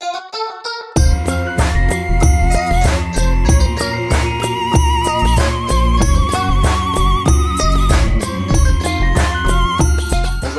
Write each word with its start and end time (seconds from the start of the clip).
Bonjour 0.00 0.22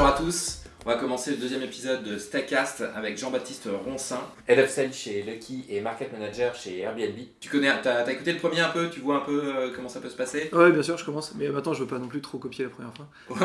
à 0.06 0.12
tous, 0.18 0.60
on 0.86 0.90
va 0.90 0.96
commencer 0.98 1.32
le 1.32 1.38
deuxième 1.38 1.62
épisode 1.64 2.04
de 2.04 2.18
Stackcast 2.18 2.84
avec 2.96 3.18
Jean-Baptiste 3.18 3.70
Roncin. 3.86 4.20
Head 4.48 4.60
of 4.60 4.70
Sales 4.70 4.94
chez 4.94 5.24
Lucky 5.24 5.66
et 5.70 5.82
Market 5.82 6.12
Manager 6.12 6.54
chez 6.56 6.80
Airbnb. 6.80 7.18
Tu 7.40 7.50
connais, 7.50 7.70
t'as, 7.82 8.04
t'as 8.04 8.12
écouté 8.12 8.34
le 8.34 8.40
premier 8.40 8.62
un 8.62 8.70
peu, 8.70 8.90
tu 8.90 9.00
vois 9.00 9.18
un 9.18 9.26
peu 9.26 9.42
euh, 9.44 9.72
comment 9.76 9.90
ça 9.90 10.00
peut 10.00 10.10
se 10.10 10.18
passer? 10.18 10.50
Ouais, 10.54 10.72
bien 10.72 10.84
sûr, 10.84 10.98
je 10.98 11.06
commence. 11.06 11.34
Mais 11.36 11.50
maintenant, 11.50 11.74
je 11.74 11.82
veux 11.82 11.88
pas 11.88 12.00
non 12.00 12.08
plus 12.08 12.22
trop 12.22 12.38
copier 12.38 12.66
la 12.66 12.72
première 12.72 12.94
fois. 12.94 13.08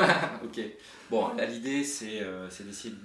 ok. 0.44 0.60
Bon, 1.10 1.28
là 1.36 1.46
l'idée 1.46 1.84
c'est, 1.84 2.20
euh, 2.20 2.48
c'est 2.50 2.66
d'essayer 2.66 2.90
de 2.90 2.96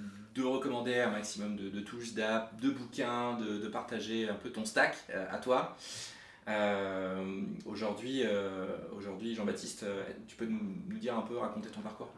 recommander 0.42 1.00
un 1.00 1.10
maximum 1.10 1.56
de, 1.56 1.68
de 1.68 1.80
touches 1.80 2.14
d'app, 2.14 2.60
de 2.60 2.70
bouquins, 2.70 3.38
de, 3.38 3.58
de 3.58 3.68
partager 3.68 4.28
un 4.28 4.34
peu 4.34 4.50
ton 4.50 4.64
stack 4.64 4.96
euh, 5.10 5.26
à 5.30 5.38
toi. 5.38 5.76
Euh, 6.48 7.40
aujourd'hui, 7.66 8.22
euh, 8.24 8.66
aujourd'hui, 8.96 9.34
Jean-Baptiste, 9.34 9.86
tu 10.26 10.36
peux 10.36 10.46
nous, 10.46 10.60
nous 10.88 10.98
dire 10.98 11.16
un 11.16 11.22
peu, 11.22 11.38
raconter 11.38 11.70
ton 11.70 11.80
parcours? 11.80 12.10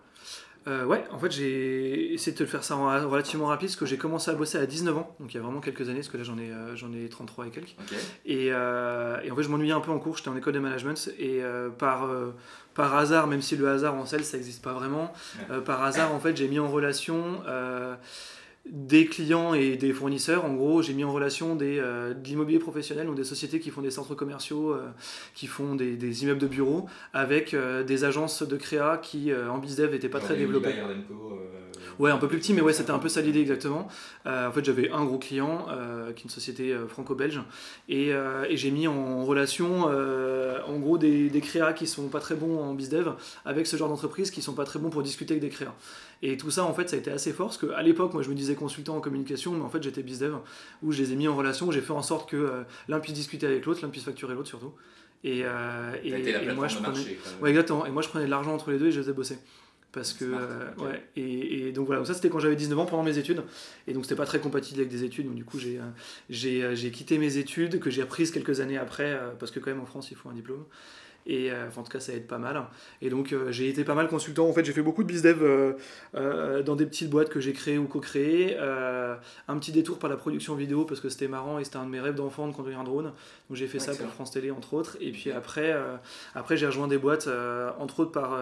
Euh, 0.67 0.85
ouais, 0.85 1.05
en 1.13 1.19
fait, 1.19 1.31
j'ai 1.31 2.13
essayé 2.13 2.33
de 2.33 2.39
te 2.39 2.43
le 2.43 2.49
faire 2.49 2.65
ça 2.65 2.77
en 2.77 2.87
relativement 3.09 3.47
rapide 3.47 3.69
parce 3.69 3.77
que 3.77 3.87
j'ai 3.87 3.99
commencé 3.99 4.33
à 4.33 4.35
bosser 4.35 4.59
à 4.59 4.67
19 4.67 4.99
ans, 4.99 5.17
donc 5.21 5.33
il 5.33 5.37
y 5.37 5.41
a 5.41 5.43
vraiment 5.43 5.61
quelques 5.61 5.89
années, 5.89 6.01
parce 6.01 6.09
que 6.09 6.17
là 6.17 6.25
j'en 6.25 6.37
ai, 6.39 6.51
j'en 6.75 6.93
ai 6.93 7.09
33 7.09 7.47
et 7.47 7.51
quelques. 7.51 7.77
Et, 8.25 8.47
et 8.47 8.53
en 8.53 9.37
fait, 9.37 9.43
je 9.45 9.49
m'ennuyais 9.49 9.75
un 9.75 9.81
peu 9.81 9.93
en 9.93 10.01
cours, 10.01 10.17
j'étais 10.17 10.29
en 10.29 10.37
école 10.37 10.55
de 10.55 10.59
management 10.59 11.09
et 11.21 11.41
par, 11.79 12.11
par 12.77 12.95
hasard, 12.95 13.27
même 13.27 13.43
si 13.43 13.57
le 13.57 13.69
hasard 13.69 13.95
en 13.95 14.07
sales 14.07 14.25
ça 14.25 14.37
n'existe 14.37 14.63
pas 14.63 14.73
vraiment, 14.73 15.13
euh, 15.51 15.61
par 15.61 15.83
hasard 15.83 16.15
en 16.15 16.21
fait, 16.21 16.37
j'ai 16.37 16.49
mis 16.49 16.59
en 16.59 16.71
relation 16.71 17.41
euh, 17.49 17.97
des 18.71 19.07
clients 19.07 19.55
et 19.55 19.77
des 19.77 19.93
fournisseurs. 19.93 20.45
En 20.45 20.55
gros, 20.55 20.83
j'ai 20.83 20.93
mis 20.93 21.05
en 21.05 21.13
relation 21.13 21.55
des, 21.55 21.79
euh, 21.79 22.15
de 22.15 22.25
l'immobilier 22.27 22.59
professionnel, 22.59 23.07
donc 23.07 23.17
des 23.17 23.25
sociétés 23.25 23.61
qui 23.61 23.71
font 23.71 23.83
des 23.83 23.91
centres 23.91 24.15
commerciaux, 24.15 24.73
euh, 24.73 24.89
qui 25.35 25.47
font 25.47 25.75
des, 25.75 25.97
des 25.97 26.23
immeubles 26.25 26.41
de 26.41 26.47
bureaux, 26.47 26.87
avec 27.13 27.55
euh, 27.55 27.85
des 27.85 28.05
agences 28.05 28.43
de 28.43 28.57
créa 28.57 28.99
qui 28.99 29.33
en 29.35 29.59
bizdev 29.59 29.93
n'étaient 29.93 30.09
pas 30.09 30.19
Genre 30.19 30.29
très 30.29 30.37
développées. 30.37 30.75
Ouais, 31.99 32.11
un 32.11 32.19
peu 32.19 32.29
plus 32.29 32.39
petit, 32.39 32.53
mais 32.53 32.61
ouais, 32.61 32.73
c'était 32.73 32.91
un 32.91 32.99
peu 32.99 33.09
ça 33.09 33.21
l'idée 33.21 33.41
exactement. 33.41 33.89
Euh, 34.27 34.49
en 34.49 34.53
fait, 34.53 34.65
j'avais 34.65 34.91
un 34.91 35.05
gros 35.05 35.19
client, 35.19 35.67
euh, 35.71 36.13
qui 36.13 36.21
est 36.21 36.25
une 36.25 36.31
société 36.31 36.73
euh, 36.73 36.87
franco-belge, 36.87 37.41
et, 37.89 38.09
et 38.09 38.57
j'ai 38.57 38.71
mis 38.71 38.87
en 38.87 39.25
relation, 39.25 39.85
en 39.85 40.79
gros, 40.79 40.99
des, 40.99 41.31
des 41.31 41.41
créas 41.41 41.73
qui 41.73 41.87
sont 41.87 42.09
pas 42.09 42.21
très 42.21 42.35
bons 42.35 42.59
en 42.61 42.75
bizdev 42.75 43.13
avec 43.45 43.67
ce 43.67 43.77
genre 43.77 43.89
d'entreprise 43.89 44.31
qui 44.31 44.43
sont 44.43 44.55
pas 44.55 44.65
très 44.65 44.79
bons 44.79 44.91
pour 44.91 45.03
discuter 45.03 45.35
avec 45.35 45.43
des 45.43 45.49
créas. 45.51 45.75
Et 46.23 46.37
tout 46.37 46.51
ça, 46.51 46.65
en 46.65 46.73
fait, 46.73 46.89
ça 46.89 46.97
a 46.97 46.99
été 46.99 47.11
assez 47.11 47.33
fort, 47.33 47.49
parce 47.49 47.59
qu'à 47.59 47.83
l'époque, 47.83 48.15
moi, 48.15 48.23
je 48.23 48.31
me 48.31 48.35
disais 48.35 48.55
consultant 48.55 48.97
en 48.97 49.01
communication, 49.01 49.53
mais 49.53 49.63
en 49.63 49.69
fait, 49.69 49.83
j'étais 49.83 50.03
bizdev, 50.03 50.35
où 50.83 50.93
je 50.93 51.03
les 51.03 51.13
ai 51.13 51.17
mis 51.17 51.29
en 51.29 51.37
relation, 51.37 51.67
où 51.69 51.73
j'ai 51.73 51.81
fait 51.83 51.93
en 51.93 52.03
sorte 52.03 52.31
que 52.31 52.37
euh, 52.37 52.63
l'un 52.89 53.01
puisse 53.01 53.15
discuter 53.15 53.47
avec 53.47 53.67
l'autre, 53.67 53.81
l'un 53.83 53.89
puisse 53.91 54.05
facturer 54.05 54.35
l'autre 54.35 54.49
surtout. 54.49 54.73
Et, 55.25 55.43
euh, 55.45 55.93
et, 56.05 56.11
et 56.11 56.53
moi, 56.55 56.69
je 56.69 56.77
prenais... 56.77 56.89
marché. 56.89 57.19
Ouais, 57.41 57.51
exactement. 57.51 57.85
Et 57.87 57.91
moi, 57.91 58.03
je 58.03 58.09
prenais 58.09 58.27
de 58.27 58.31
l'argent 58.31 58.55
entre 58.55 58.71
les 58.71 58.79
deux 58.79 58.87
et 58.87 58.93
je 58.93 58.99
les 58.99 59.03
faisais 59.03 59.13
bosser. 59.13 59.39
Parce 59.97 60.13
que, 60.13 60.27
Smart, 60.27 60.43
euh, 60.43 60.85
ouais. 60.85 61.03
Et, 61.17 61.69
et 61.69 61.73
donc 61.73 61.87
voilà, 61.87 62.01
donc 62.01 62.07
ça 62.07 62.13
c'était 62.13 62.29
quand 62.29 62.39
j'avais 62.39 62.55
19 62.55 62.79
ans 62.79 62.85
pendant 62.85 63.03
mes 63.03 63.17
études. 63.17 63.43
Et 63.89 63.95
donc 63.95 64.05
c'était 64.05 64.15
pas 64.15 64.27
très 64.27 64.41
compatible 64.41 64.81
avec 64.81 64.93
des 64.93 65.05
études. 65.05 65.25
Donc 65.25 65.37
du 65.37 65.45
coup, 65.47 65.59
j'ai, 65.59 65.79
euh, 65.79 65.85
j'ai, 66.29 66.63
euh, 66.63 66.75
j'ai 66.75 66.91
quitté 66.91 67.17
mes 67.17 67.39
études, 67.39 67.81
que 67.81 67.89
j'ai 67.89 68.03
reprises 68.03 68.31
quelques 68.31 68.61
années 68.61 68.77
après, 68.77 69.19
parce 69.39 69.51
que 69.51 69.59
quand 69.59 69.71
même 69.71 69.81
en 69.81 69.87
France, 69.87 70.11
il 70.11 70.17
faut 70.19 70.29
un 70.29 70.35
diplôme. 70.35 70.67
Et 71.29 71.51
enfin, 71.67 71.81
en 71.81 71.85
tout 71.85 71.91
cas, 71.91 71.99
ça 71.99 72.13
aide 72.13 72.29
pas 72.29 72.39
mal. 72.39 72.63
Et 73.03 73.11
donc, 73.11 73.35
j'ai 73.49 73.69
été 73.69 73.83
pas 73.83 73.97
mal 73.97 74.07
consultant. 74.07 74.49
En 74.49 74.53
fait, 74.53 74.65
j'ai 74.65 74.73
fait 74.73 74.83
beaucoup 74.83 75.03
de 75.03 75.09
bizdev 75.09 75.43
euh, 75.43 76.63
dans 76.63 76.77
des 76.77 76.87
petites 76.87 77.11
boîtes 77.11 77.31
que 77.31 77.41
j'ai 77.41 77.53
créées 77.53 77.79
ou 77.79 77.87
co-créées. 77.87 78.57
Un 78.57 79.59
petit 79.59 79.73
détour 79.73 79.99
par 79.99 80.09
la 80.09 80.17
production 80.17 80.55
vidéo 80.55 80.85
parce 80.85 81.01
que 81.01 81.09
c'était 81.09 81.27
marrant 81.27 81.59
et 81.59 81.65
c'était 81.65 81.79
un 81.79 81.85
de 81.85 81.91
mes 81.91 81.99
rêves 81.99 82.15
d'enfant 82.15 82.47
de 82.47 82.53
conduire 82.53 82.79
un 82.79 82.85
drone. 82.85 83.07
Donc, 83.07 83.57
j'ai 83.57 83.67
fait 83.67 83.81
ça 83.81 83.93
pour 83.97 84.07
France 84.07 84.31
Télé, 84.31 84.53
entre 84.53 84.75
autres. 84.75 84.99
Et 85.01 85.11
puis 85.11 85.33
après, 85.33 85.75
après 86.37 86.57
j'ai 86.57 86.67
rejoint 86.67 86.87
des 86.87 86.99
boîtes, 86.99 87.29
entre 87.81 88.01
autres 88.01 88.13
par. 88.13 88.39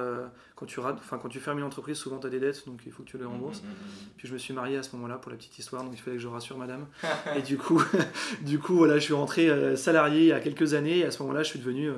Quand, 0.57 0.67
tu 0.67 0.79
enfin, 0.81 1.19
quand 1.19 1.29
tu 1.29 1.41
fermes 1.41 1.59
une 1.59 1.65
entreprise, 1.65 1.97
souvent 1.97 2.19
tu 2.19 2.27
as 2.27 2.31
des 2.31 2.39
dettes, 2.39 2.65
donc 2.67 2.81
il 2.87 2.93
faut 2.93 3.03
que 3.03 3.09
tu 3.09 3.19
les 3.19 3.25
rembourses. 3.25 3.63
Mm, 3.63 3.67
mm, 3.67 3.71
mm, 3.71 4.09
Puis 4.17 4.29
je 4.29 4.33
me 4.33 4.39
suis 4.39 4.55
marié 4.55 4.77
à 4.77 4.83
ce 4.85 4.95
moment-là 4.97 5.17
pour 5.17 5.31
la 5.33 5.37
petite 5.37 5.59
histoire, 5.59 5.83
donc 5.83 5.93
il 5.95 6.01
fallait 6.01 6.17
que 6.17 6.23
je 6.23 6.29
rassure 6.29 6.57
madame. 6.59 6.87
et 7.37 7.43
du 7.43 7.59
coup, 7.59 7.83
du 8.43 8.59
coup 8.61 8.77
voilà, 8.77 8.95
je 8.99 9.05
suis 9.05 9.15
rentré 9.15 9.51
euh, 9.51 9.75
salarié 9.77 10.21
il 10.21 10.27
y 10.27 10.33
a 10.33 10.41
quelques 10.41 10.75
années. 10.75 10.99
Et 10.99 11.05
à 11.05 11.11
ce 11.11 11.21
moment-là, 11.23 11.43
je 11.43 11.49
suis 11.49 11.59
devenu 11.59 11.89
euh, 11.89 11.95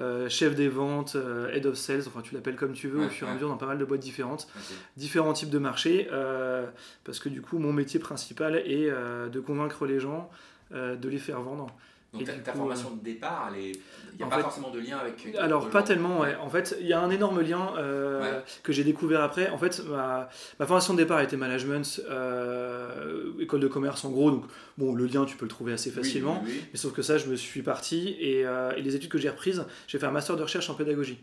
euh, 0.00 0.28
chef 0.28 0.54
des 0.54 0.68
ventes, 0.68 1.16
euh, 1.16 1.50
head 1.52 1.66
of 1.66 1.74
sales, 1.76 2.04
enfin 2.06 2.22
tu 2.22 2.34
l'appelles 2.34 2.56
comme 2.56 2.72
tu 2.72 2.88
veux, 2.88 3.00
Ouais, 3.00 3.06
au 3.06 3.10
fur 3.10 3.26
et 3.26 3.30
à 3.30 3.34
mesure 3.34 3.48
dans 3.48 3.56
pas 3.58 3.66
mal 3.66 3.78
de 3.78 3.84
boîtes 3.84 4.00
différentes, 4.00 4.48
différents 4.96 5.32
types 5.34 5.50
de 5.50 5.58
marchés. 5.58 6.08
euh, 6.12 6.66
parce 7.04 7.18
que 7.20 7.28
du 7.28 7.42
coup, 7.42 7.58
mon 7.58 7.72
métier 7.72 8.00
principal 8.00 8.56
est 8.56 8.90
de 8.90 9.40
convaincre 9.40 9.86
les 9.86 10.00
gens, 10.00 10.30
de 10.72 11.08
les 11.08 11.18
faire 11.18 11.40
vendre. 11.40 11.66
Donc 12.14 12.24
ta, 12.24 12.32
du 12.32 12.42
ta 12.42 12.52
coup, 12.52 12.58
formation 12.58 12.90
de 12.96 13.00
départ, 13.04 13.50
elle 13.54 13.62
est- 13.62 13.72
il 14.12 14.16
n'y 14.16 14.22
a 14.22 14.26
pas 14.28 14.36
fait- 14.36 14.42
forcément 14.42 14.70
de 14.70 14.78
lien 14.80 14.96
avec. 14.96 15.28
Alors, 15.38 15.68
pas 15.68 15.82
tellement, 15.82 16.20
ouais. 16.20 16.34
En 16.36 16.48
fait, 16.48 16.74
il 16.80 16.86
y 16.86 16.94
a 16.94 17.00
un 17.00 17.10
énorme 17.10 17.40
lien 17.42 17.74
euh, 17.76 18.22
Ouais. 18.38 18.44
que 18.62 18.72
j'ai 18.72 18.82
découvert 18.82 19.20
après. 19.22 19.50
En 19.50 19.58
fait, 19.58 19.82
ma, 19.86 20.28
ma 20.58 20.66
formation 20.66 20.94
de 20.94 20.98
départ 20.98 21.20
était 21.20 21.36
management, 21.36 22.00
euh, 22.08 23.32
école 23.40 23.60
de 23.60 23.68
commerce 23.68 24.04
en 24.04 24.10
gros. 24.10 24.30
Donc, 24.30 24.44
bon, 24.78 24.94
le 24.94 25.06
lien, 25.06 25.24
tu 25.26 25.36
peux 25.36 25.44
le 25.44 25.50
trouver 25.50 25.72
assez 25.72 25.90
facilement. 25.90 26.40
Oui, 26.44 26.50
oui, 26.52 26.64
Mais 26.72 26.78
sauf 26.78 26.92
que 26.92 27.02
ça, 27.02 27.18
je 27.18 27.26
me 27.26 27.36
suis 27.36 27.62
parti. 27.62 28.16
Et, 28.20 28.46
euh, 28.46 28.72
et 28.76 28.82
les 28.82 28.96
études 28.96 29.10
que 29.10 29.18
j'ai 29.18 29.28
reprises, 29.28 29.64
j'ai 29.86 29.98
fait 29.98 30.06
un 30.06 30.10
master 30.10 30.36
de 30.36 30.42
recherche 30.42 30.70
en 30.70 30.74
pédagogie. 30.74 31.18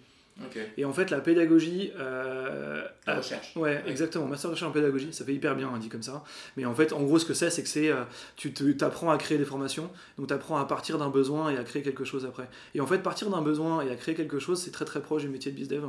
Et 0.78 0.84
en 0.85 0.91
fait, 0.91 1.12
la 1.12 1.22
pédagogie. 1.22 1.91
euh, 1.97 2.84
La 3.07 3.18
recherche. 3.18 3.56
Ouais, 3.56 3.81
exactement. 3.88 4.25
Master 4.25 4.50
de 4.50 4.56
recherche 4.56 4.69
en 4.69 4.73
pédagogie, 4.73 5.13
ça 5.13 5.23
fait 5.23 5.34
hyper 5.34 5.56
bien, 5.56 5.69
hein, 5.73 5.78
dit 5.79 5.88
comme 5.90 6.03
ça. 6.03 6.23
Mais 6.57 6.66
en 6.66 6.75
fait, 6.75 6.91
en 6.94 7.01
gros, 7.03 7.19
ce 7.19 7.25
que 7.25 7.34
c'est, 7.34 7.50
c'est 7.50 7.63
que 7.63 7.69
c'est, 7.69 7.90
euh, 7.90 8.03
tu 8.35 8.51
t'apprends 8.75 9.12
à 9.12 9.18
créer 9.18 9.38
des 9.38 9.45
formations, 9.45 9.90
donc 10.18 10.28
tu 10.28 10.34
apprends 10.34 10.57
à 10.57 10.66
partir 10.66 10.97
d'un 10.97 11.09
besoin 11.09 11.51
et 11.51 11.57
à 11.57 11.63
créer 11.63 11.81
quelque 11.84 12.03
chose 12.03 12.25
après. 12.25 12.50
Et 12.74 12.81
en 12.81 12.88
fait, 12.88 13.00
partir 13.00 13.29
d'un 13.29 13.41
besoin 13.41 13.81
et 13.81 13.90
à 13.90 13.95
créer 13.95 14.13
quelque 14.16 14.40
chose, 14.40 14.62
c'est 14.62 14.72
très 14.72 14.85
très 14.85 15.01
proche 15.01 15.22
du 15.22 15.29
métier 15.29 15.51
de 15.51 15.56
bizdev, 15.56 15.84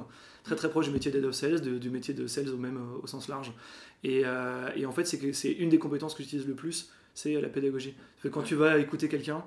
très 0.45 0.55
très 0.55 0.71
proche 0.71 0.87
du 0.87 0.93
métier 0.93 1.11
d'head 1.11 1.25
of 1.25 1.35
sales, 1.35 1.61
de- 1.61 1.79
du 1.79 1.91
métier 1.91 2.15
de 2.15 2.27
sales 2.29 2.49
au 2.51 2.57
même 2.57 2.77
euh, 2.77 3.01
au 3.03 3.07
sens 3.09 3.29
large. 3.29 3.53
Et, 4.05 4.23
euh, 4.25 4.69
et 4.77 4.87
en 4.87 4.93
fait, 4.93 5.05
c'est 5.07 5.19
que 5.19 5.33
c'est 5.33 5.51
une 5.53 5.71
des 5.71 5.79
compétences 5.79 6.15
que 6.15 6.23
j'utilise 6.23 6.47
le 6.47 6.55
plus, 6.55 6.91
c'est 7.15 7.41
la 7.41 7.49
pédagogie. 7.49 7.95
Fait 8.19 8.29
que 8.29 8.35
quand 8.35 8.43
tu 8.43 8.55
vas 8.55 8.79
écouter 8.79 9.09
quelqu'un, 9.09 9.43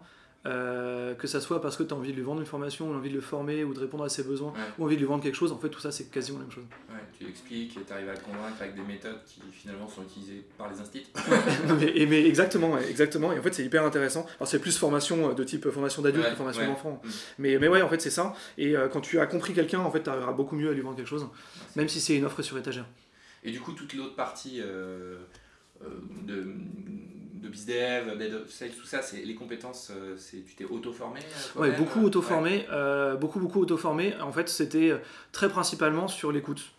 euh, 0.45 1.13
que 1.15 1.27
ça 1.27 1.41
soit 1.41 1.61
parce 1.61 1.75
que 1.75 1.83
tu 1.83 1.93
as 1.93 1.97
envie 1.97 2.11
de 2.11 2.15
lui 2.15 2.23
vendre 2.23 2.39
une 2.39 2.45
formation, 2.45 2.89
ou 2.89 2.93
envie 2.93 3.09
de 3.09 3.15
le 3.15 3.21
former, 3.21 3.63
ou 3.63 3.73
de 3.73 3.79
répondre 3.79 4.03
à 4.03 4.09
ses 4.09 4.23
besoins, 4.23 4.51
Ouais. 4.53 4.59
ou 4.77 4.85
envie 4.85 4.95
de 4.95 5.01
lui 5.01 5.07
vendre 5.07 5.21
quelque 5.23 5.35
chose, 5.35 5.51
en 5.51 5.57
fait, 5.57 5.69
tout 5.69 5.79
ça, 5.81 5.91
c'est 5.91 6.09
quasiment 6.09 6.39
la 6.39 6.45
même 6.45 6.53
chose. 6.53 6.63
Ouais, 6.89 6.99
tu 7.17 7.27
expliques 7.27 7.77
et 7.77 7.81
tu 7.85 7.93
arrives 7.93 8.09
à 8.09 8.13
le 8.13 8.19
convaincre 8.19 8.55
avec 8.61 8.75
des 8.75 8.81
méthodes 8.81 9.19
qui 9.25 9.41
finalement 9.51 9.87
sont 9.87 10.03
utilisées 10.03 10.45
par 10.57 10.71
les 10.71 10.79
instituts. 10.79 11.09
Mais, 12.09 12.25
exactement, 12.25 12.71
ouais, 12.71 12.89
exactement. 12.89 13.33
Et 13.33 13.39
en 13.39 13.41
fait, 13.41 13.53
c'est 13.53 13.65
hyper 13.65 13.83
intéressant. 13.83 14.25
Alors, 14.39 14.47
c'est 14.47 14.59
plus 14.59 14.77
formation 14.77 15.29
euh, 15.29 15.33
de 15.33 15.43
type 15.43 15.69
formation 15.69 16.01
d'adulte 16.01 16.29
que 16.29 16.35
formation 16.35 16.65
d'enfant. 16.65 17.01
Mm. 17.03 17.09
Mais, 17.39 17.57
mais 17.59 17.67
ouais, 17.67 17.81
en 17.81 17.89
fait, 17.89 18.01
c'est 18.01 18.09
ça. 18.09 18.33
Et 18.57 18.75
euh, 18.77 18.87
quand 18.87 19.01
tu 19.01 19.19
as 19.19 19.25
compris 19.27 19.53
quelqu'un, 19.53 19.79
en 19.79 19.91
fait, 19.91 20.03
tu 20.03 20.09
arriveras 20.09 20.33
beaucoup 20.33 20.55
mieux 20.55 20.69
à 20.69 20.73
lui 20.73 20.81
vendre 20.81 20.95
quelque 20.95 21.09
chose, 21.09 21.27
même 21.75 21.89
si 21.89 21.99
c'est 21.99 22.15
une 22.15 22.25
offre 22.25 22.41
sur 22.41 22.57
étagère. 22.57 22.85
Et 23.43 23.51
du 23.51 23.59
coup, 23.59 23.71
toute 23.71 23.93
l'autre 23.93 24.15
partie 24.15 24.59
euh, 24.61 25.17
euh, 25.83 25.87
de, 26.23 26.47
de 27.41 27.47
BizDev, 27.47 28.45
Sales, 28.49 28.71
tout 28.71 28.85
ça, 28.85 29.01
c'est 29.01 29.17
les 29.23 29.35
compétences, 29.35 29.91
euh, 29.91 30.15
c'est 30.17 30.43
tu 30.45 30.55
t'es 30.55 30.65
auto-formé 30.65 31.19
euh, 31.21 31.53
toi-même 31.53 31.75
beaucoup 31.77 31.99
Ouais. 31.99 32.05
auto-formé, 32.05 32.65
euh, 32.71 33.15
beaucoup, 33.15 33.39
beaucoup 33.39 33.61
auto-formé. 33.61 34.13
En 34.21 34.31
fait, 34.31 34.49
c'était 34.49 34.91
euh, 34.91 34.97
très 35.31 35.49
principalement 35.49 36.07
sur 36.07 36.31
l'écoute. 36.31 36.71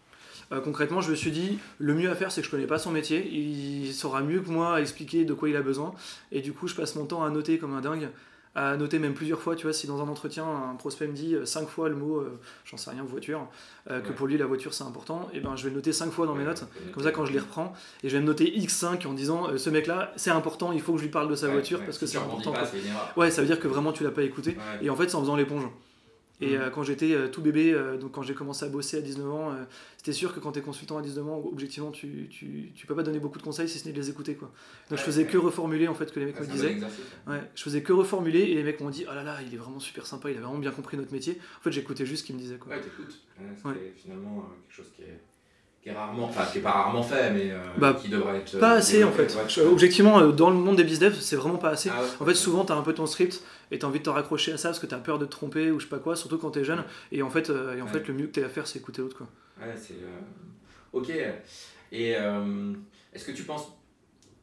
Euh, 0.52 0.60
concrètement, 0.60 1.00
je 1.00 1.10
me 1.10 1.16
suis 1.16 1.30
dit, 1.30 1.58
le 1.78 1.94
mieux 1.94 2.10
à 2.10 2.14
faire, 2.16 2.32
c'est 2.32 2.40
que 2.40 2.46
je 2.46 2.50
connais 2.50 2.66
pas 2.66 2.78
son 2.78 2.90
métier. 2.90 3.26
Il 3.32 3.92
saura 3.94 4.20
mieux 4.22 4.40
que 4.40 4.50
moi 4.50 4.80
expliquer 4.80 5.24
de 5.24 5.32
quoi 5.32 5.48
il 5.48 5.56
a 5.56 5.62
besoin. 5.62 5.94
Et 6.32 6.40
du 6.40 6.52
coup, 6.52 6.66
je 6.68 6.74
passe 6.74 6.94
mon 6.96 7.06
temps 7.06 7.22
à 7.22 7.30
noter 7.30 7.58
comme 7.58 7.72
un 7.74 7.80
dingue, 7.80 8.08
à 8.54 8.76
noter 8.76 8.98
même 8.98 9.14
plusieurs 9.14 9.40
fois. 9.40 9.54
Tu 9.54 9.62
vois, 9.64 9.72
si 9.72 9.86
dans 9.86 10.00
un 10.02 10.08
entretien, 10.08 10.44
un 10.44 10.74
prospect 10.74 11.06
me 11.06 11.12
dit 11.12 11.34
euh, 11.34 11.44
cinq 11.46 11.68
fois 11.68 11.88
le 11.88 11.94
mot, 11.94 12.16
euh, 12.18 12.38
j'en 12.64 12.76
sais 12.76 12.90
rien, 12.90 13.04
voiture, 13.04 13.46
euh, 13.90 14.00
que 14.00 14.08
Ouais. 14.08 14.14
pour 14.14 14.26
lui, 14.26 14.36
la 14.38 14.46
voiture, 14.46 14.74
c'est 14.74 14.84
important, 14.84 15.28
et 15.32 15.40
ben, 15.40 15.54
je 15.56 15.64
vais 15.64 15.70
le 15.70 15.76
noter 15.76 15.92
cinq 15.92 16.10
fois 16.10 16.26
dans 16.26 16.34
mes 16.34 16.44
notes. 16.44 16.62
ouais, 16.62 16.90
Comme 16.92 17.02
ça, 17.04 17.12
quand 17.12 17.24
je 17.26 17.32
les 17.32 17.38
reprends, 17.38 17.72
et 18.02 18.08
je 18.08 18.16
vais 18.16 18.20
me 18.20 18.26
noter 18.26 18.44
X5 18.58 19.06
en 19.06 19.12
disant, 19.12 19.48
euh, 19.48 19.56
ce 19.58 19.70
mec-là, 19.70 20.12
c'est 20.16 20.30
important, 20.30 20.72
il 20.72 20.80
faut 20.80 20.92
que 20.92 20.98
je 20.98 21.04
lui 21.04 21.10
parle 21.10 21.28
de 21.28 21.36
sa 21.36 21.46
ouais, 21.46 21.52
voiture 21.52 21.80
parce 21.84 21.98
que 21.98 22.06
Si 22.06 22.12
c'est 22.12 22.18
important. 22.18 22.52
Pas. 22.52 22.68
Ouais, 23.16 23.30
ça 23.30 23.40
veut 23.40 23.46
dire 23.46 23.60
que 23.60 23.68
vraiment 23.68 23.92
tu 23.92 24.02
l'as 24.04 24.10
pas 24.10 24.22
écouté. 24.22 24.56
Et 24.82 24.90
en 24.90 24.96
fait, 24.96 25.08
c'est 25.08 25.16
en 25.16 25.20
faisant 25.20 25.36
l'éponge. 25.36 25.64
Et 26.42 26.56
Mhm. 26.56 26.62
euh, 26.62 26.70
quand 26.70 26.82
j'étais 26.82 27.12
euh, 27.12 27.28
tout 27.28 27.42
bébé, 27.42 27.72
euh, 27.74 27.98
donc 27.98 28.12
quand 28.12 28.22
j'ai 28.22 28.34
commencé 28.34 28.64
à 28.64 28.68
bosser 28.68 28.96
à 28.96 29.00
19 29.02 29.30
ans, 29.30 29.54
c'était 29.98 30.12
sûr 30.14 30.34
que 30.34 30.40
quand 30.40 30.52
tu 30.52 30.58
es 30.60 30.62
consultant 30.62 30.96
à 30.98 31.02
19 31.02 31.28
ans, 31.28 31.42
objectivement, 31.52 31.90
tu, 31.90 32.28
tu, 32.30 32.72
tu 32.74 32.86
peux 32.86 32.94
pas 32.94 33.02
donner 33.02 33.18
beaucoup 33.18 33.36
de 33.38 33.42
conseils 33.42 33.68
si 33.68 33.78
ce 33.78 33.86
n'est 33.86 33.92
de 33.92 33.98
les 33.98 34.08
écouter. 34.08 34.34
Quoi. 34.34 34.48
Donc 34.48 34.56
je 34.90 34.94
Ouais, 34.94 35.06
faisais 35.06 35.22
ouais. 35.24 35.28
que 35.28 35.36
reformuler 35.36 35.86
en 35.88 35.94
fait 35.94 36.06
ce 36.06 36.12
que 36.12 36.20
les 36.20 36.26
mecs 36.26 36.36
Ah, 36.38 36.42
me 36.42 36.46
disaient. 36.46 36.76
Ouais, 37.26 37.40
je 37.54 37.62
faisais 37.62 37.82
que 37.82 37.92
reformuler 37.92 38.40
et 38.40 38.54
les 38.54 38.62
mecs 38.62 38.80
m'ont 38.80 38.88
dit 38.90 39.04
Oh 39.10 39.14
là 39.14 39.22
là, 39.22 39.38
il 39.46 39.52
est 39.52 39.58
vraiment 39.58 39.80
super 39.80 40.06
sympa, 40.06 40.30
il 40.30 40.36
a 40.38 40.40
vraiment 40.40 40.58
bien 40.58 40.70
compris 40.70 40.96
notre 40.96 41.12
métier. 41.12 41.38
En 41.58 41.62
fait, 41.62 41.72
j'écoutais 41.72 42.06
juste 42.06 42.22
ce 42.22 42.26
qu'il 42.26 42.36
me 42.36 42.40
disait. 42.40 42.56
Quoi. 42.56 42.72
Ouais, 42.74 42.80
t'écoutes. 42.80 43.20
Ouais, 43.38 43.70
Ouais. 43.72 43.92
finalement 43.96 44.48
quelque 44.66 44.76
chose 44.76 44.90
qui 44.96 45.02
est, 45.02 45.20
qui 45.82 45.88
est 45.88 45.92
rarement, 45.92 46.24
enfin 46.26 46.44
qui 46.44 46.58
est 46.58 46.60
pas 46.60 46.72
rarement 46.72 47.02
fait, 47.02 47.30
mais 47.30 47.50
euh, 47.52 47.58
Bah, 47.78 47.94
qui 48.00 48.08
devrait 48.08 48.38
être. 48.38 48.54
euh, 48.54 48.60
Pas 48.60 48.72
assez 48.72 49.02
en 49.02 49.12
fait. 49.12 49.34
ouais. 49.34 49.48
Je- 49.48 49.62
objectivement, 49.62 50.18
euh, 50.20 50.30
dans 50.32 50.50
le 50.50 50.56
monde 50.56 50.76
des 50.76 50.84
bizdev, 50.84 51.14
c'est 51.18 51.36
vraiment 51.36 51.56
pas 51.56 51.70
assez. 51.70 51.88
Ah 51.90 52.02
ouais. 52.02 52.08
En 52.20 52.24
fait, 52.26 52.34
souvent, 52.34 52.64
tu 52.66 52.72
as 52.72 52.76
un 52.76 52.82
peu 52.82 52.92
ton 52.92 53.06
script 53.06 53.42
et 53.70 53.78
tu 53.78 53.84
as 53.86 53.88
envie 53.88 53.98
de 54.00 54.04
te 54.04 54.10
raccrocher 54.10 54.52
à 54.52 54.58
ça 54.58 54.68
parce 54.68 54.78
que 54.78 54.86
tu 54.86 54.94
as 54.94 54.98
peur 54.98 55.18
de 55.18 55.24
te 55.24 55.30
tromper 55.30 55.70
ou 55.70 55.80
je 55.80 55.84
sais 55.84 55.90
pas 55.90 55.98
quoi, 55.98 56.16
surtout 56.16 56.36
quand 56.38 56.50
tu 56.50 56.58
es 56.58 56.64
jeune. 56.64 56.84
Et 57.12 57.22
en 57.22 57.30
fait, 57.30 57.48
euh, 57.48 57.76
et 57.76 57.80
en 57.82 57.86
Ouais. 57.86 57.92
fait 57.92 58.06
le 58.08 58.14
mieux 58.14 58.26
que 58.26 58.32
tu 58.32 58.42
as 58.42 58.46
à 58.46 58.48
faire, 58.50 58.66
c'est 58.66 58.78
écouter 58.78 59.00
l'autre. 59.00 59.16
quoi. 59.16 59.26
Ouais, 59.60 59.72
c'est. 59.76 59.94
euh, 59.94 60.18
Ok. 60.92 61.08
Et 61.92 62.14
euh, 62.16 62.72
est-ce 63.14 63.24
que 63.24 63.32
tu 63.32 63.44
penses. 63.44 63.72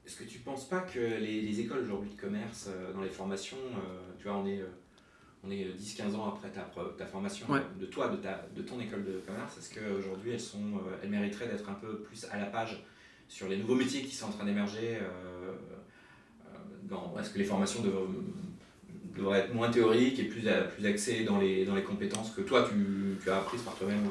est-ce 0.06 0.16
que 0.18 0.24
tu 0.24 0.40
penses 0.40 0.68
pas 0.70 0.80
que 0.80 1.00
les, 1.00 1.42
les 1.42 1.60
écoles 1.60 1.80
aujourd'hui 1.84 2.10
de 2.16 2.20
commerce, 2.20 2.68
euh, 2.70 2.94
dans 2.94 3.02
les 3.02 3.10
formations, 3.10 3.58
euh, 3.76 4.00
tu 4.18 4.28
vois, 4.28 4.38
on 4.38 4.46
est, 4.48 4.62
euh, 4.62 4.66
on 5.44 5.52
est 5.52 5.66
10-15 5.80 6.16
ans 6.16 6.34
après 6.36 6.50
ta, 6.50 7.06
formation, 7.06 7.46
Ouais. 7.50 7.62
de 7.80 7.86
toi, 7.86 8.10
de, 8.10 8.18
ta, 8.18 8.46
de 8.56 8.62
ton 8.62 8.80
école 8.80 9.04
de 9.06 9.20
commerce, 9.26 9.58
est-ce 9.58 9.74
qu'aujourd'hui 9.80 10.32
elles, 10.32 10.40
sont, 10.40 10.58
euh, 10.78 10.98
elles 11.04 11.10
mériteraient 11.10 11.48
d'être 11.48 11.70
un 11.70 11.74
peu 11.76 11.98
plus 12.00 12.26
à 12.32 12.38
la 12.38 12.46
page 12.46 12.84
sur 13.28 13.48
les 13.48 13.58
nouveaux 13.58 13.76
métiers 13.76 14.02
qui 14.02 14.16
sont 14.16 14.28
en 14.28 14.32
train 14.32 14.46
d'émerger 14.46 14.98
euh, 15.02 15.52
euh, 16.92 17.20
Est-ce 17.20 17.30
que 17.32 17.38
les 17.40 17.44
formations 17.46 17.82
devraient, 17.84 18.02
devraient 19.16 19.40
être 19.40 19.54
moins 19.54 19.70
théoriques 19.70 20.20
et 20.20 20.24
plus, 20.24 20.42
plus 20.76 20.86
axées 20.86 21.24
dans 21.24 21.40
les, 21.40 21.66
dans 21.66 21.76
les 21.76 21.84
compétences 21.84 22.32
que 22.32 22.42
toi 22.42 22.68
tu, 22.70 23.18
tu 23.24 23.30
as 23.30 23.38
apprises 23.38 23.62
par 23.62 23.76
toi-même? 23.76 24.06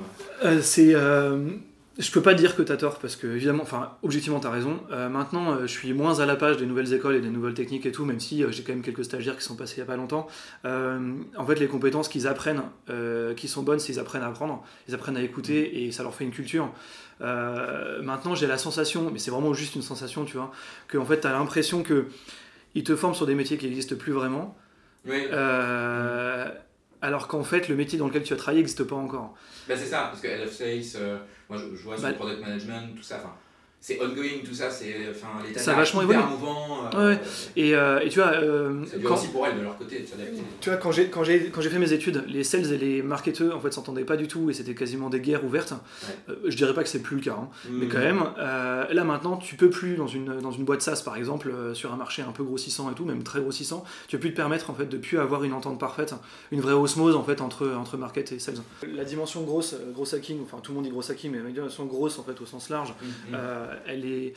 Euh, 0.44 0.60
c'est. 0.62 0.94
euh, 0.94 1.48
je 1.98 2.10
peux 2.10 2.20
pas 2.22 2.34
dire 2.34 2.56
que 2.56 2.62
t'as 2.62 2.76
tort 2.76 2.98
parce 2.98 3.16
que 3.16 3.26
évidemment, 3.26 3.62
enfin 3.62 3.96
objectivement 4.02 4.40
t'as 4.40 4.50
raison. 4.50 4.80
Euh, 4.90 5.08
maintenant, 5.08 5.52
euh, 5.52 5.60
je 5.62 5.72
suis 5.72 5.92
moins 5.92 6.20
à 6.20 6.26
la 6.26 6.36
page 6.36 6.56
des 6.56 6.66
nouvelles 6.66 6.92
écoles 6.92 7.16
et 7.16 7.20
des 7.20 7.30
nouvelles 7.30 7.54
techniques 7.54 7.86
et 7.86 7.92
tout, 7.92 8.04
même 8.04 8.20
si 8.20 8.44
euh, 8.44 8.50
j'ai 8.50 8.62
quand 8.62 8.72
même 8.72 8.82
quelques 8.82 9.04
stagiaires 9.04 9.36
qui 9.36 9.44
sont 9.44 9.56
passés 9.56 9.76
il 9.76 9.80
y 9.80 9.82
a 9.82 9.86
pas 9.86 9.96
longtemps. 9.96 10.26
En 10.64 11.46
fait, 11.46 11.58
les 11.60 11.68
compétences 11.68 12.08
qu'ils 12.08 12.26
apprennent, 12.26 12.62
qui 13.36 13.48
sont 13.48 13.62
bonnes, 13.62 13.78
c'est 13.78 13.92
qu'ils 13.92 14.00
apprennent 14.00 14.22
à 14.22 14.28
apprendre, 14.28 14.64
ils 14.88 14.94
apprennent 14.94 15.16
à 15.16 15.22
écouter 15.22 15.84
et 15.84 15.92
ça 15.92 16.02
leur 16.02 16.14
fait 16.14 16.24
une 16.24 16.30
culture. 16.30 16.70
Maintenant, 17.20 18.34
j'ai 18.34 18.46
la 18.46 18.58
sensation, 18.58 19.10
mais 19.10 19.18
c'est 19.18 19.30
vraiment 19.30 19.54
juste 19.54 19.74
une 19.74 19.82
sensation, 19.82 20.24
tu 20.24 20.36
vois, 20.36 20.52
que 20.88 20.98
en 20.98 21.04
fait 21.04 21.20
t'as 21.20 21.32
l'impression 21.32 21.82
que 21.82 22.06
ils 22.74 22.84
te 22.84 22.94
forment 22.94 23.14
sur 23.14 23.26
des 23.26 23.34
métiers 23.34 23.56
qui 23.56 23.66
n'existent 23.66 23.96
plus 23.96 24.12
vraiment. 24.12 24.56
Oui, 25.06 25.26
Euh, 25.32 26.48
alors 27.02 27.28
qu'en 27.28 27.44
fait, 27.44 27.68
le 27.68 27.76
métier 27.76 27.98
dans 27.98 28.06
lequel 28.06 28.22
tu 28.22 28.32
as 28.32 28.36
travaillé 28.36 28.60
n'existe 28.60 28.84
pas 28.84 28.96
encore. 28.96 29.34
Bah 29.68 29.74
c'est 29.76 29.86
ça, 29.86 30.10
parce 30.10 30.20
que 30.20 30.28
euh, 30.28 31.18
moi 31.48 31.58
je, 31.58 31.76
je 31.76 31.82
vois 31.82 31.96
sur 31.96 32.02
Bah, 32.04 32.10
le 32.10 32.16
product 32.16 32.40
management, 32.40 32.94
tout 32.96 33.02
ça, 33.02 33.16
enfin, 33.18 33.34
c'est 33.86 34.00
ongoing, 34.02 34.42
tout 34.44 34.52
ça, 34.52 34.68
c'est 34.68 34.96
enfin, 35.10 35.28
l'état 35.46 35.60
Ça 35.60 35.72
a 35.72 35.76
vachement 35.76 36.02
évolué. 36.02 36.18
mouvant. 36.28 36.90
Ouais, 36.92 37.04
ouais. 37.04 37.20
Et, 37.54 37.72
euh, 37.76 38.00
et 38.00 38.08
tu 38.08 38.18
vois, 38.18 38.32
euh, 38.32 38.84
quand, 39.04 39.14
aussi 39.14 39.28
pour 39.28 39.46
elles 39.46 39.56
de 39.56 39.62
leur 39.62 39.78
côté 39.78 40.00
de 40.00 40.04
tu 40.60 40.70
vois, 40.70 40.78
quand 40.78 40.90
j'ai 40.90 41.08
quand 41.08 41.22
j'ai 41.22 41.50
quand 41.50 41.60
j'ai 41.60 41.70
fait 41.70 41.78
mes 41.78 41.92
études, 41.92 42.24
les 42.26 42.42
sales 42.42 42.72
et 42.72 42.78
les 42.78 43.00
marketeurs 43.02 43.56
en 43.56 43.60
fait 43.60 43.72
s'entendaient 43.72 44.02
pas 44.04 44.16
du 44.16 44.26
tout 44.26 44.50
et 44.50 44.54
c'était 44.54 44.74
quasiment 44.74 45.08
des 45.08 45.20
guerres 45.20 45.44
ouvertes. 45.44 45.74
Euh, 46.28 46.34
je 46.46 46.56
dirais 46.56 46.74
pas 46.74 46.82
que 46.82 46.88
c'est 46.88 46.98
plus 47.02 47.14
le 47.16 47.22
cas, 47.22 47.36
hein. 47.40 47.48
mais 47.70 47.86
Mm. 47.86 47.88
quand 47.88 47.98
même, 47.98 48.24
euh, 48.38 48.92
là 48.92 49.04
maintenant, 49.04 49.36
tu 49.36 49.54
peux 49.54 49.70
plus 49.70 49.94
dans 49.94 50.08
une 50.08 50.40
dans 50.40 50.50
une 50.50 50.64
boîte 50.64 50.82
SaaS 50.82 51.02
par 51.04 51.16
exemple, 51.16 51.48
euh, 51.50 51.72
sur 51.72 51.92
un 51.92 51.96
marché 51.96 52.22
un 52.22 52.32
peu 52.32 52.42
grossissant 52.42 52.90
et 52.90 52.94
tout, 52.94 53.04
même 53.04 53.22
très 53.22 53.40
grossissant, 53.40 53.84
tu 54.08 54.16
peux 54.16 54.20
plus 54.22 54.30
te 54.32 54.36
permettre 54.36 54.70
en 54.70 54.74
fait 54.74 54.86
de 54.86 54.96
plus 54.96 55.20
avoir 55.20 55.44
une 55.44 55.52
entente 55.52 55.78
parfaite, 55.78 56.12
une 56.50 56.60
vraie 56.60 56.72
osmose 56.74 57.14
en 57.14 57.22
fait 57.22 57.40
entre 57.40 57.68
entre 57.78 57.96
market 57.96 58.32
et 58.32 58.40
sales. 58.40 58.56
La 58.96 59.04
dimension 59.04 59.42
grosse, 59.42 59.74
euh, 59.74 59.92
gros 59.92 60.12
hacking, 60.12 60.42
enfin 60.42 60.58
tout 60.60 60.72
le 60.72 60.76
monde 60.76 60.84
dit 60.86 60.90
gros 60.90 61.08
hacking, 61.08 61.30
mais 61.30 61.38
la 61.38 61.50
dimension 61.52 61.84
grosse 61.84 62.18
en 62.18 62.24
fait 62.24 62.40
au 62.40 62.46
sens 62.46 62.68
large, 62.68 62.90
Mm, 62.90 63.06
mm. 63.06 63.34
euh, 63.34 63.66
elle 63.86 64.04
est 64.04 64.34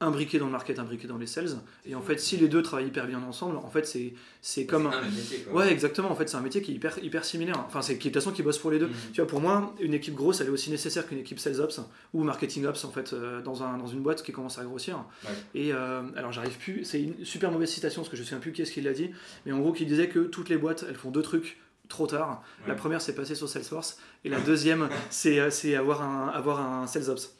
imbriquée 0.00 0.38
dans 0.38 0.46
le 0.46 0.52
market, 0.52 0.78
imbriquée 0.78 1.06
dans 1.06 1.18
les 1.18 1.26
sales. 1.26 1.56
Et 1.86 1.94
en 1.94 2.02
fait, 2.02 2.18
si 2.18 2.36
les 2.36 2.48
deux 2.48 2.62
travaillent 2.62 2.88
hyper 2.88 3.06
bien 3.06 3.22
ensemble, 3.22 3.56
en 3.56 3.70
fait, 3.70 3.86
c'est 3.86 4.14
c'est 4.42 4.66
comme 4.66 4.90
C'est 4.90 4.98
un... 4.98 5.10
métier, 5.10 5.38
quoi. 5.38 5.62
Ouais, 5.62 5.72
exactement. 5.72 6.10
En 6.10 6.14
fait, 6.14 6.28
c'est 6.28 6.36
un 6.36 6.40
métier 6.40 6.60
qui 6.62 6.72
est 6.72 6.74
hyper, 6.74 6.98
hyper 7.02 7.24
similaire. 7.24 7.62
Enfin, 7.66 7.80
c'est 7.80 7.96
qui 7.96 8.08
de 8.08 8.12
toute 8.12 8.22
façon 8.22 8.34
qui 8.34 8.42
bosse 8.42 8.58
pour 8.58 8.70
les 8.70 8.78
deux. 8.78 8.88
Mhm. 8.88 8.94
Tu 9.12 9.20
vois, 9.20 9.28
pour 9.28 9.40
moi, 9.40 9.74
une 9.80 9.94
équipe 9.94 10.14
grosse, 10.14 10.40
elle 10.40 10.48
est 10.48 10.50
aussi 10.50 10.70
nécessaire 10.70 11.06
qu'une 11.06 11.18
équipe 11.18 11.38
sales 11.38 11.60
ops 11.60 11.80
ou 12.12 12.22
marketing 12.24 12.66
ops 12.66 12.84
en 12.84 12.90
fait 12.90 13.12
euh, 13.12 13.40
dans, 13.40 13.62
un, 13.62 13.78
dans 13.78 13.86
une 13.86 14.00
boîte 14.00 14.22
qui 14.22 14.32
commence 14.32 14.58
à 14.58 14.64
grossir. 14.64 15.04
Ouais. 15.24 15.30
Et 15.54 15.72
euh, 15.72 16.02
alors, 16.16 16.32
j'arrive 16.32 16.58
plus. 16.58 16.84
C'est 16.84 17.00
une 17.00 17.24
super 17.24 17.50
mauvaise 17.50 17.70
citation 17.70 18.02
parce 18.02 18.10
que 18.10 18.16
je 18.16 18.22
ne 18.22 18.26
sais 18.26 18.36
plus 18.36 18.52
qui 18.52 18.62
est-ce 18.62 18.72
qui 18.72 18.80
l'a 18.80 18.92
dit, 18.92 19.10
mais 19.46 19.52
en 19.52 19.60
gros, 19.60 19.72
qui 19.72 19.86
disait 19.86 20.08
que 20.08 20.20
toutes 20.20 20.48
les 20.48 20.58
boîtes, 20.58 20.84
elles 20.88 20.96
font 20.96 21.10
deux 21.10 21.22
trucs 21.22 21.58
trop 21.88 22.06
tard. 22.06 22.42
La 22.66 22.74
première, 22.74 23.00
c'est 23.00 23.14
passer 23.14 23.34
sur 23.34 23.48
Salesforce, 23.48 23.98
et 24.24 24.28
la 24.28 24.40
deuxième, 24.40 24.88
c'est 25.10 25.38
euh, 25.38 25.50
c'est 25.50 25.76
avoir 25.76 26.02
un, 26.02 26.28
avoir 26.28 26.60
un 26.60 26.86
sales 26.86 27.10
ops. 27.10 27.34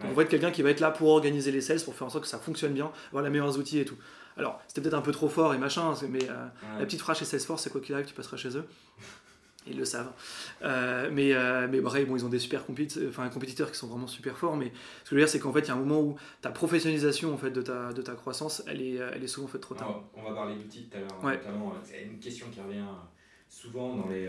Donc, 0.00 0.08
Ouais. 0.08 0.12
en 0.14 0.16
fait, 0.20 0.28
quelqu'un 0.28 0.50
qui 0.50 0.62
va 0.62 0.70
être 0.70 0.80
là 0.80 0.90
pour 0.90 1.08
organiser 1.08 1.50
les 1.52 1.60
sales, 1.60 1.80
pour 1.82 1.94
faire 1.94 2.06
en 2.06 2.10
sorte 2.10 2.24
que 2.24 2.30
ça 2.30 2.38
fonctionne 2.38 2.72
bien, 2.72 2.90
avoir 3.08 3.22
les 3.24 3.30
meilleurs 3.30 3.58
outils 3.58 3.78
et 3.78 3.84
tout. 3.84 3.96
Alors, 4.36 4.60
c'était 4.68 4.82
peut-être 4.82 4.94
un 4.94 5.00
peu 5.02 5.12
trop 5.12 5.28
fort 5.28 5.54
et 5.54 5.58
machin, 5.58 5.94
c'est- 5.94 6.08
mais 6.08 6.28
euh, 6.28 6.44
Ouais. 6.44 6.78
la 6.80 6.84
petite 6.84 7.00
phrase 7.00 7.18
chez 7.18 7.24
Salesforce, 7.24 7.62
c'est 7.62 7.70
quoi 7.70 7.80
qu'il 7.80 7.94
arrive, 7.94 8.06
tu 8.06 8.12
passeras 8.14 8.36
chez 8.36 8.56
eux. 8.56 8.64
Ils 9.68 9.76
le 9.76 9.84
savent. 9.84 10.12
Euh, 10.62 11.10
mais, 11.12 11.32
euh, 11.34 11.66
mais 11.68 11.80
bref, 11.80 12.06
bon, 12.06 12.14
ils 12.16 12.24
ont 12.24 12.28
des 12.28 12.38
super 12.38 12.62
enfin, 13.08 13.28
compétiteurs 13.30 13.68
qui 13.72 13.76
sont 13.76 13.88
vraiment 13.88 14.06
super 14.06 14.36
forts. 14.38 14.56
Mais 14.56 14.66
ce 15.02 15.10
que 15.10 15.10
je 15.10 15.14
veux 15.16 15.20
dire, 15.22 15.28
c'est 15.28 15.40
qu'en 15.40 15.52
fait, 15.52 15.60
il 15.60 15.66
y 15.68 15.70
a 15.70 15.74
un 15.74 15.78
moment 15.78 16.00
où 16.02 16.16
ta 16.40 16.50
professionnalisation 16.50 17.34
en 17.34 17.36
fait, 17.36 17.50
de, 17.50 17.62
ta, 17.62 17.92
de 17.92 18.00
ta 18.00 18.12
croissance, 18.14 18.62
elle 18.68 18.80
est, 18.80 18.94
elle 18.94 19.24
est 19.24 19.26
souvent 19.26 19.48
faite 19.48 19.62
trop 19.62 19.74
tard. 19.74 19.88
On 20.14 20.20
va- 20.20 20.26
on 20.26 20.30
va 20.30 20.36
parler 20.36 20.54
d'outils 20.54 20.84
tout 20.84 20.98
à 20.98 21.00
l'heure, 21.00 21.24
Ouais. 21.24 21.36
notamment. 21.38 21.72
C'est 21.82 22.02
une 22.04 22.20
question 22.20 22.46
qui 22.52 22.60
revient 22.60 22.84
souvent 23.48 23.96
dans 23.96 24.08
les, 24.08 24.28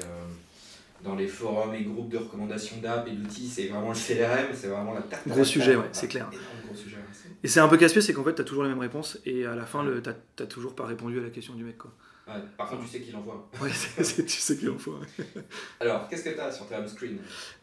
dans 1.03 1.15
les 1.15 1.27
forums 1.27 1.73
et 1.75 1.83
groupes 1.83 2.09
de 2.09 2.17
recommandations 2.17 2.77
d'app 2.81 3.07
et 3.07 3.11
d'outils. 3.11 3.47
C'est 3.47 3.67
vraiment 3.67 3.89
le 3.89 3.95
CRM, 3.95 4.47
c'est 4.53 4.67
vraiment 4.67 4.93
la 4.93 5.01
tarte. 5.01 5.25
à 5.25 5.29
Gros 5.29 5.43
sujet, 5.43 5.75
ouais, 5.75 5.89
c'est 5.91 6.07
clair. 6.07 6.29
Énorme 6.33 6.61
gros 6.65 6.75
sujet. 6.75 6.97
ouais, 6.97 7.01
c'est- 7.13 7.29
Et 7.43 7.47
c'est 7.47 7.59
un 7.59 7.67
peu 7.67 7.77
casse-pied, 7.77 8.01
c'est 8.01 8.13
qu'en 8.13 8.23
fait, 8.23 8.35
tu 8.35 8.41
as 8.41 8.45
toujours 8.45 8.63
les 8.63 8.69
mêmes 8.69 8.79
réponses. 8.79 9.19
Et 9.25 9.45
à 9.45 9.55
la 9.55 9.65
fin, 9.65 9.85
tu 9.85 10.09
n'as 10.39 10.45
toujours 10.47 10.75
pas 10.75 10.85
répondu 10.85 11.19
à 11.19 11.23
la 11.23 11.29
question 11.29 11.53
du 11.53 11.63
mec. 11.63 11.77
Quoi. 11.77 11.91
Ouais, 12.27 12.41
par 12.57 12.67
contre, 12.67 12.83
tu 12.83 12.89
sais 12.89 12.99
qui 12.99 13.11
l'envoie. 13.11 13.49
Ouais, 13.61 13.69
tu 13.97 14.27
sais 14.27 14.57
qu'il 14.57 14.69
en 14.69 14.77
faut. 14.77 14.91
ouais. 14.99 15.25
Alors, 15.79 16.07
qu'est-ce 16.09 16.23
que 16.25 16.29
tu 16.33 16.39
as 16.39 16.51
sur 16.51 16.67
ta 16.67 16.79
home 16.79 16.87
screen? 16.87 17.19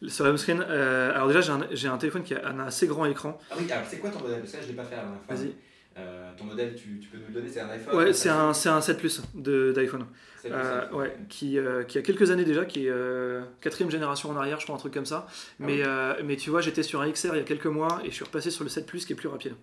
Sur 0.07 0.23
la 0.23 0.31
home 0.31 0.37
screen, 0.37 0.65
euh, 0.67 1.13
alors 1.13 1.27
déjà, 1.27 1.41
j'ai 1.71 1.87
un, 1.87 1.93
un 1.93 1.97
téléphone 1.99 2.23
qui 2.23 2.33
a 2.33 2.47
un 2.47 2.59
assez 2.61 2.87
grand 2.87 3.05
écran. 3.05 3.37
Ah 3.51 3.55
oui, 3.59 3.69
alors 3.71 3.85
c'est 3.87 3.99
quoi 3.99 4.09
ton 4.09 4.21
modèle? 4.21 4.47
Ça, 4.47 4.57
je 4.61 4.67
l'ai 4.67 4.73
pas 4.73 4.83
fait 4.83 4.95
la 4.95 5.03
dernière 5.03 5.21
fois. 5.23 5.35
Vas-y. 5.35 5.53
Euh, 5.97 6.31
ton 6.37 6.43
modèle, 6.43 6.75
tu, 6.75 6.99
tu 6.99 7.07
peux 7.07 7.17
nous 7.17 7.27
le 7.29 7.33
donner 7.33 7.49
C'est 7.49 7.61
un 7.61 7.69
iPhone 7.69 7.95
Ouais, 7.95 8.11
c'est 8.13 8.27
un, 8.29 8.49
un 8.49 8.81
7 8.81 8.97
Plus 8.97 9.21
d'iPhone. 9.33 10.05
Euh, 10.45 10.89
ouais, 10.91 11.17
qui, 11.29 11.57
euh, 11.57 11.83
qui 11.83 11.97
a 11.97 12.01
quelques 12.01 12.29
années 12.31 12.43
déjà, 12.43 12.65
qui 12.65 12.85
est 12.85 12.89
euh, 12.89 13.41
quatrième 13.61 13.89
génération 13.89 14.29
en 14.29 14.35
arrière, 14.35 14.59
je 14.59 14.65
crois, 14.65 14.75
un 14.75 14.79
truc 14.79 14.93
comme 14.93 15.05
ça. 15.05 15.25
Mais, 15.59 15.77
oui. 15.77 15.83
euh, 15.85 16.13
mais 16.23 16.35
tu 16.35 16.49
vois, 16.49 16.61
j'étais 16.61 16.83
sur 16.83 17.01
un 17.01 17.09
XR 17.09 17.29
il 17.33 17.37
y 17.37 17.39
a 17.39 17.43
quelques 17.43 17.65
mois 17.65 18.01
et 18.03 18.09
je 18.09 18.15
suis 18.15 18.25
repassé 18.25 18.51
sur 18.51 18.63
le 18.63 18.69
7 18.69 18.85
Plus 18.85 19.05
qui 19.05 19.13
est 19.13 19.15
plus 19.15 19.29
rapide. 19.29 19.53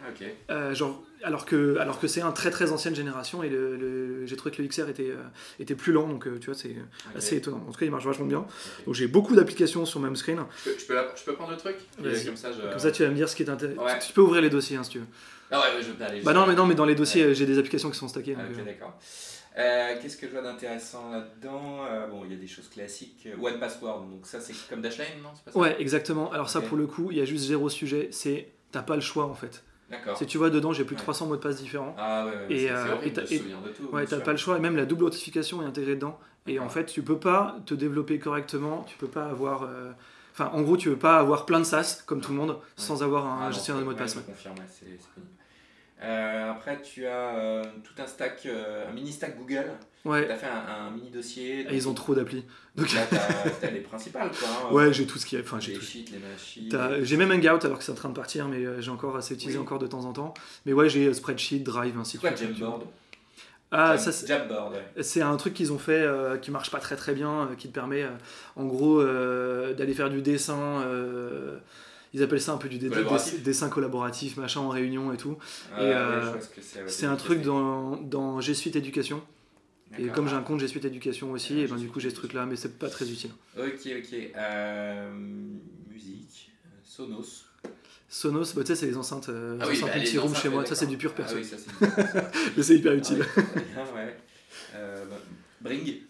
Ah, 0.00 0.06
Ok. 0.10 0.24
Euh, 0.50 0.74
genre, 0.74 1.02
alors 1.24 1.44
que, 1.44 1.76
alors 1.78 1.98
que 1.98 2.06
c'est 2.06 2.20
un 2.22 2.30
très 2.30 2.50
très 2.50 2.70
ancienne 2.70 2.94
génération 2.94 3.42
et 3.42 3.48
le, 3.50 3.76
le- 3.76 4.26
j'ai 4.26 4.36
trouvé 4.36 4.54
que 4.54 4.62
le 4.62 4.68
XR 4.68 4.88
était, 4.88 5.10
euh, 5.10 5.16
était 5.58 5.74
plus 5.74 5.92
lent, 5.92 6.06
donc 6.06 6.26
tu 6.38 6.46
vois, 6.46 6.54
c'est 6.54 6.76
assez 7.16 7.36
étonnant. 7.36 7.62
En 7.68 7.72
tout 7.72 7.78
cas, 7.80 7.84
il 7.84 7.90
marche 7.90 8.06
vachement 8.06 8.24
bien. 8.26 8.46
Donc 8.86 8.94
j'ai 8.94 9.08
beaucoup 9.08 9.34
d'applications 9.34 9.84
sur 9.84 9.98
même 9.98 10.14
screen. 10.14 10.38
Je 10.64 10.70
peux, 10.70 10.78
je 10.78 10.86
peux 10.86 10.94
la- 10.94 11.12
je 11.16 11.24
peux 11.24 11.34
prendre 11.34 11.50
le 11.50 11.56
truc? 11.56 11.76
Comme 12.00 12.36
ça, 12.36 12.52
je. 12.52 12.62
Comme 12.70 12.78
ça, 12.78 12.92
tu 12.92 13.02
vas 13.02 13.10
me 13.10 13.16
dire 13.16 13.28
ce 13.28 13.34
qui 13.34 13.42
est 13.42 13.50
intéressant. 13.50 13.84
Ouais. 13.84 13.98
Tu 13.98 14.12
peux 14.12 14.20
ouvrir 14.20 14.40
les 14.40 14.50
dossiers 14.50 14.76
hein, 14.76 14.84
si 14.84 14.90
tu 14.90 14.98
veux. 15.00 15.06
Ah 15.50 15.60
ouais, 15.60 15.76
ouais, 15.76 15.82
je 15.82 15.92
peux 15.92 16.04
aller. 16.04 16.20
Bah 16.22 16.32
non, 16.32 16.46
mais 16.46 16.54
non, 16.54 16.66
mais 16.66 16.74
dans 16.74 16.84
les 16.84 16.94
dossiers, 16.94 17.22
euh, 17.24 17.34
j'ai 17.34 17.46
des 17.46 17.58
applications 17.58 17.90
qui 17.90 17.96
sont 17.98 18.08
stackées. 18.08 18.36
Ah, 18.38 18.42
ok, 18.50 18.58
euh, 18.58 18.64
d'accord. 18.64 18.98
Euh, 19.58 19.94
Qu'est-ce 20.00 20.16
que 20.16 20.26
je 20.26 20.32
vois 20.32 20.42
d'intéressant 20.42 21.10
là-dedans 21.10 21.84
Euh, 21.90 22.06
Bon, 22.06 22.22
il 22.24 22.32
y 22.32 22.34
a 22.34 22.38
des 22.38 22.46
choses 22.46 22.68
classiques. 22.68 23.26
One 23.40 23.58
Password, 23.58 24.06
donc 24.10 24.26
ça 24.26 24.40
c'est 24.40 24.54
comme 24.68 24.80
Dashlane, 24.82 25.08
non 25.22 25.30
pas 25.44 25.50
ça? 25.50 25.58
Ouais, 25.58 25.76
exactement. 25.80 26.30
Alors 26.32 26.48
ça, 26.50 26.60
pour 26.60 26.76
le 26.76 26.86
coup, 26.86 27.10
il 27.10 27.18
y 27.18 27.20
a 27.20 27.24
juste 27.24 27.44
zéro 27.46 27.68
sujet. 27.68 28.08
C'est 28.12 28.48
t'as 28.70 28.82
pas 28.82 28.94
le 28.94 29.00
choix 29.00 29.24
en 29.24 29.34
fait. 29.34 29.64
D'accord. 29.90 30.18
Si 30.18 30.26
tu 30.26 30.36
vois 30.36 30.50
dedans, 30.50 30.72
j'ai 30.72 30.84
plus 30.84 30.94
de 30.96 31.00
Ouais. 31.00 31.04
300 31.04 31.26
mots 31.26 31.36
de 31.36 31.40
passe 31.40 31.56
différents. 31.56 31.96
Ah 31.98 32.26
ouais, 32.26 32.32
ouais, 32.32 32.46
Et, 32.54 32.70
euh, 32.70 32.84
t'as-. 33.14 33.22
Ouais, 33.90 34.04
pas 34.22 34.32
le 34.32 34.36
choix. 34.36 34.58
Et 34.58 34.60
même 34.60 34.76
la 34.76 34.84
double 34.84 35.04
authentification 35.04 35.62
est 35.62 35.66
intégrée 35.66 35.94
dedans. 35.94 36.18
Et 36.46 36.58
en 36.60 36.68
fait, 36.68 36.84
tu 36.86 37.02
peux 37.02 37.18
pas 37.18 37.56
te 37.66 37.72
développer 37.74 38.18
correctement. 38.18 38.84
Tu 38.86 38.96
peux 38.98 39.08
pas 39.08 39.24
avoir. 39.26 39.62
euh, 39.62 39.90
Enfin, 40.34 40.52
en 40.54 40.62
gros, 40.62 40.76
tu 40.76 40.88
veux 40.88 40.96
pas 40.98 41.18
avoir 41.18 41.46
plein 41.46 41.58
de 41.58 41.64
SaaS 41.64 42.02
comme 42.06 42.20
tout 42.20 42.30
le 42.30 42.38
monde 42.38 42.58
sans 42.76 43.02
avoir 43.02 43.26
un 43.26 43.38
Ah 43.40 43.44
non, 43.46 43.50
gestionnaire 43.50 43.80
de 43.80 43.86
mots 43.86 43.92
de 43.92 43.98
passe. 43.98 44.14
Je 44.14 44.20
confirme, 44.20 44.54
c'est 44.70 44.84
pénible. 44.84 45.02
Euh, 46.02 46.50
après, 46.52 46.80
tu 46.80 47.06
as 47.06 47.36
euh, 47.36 47.64
tout 47.82 48.00
un 48.00 48.06
stack, 48.06 48.42
euh, 48.46 48.88
un 48.88 48.92
mini 48.92 49.10
stack 49.12 49.36
Google. 49.36 49.64
Ouais. 50.04 50.24
Tu 50.26 50.30
as 50.32 50.36
fait 50.36 50.46
un, 50.46 50.86
un 50.86 50.90
mini 50.92 51.10
dossier. 51.10 51.60
Et 51.62 51.74
ils 51.74 51.88
ont 51.88 51.94
trop 51.94 52.14
d'applis. 52.14 52.44
Donc, 52.76 52.92
Là, 52.94 53.00
t'as 53.10 53.18
t'as 53.60 53.70
les 53.70 53.80
principales, 53.80 54.30
quoi. 54.30 54.48
hein. 54.48 54.72
ouais, 54.72 54.92
j'ai 54.92 55.06
tout 55.06 55.18
ce 55.18 55.26
qui 55.26 55.34
est. 55.34 55.40
Enfin, 55.40 55.58
j'ai 55.58 55.72
tout. 55.72 55.80
sheets, 55.82 56.06
les 56.12 56.18
machines. 56.18 57.04
J'ai 57.04 57.16
même 57.16 57.32
Hangout 57.32 57.64
alors 57.64 57.78
que 57.78 57.84
c'est 57.84 57.90
en 57.92 57.96
train 57.96 58.08
de 58.10 58.14
partir, 58.14 58.46
mais 58.46 58.64
j'ai 58.80 58.90
encore 58.92 59.16
assez 59.16 59.34
utilisé 59.34 59.58
Oui. 59.58 59.64
encore 59.64 59.80
de 59.80 59.88
temps 59.88 60.04
en 60.04 60.12
temps. 60.12 60.34
Mais 60.66 60.72
ouais, 60.72 60.88
j'ai 60.88 61.12
Spreadsheet, 61.12 61.60
Drive, 61.60 61.98
ainsi 61.98 62.18
de 62.18 62.24
suite. 62.26 62.56
Jamboard 62.56 62.84
Ah, 63.72 63.96
Jam- 63.96 63.98
ça, 64.04 64.12
c'est- 64.12 64.26
Jamboard, 64.28 64.74
ouais. 64.74 65.02
C'est 65.02 65.20
un 65.20 65.36
truc 65.36 65.52
qu'ils 65.54 65.72
ont 65.72 65.78
fait 65.80 66.06
qui 66.42 66.52
marche 66.52 66.70
pas 66.70 66.78
très 66.78 66.94
très 66.96 67.12
bien, 67.12 67.50
qui 67.58 67.68
te 67.68 67.74
permet 67.74 68.06
en 68.54 68.64
gros 68.66 69.02
d'aller 69.02 69.94
faire 69.94 70.10
du 70.10 70.22
dessin. 70.22 70.84
Ils 72.18 72.22
appellent 72.22 72.40
ça 72.40 72.52
un 72.52 72.58
peu 72.58 72.68
du 72.68 72.78
dessin 72.78 73.68
collaboratif, 73.68 74.36
machin 74.36 74.60
en 74.60 74.68
réunion 74.68 75.12
et 75.12 75.16
tout. 75.16 75.38
Ah, 75.74 75.82
Et, 75.82 75.92
euh, 75.94 76.34
c'est, 76.86 77.06
un 77.06 77.16
truc 77.16 77.42
dans, 77.42 77.96
dans 77.96 78.40
G 78.40 78.54
Suite 78.54 78.76
Éducation. 78.76 79.22
Et 79.98 80.08
comme 80.08 80.28
j'ai 80.28 80.34
un 80.34 80.42
compte 80.42 80.60
G 80.60 80.68
Suite 80.68 80.84
Éducation 80.84 81.30
aussi, 81.32 81.60
et 81.60 81.66
ben 81.66 81.76
du 81.76 81.88
coup 81.88 82.00
j'ai 82.00 82.10
ce 82.10 82.14
truc 82.14 82.32
là, 82.34 82.44
mais 82.44 82.56
c'est 82.56 82.78
pas 82.78 82.90
très 82.90 83.08
utile. 83.10 83.30
Ok, 83.56 83.64
ok. 83.64 84.18
Euh, 84.36 85.10
musique, 85.90 86.50
euh, 86.66 86.68
Sonos. 86.84 87.44
Sonos, 88.10 88.54
bah, 88.54 88.62
tu 88.62 88.68
sais, 88.68 88.76
c'est 88.76 88.86
les 88.86 88.96
enceintes, 88.96 89.28
euh, 89.28 89.58
Ah 89.60 89.66
oui, 89.68 89.76
enceintes 89.76 89.90
bah, 89.90 89.98
les 89.98 90.18
enceintes, 90.18 90.42
chez 90.42 90.48
moi, 90.48 90.60
ouais, 90.60 90.66
ça 90.66 90.74
c'est 90.74 90.86
du 90.86 90.96
pur 90.96 91.14
perso. 91.14 91.36
Ah 91.36 91.40
oui, 91.40 91.44
ça. 91.44 92.30
Mais 92.56 92.62
c'est 92.62 92.76
hyper 92.76 92.92
utile. 92.94 93.24
Ah 93.36 93.40
bien, 93.40 93.94
ouais. 93.94 94.16
Euh, 94.74 95.04
bah, 95.06 95.16
Bring. 95.60 96.07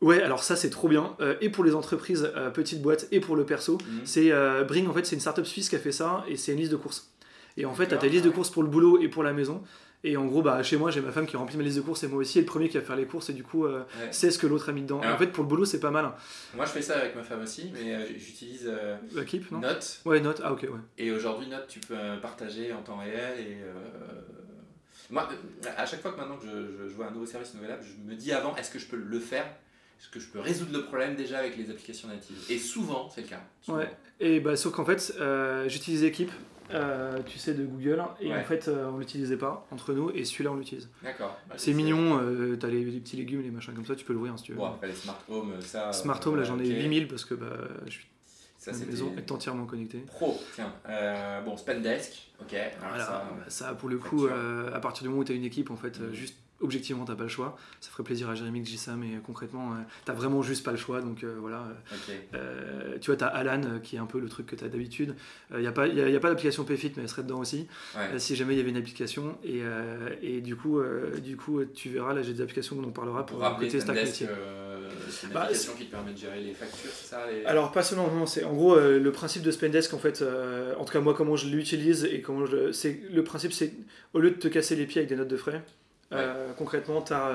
Ouais, 0.00 0.22
alors 0.22 0.42
ça 0.42 0.56
c'est 0.56 0.70
trop 0.70 0.88
bien. 0.88 1.14
Euh, 1.20 1.36
et 1.40 1.50
pour 1.50 1.62
les 1.64 1.74
entreprises, 1.74 2.30
euh, 2.36 2.50
petites 2.50 2.80
boîtes, 2.80 3.06
et 3.12 3.20
pour 3.20 3.36
le 3.36 3.44
perso. 3.44 3.74
Mhm. 3.76 4.00
C'est 4.04 4.32
euh, 4.32 4.64
Bring, 4.64 4.86
en 4.88 4.92
fait, 4.94 5.04
c'est 5.04 5.14
une 5.14 5.20
startup 5.20 5.44
suisse 5.46 5.68
qui 5.68 5.76
a 5.76 5.78
fait 5.78 5.92
ça 5.92 6.24
et 6.28 6.36
c'est 6.36 6.52
une 6.52 6.58
liste 6.58 6.72
de 6.72 6.76
courses. 6.76 7.10
Et 7.56 7.66
en 7.66 7.74
fait, 7.74 7.84
tu 7.84 7.88
as 7.88 7.96
D'accord, 7.96 8.00
tes 8.02 8.08
listes 8.08 8.24
de 8.24 8.30
courses 8.30 8.50
pour 8.50 8.62
le 8.62 8.68
boulot 8.68 9.00
et 9.00 9.08
pour 9.08 9.22
la 9.22 9.32
maison. 9.32 9.62
Et 10.02 10.16
en 10.16 10.24
gros, 10.24 10.40
bah, 10.40 10.62
chez 10.62 10.78
moi, 10.78 10.90
j'ai 10.90 11.02
ma 11.02 11.12
femme 11.12 11.26
qui 11.26 11.36
remplit 11.36 11.58
ma 11.58 11.62
liste 11.62 11.76
de 11.76 11.82
courses 11.82 12.02
et 12.04 12.08
moi 12.08 12.20
aussi, 12.20 12.38
et 12.38 12.40
le 12.40 12.46
premier 12.46 12.70
qui 12.70 12.78
va 12.78 12.82
faire 12.82 12.96
les 12.96 13.04
courses, 13.04 13.28
et 13.28 13.34
du 13.34 13.42
coup, 13.42 13.66
euh, 13.66 13.80
Ouais. 13.80 14.08
c'est 14.10 14.30
ce 14.30 14.38
que 14.38 14.46
l'autre 14.46 14.70
a 14.70 14.72
mis 14.72 14.80
dedans. 14.80 15.02
Et 15.02 15.06
en 15.06 15.18
fait, 15.18 15.26
pour 15.26 15.44
le 15.44 15.48
boulot, 15.48 15.66
c'est 15.66 15.80
pas 15.80 15.90
mal. 15.90 16.10
Moi, 16.54 16.64
je 16.64 16.70
fais 16.70 16.80
ça 16.80 16.96
avec 16.96 17.14
ma 17.14 17.22
femme 17.22 17.42
aussi, 17.42 17.70
mais 17.74 17.94
euh, 17.94 18.06
j'utilise 18.16 18.66
euh, 18.66 18.96
Keep, 19.26 19.50
non? 19.50 19.58
Note. 19.58 20.00
Ouais, 20.06 20.20
note. 20.20 20.40
Ah, 20.42 20.54
ok, 20.54 20.62
ouais. 20.62 20.68
Et 20.96 21.12
aujourd'hui, 21.12 21.48
Note, 21.48 21.66
tu 21.68 21.80
peux 21.80 21.96
partager 22.22 22.72
en 22.72 22.80
temps 22.80 22.96
réel. 22.96 23.40
Et 23.40 23.56
euh, 23.62 23.74
moi, 25.10 25.28
à 25.76 25.84
chaque 25.84 26.00
fois 26.00 26.12
que 26.12 26.16
maintenant 26.16 26.36
que 26.38 26.46
je, 26.46 26.84
je, 26.84 26.88
je 26.88 26.94
vois 26.94 27.08
un 27.08 27.10
nouveau 27.10 27.26
service, 27.26 27.50
une 27.52 27.60
nouvelle 27.60 27.74
app, 27.74 27.82
je 27.84 28.10
me 28.10 28.14
dis 28.16 28.32
avant, 28.32 28.56
est-ce 28.56 28.70
que 28.70 28.78
je 28.78 28.86
peux 28.86 28.96
le 28.96 29.18
faire? 29.18 29.44
Est-ce 30.00 30.08
que 30.08 30.18
je 30.20 30.28
peux 30.28 30.40
résoudre 30.40 30.72
le 30.72 30.84
problème 30.86 31.14
déjà 31.14 31.38
avec 31.38 31.56
les 31.56 31.70
applications 31.70 32.08
natives 32.08 32.36
Et 32.48 32.58
souvent, 32.58 33.08
c'est 33.14 33.20
le 33.22 33.26
cas. 33.28 33.42
Souvent. 33.60 33.78
Ouais. 33.78 33.90
Et 34.18 34.40
bah, 34.40 34.56
sauf 34.56 34.72
qu'en 34.72 34.84
fait, 34.84 35.14
euh, 35.20 35.68
j'utilise 35.68 36.02
Equipe, 36.04 36.32
euh, 36.72 37.18
tu 37.26 37.38
sais, 37.38 37.52
de 37.52 37.64
Google, 37.64 38.02
et 38.20 38.28
Ouais. 38.30 38.38
en 38.40 38.44
fait, 38.44 38.68
euh, 38.68 38.88
on 38.90 38.98
l'utilisait 38.98 39.36
pas 39.36 39.66
entre 39.70 39.92
nous, 39.92 40.10
et 40.10 40.24
celui-là, 40.24 40.52
on 40.52 40.56
l'utilise. 40.56 40.88
D'accord. 41.02 41.38
Bah, 41.48 41.56
C'est 41.58 41.74
mignon, 41.74 42.18
euh, 42.22 42.56
t'as 42.56 42.68
les, 42.68 42.82
les 42.84 43.00
petits 43.00 43.16
légumes, 43.16 43.42
les 43.42 43.50
machins 43.50 43.74
comme 43.74 43.84
ça, 43.84 43.94
tu 43.94 44.04
peux 44.06 44.12
l'ouvrir 44.14 44.32
hein, 44.32 44.36
si 44.38 44.44
tu 44.44 44.52
veux. 44.54 44.62
Après, 44.62 44.86
les 44.86 44.94
smart 44.94 45.18
home, 45.28 45.60
ça. 45.60 45.92
Smart 45.92 46.20
Home, 46.26 46.36
là, 46.36 46.44
j'en 46.44 46.58
ai 46.58 46.62
ok. 46.70 46.78
8000 46.82 47.06
parce 47.08 47.24
que 47.26 47.34
bah, 47.34 47.46
je 47.86 47.90
suis 47.90 48.06
Ça, 48.56 48.72
c'était 48.72 48.90
maison 48.92 49.12
est 49.18 49.30
entièrement 49.32 49.66
connecté. 49.66 49.98
pro. 50.06 50.40
Tiens, 50.54 50.72
euh, 50.88 51.40
bon, 51.42 51.56
Spendesk, 51.58 52.30
ok. 52.40 52.54
Alors 52.54 52.70
Voilà, 52.88 53.04
ça, 53.04 53.24
bah, 53.36 53.44
ça, 53.48 53.74
pour 53.74 53.88
le 53.90 53.98
coup, 53.98 54.26
euh, 54.26 54.72
à 54.74 54.80
partir 54.80 55.02
du 55.02 55.08
moment 55.10 55.20
où 55.20 55.24
tu 55.24 55.32
as 55.32 55.34
une 55.34 55.44
équipe, 55.44 55.70
en 55.70 55.76
fait, 55.76 55.98
Mhm. 56.00 56.12
juste 56.14 56.36
objectivement, 56.60 57.04
t'as 57.04 57.14
pas 57.14 57.22
le 57.24 57.28
choix. 57.28 57.56
Ça 57.80 57.90
ferait 57.90 58.02
plaisir 58.02 58.28
à 58.30 58.34
Jérémy 58.34 58.60
que 58.62 58.66
je 58.66 58.72
dise 58.72 58.80
ça, 58.82 58.94
mais 58.96 59.16
euh, 59.16 59.20
concrètement, 59.24 59.72
euh, 59.72 59.76
t'as 60.04 60.12
vraiment 60.12 60.42
juste 60.42 60.64
pas 60.64 60.70
le 60.72 60.76
choix. 60.76 61.00
Donc 61.00 61.24
euh, 61.24 61.36
voilà, 61.40 61.58
euh, 61.58 61.94
ok. 61.94 62.14
euh, 62.34 62.98
tu 63.00 63.06
vois, 63.10 63.16
t'as 63.16 63.26
Alan 63.28 63.60
euh, 63.64 63.78
qui 63.78 63.96
est 63.96 63.98
un 63.98 64.06
peu 64.06 64.20
le 64.20 64.28
truc 64.28 64.46
que 64.46 64.56
t'as 64.56 64.68
d'habitude. 64.68 65.14
Il 65.54 65.60
n'y 65.60 65.66
a 65.66 65.72
pas, 65.72 65.86
y 65.86 66.00
a, 66.00 66.08
y 66.08 66.16
a 66.16 66.20
pas 66.20 66.28
d'application 66.28 66.64
PayFit, 66.64 66.92
mais 66.96 67.02
elle 67.02 67.08
serait 67.08 67.22
dedans 67.22 67.40
aussi. 67.40 67.66
Ouais. 67.96 68.02
Euh, 68.14 68.18
si 68.18 68.36
jamais 68.36 68.54
il 68.54 68.58
y 68.58 68.60
avait 68.60 68.70
une 68.70 68.76
application. 68.76 69.36
Et, 69.44 69.60
euh, 69.62 70.10
et 70.22 70.40
du, 70.40 70.56
coup, 70.56 70.78
euh, 70.78 71.18
du 71.18 71.36
coup, 71.36 71.64
tu 71.64 71.88
verras, 71.90 72.12
là 72.14 72.22
j'ai 72.22 72.34
des 72.34 72.42
applications 72.42 72.76
dont 72.76 72.88
on 72.88 72.92
parlera 72.92 73.26
pour, 73.26 73.38
Pour 73.38 73.56
côté 73.58 73.80
stack 73.80 73.96
métier. 73.96 74.26
euh, 74.28 74.88
c'est 75.08 75.26
une 75.26 75.32
Bah, 75.32 75.42
application 75.42 75.72
qui 75.74 75.86
te 75.86 75.90
permet 75.90 76.12
de 76.12 76.18
gérer 76.18 76.40
les 76.40 76.52
factures, 76.54 76.90
c'est 76.92 77.08
ça 77.08 77.26
les... 77.30 77.44
Alors 77.44 77.72
pas 77.72 77.82
seulement, 77.82 78.08
non, 78.10 78.26
c'est 78.26 78.44
en 78.44 78.52
gros 78.54 78.74
euh, 78.76 78.98
le 78.98 79.12
principe 79.12 79.42
de 79.42 79.50
Spendesk 79.50 79.94
en 79.94 79.98
fait, 79.98 80.22
euh, 80.22 80.74
en 80.78 80.84
tout 80.84 80.92
cas 80.92 81.00
moi 81.00 81.14
comment 81.14 81.36
je 81.36 81.48
l'utilise 81.48 82.04
et 82.04 82.20
comment 82.20 82.46
je, 82.46 82.56
le 83.12 83.24
principe 83.24 83.52
c'est 83.52 83.72
au 84.14 84.20
lieu 84.20 84.30
de 84.30 84.36
te 84.36 84.48
casser 84.48 84.76
les 84.76 84.86
pieds 84.86 85.00
avec 85.00 85.08
des 85.08 85.16
notes 85.16 85.28
de 85.28 85.36
frais, 85.36 85.62
euh, 86.12 86.52
concrètement 86.58 87.02
tu 87.02 87.12
as 87.12 87.30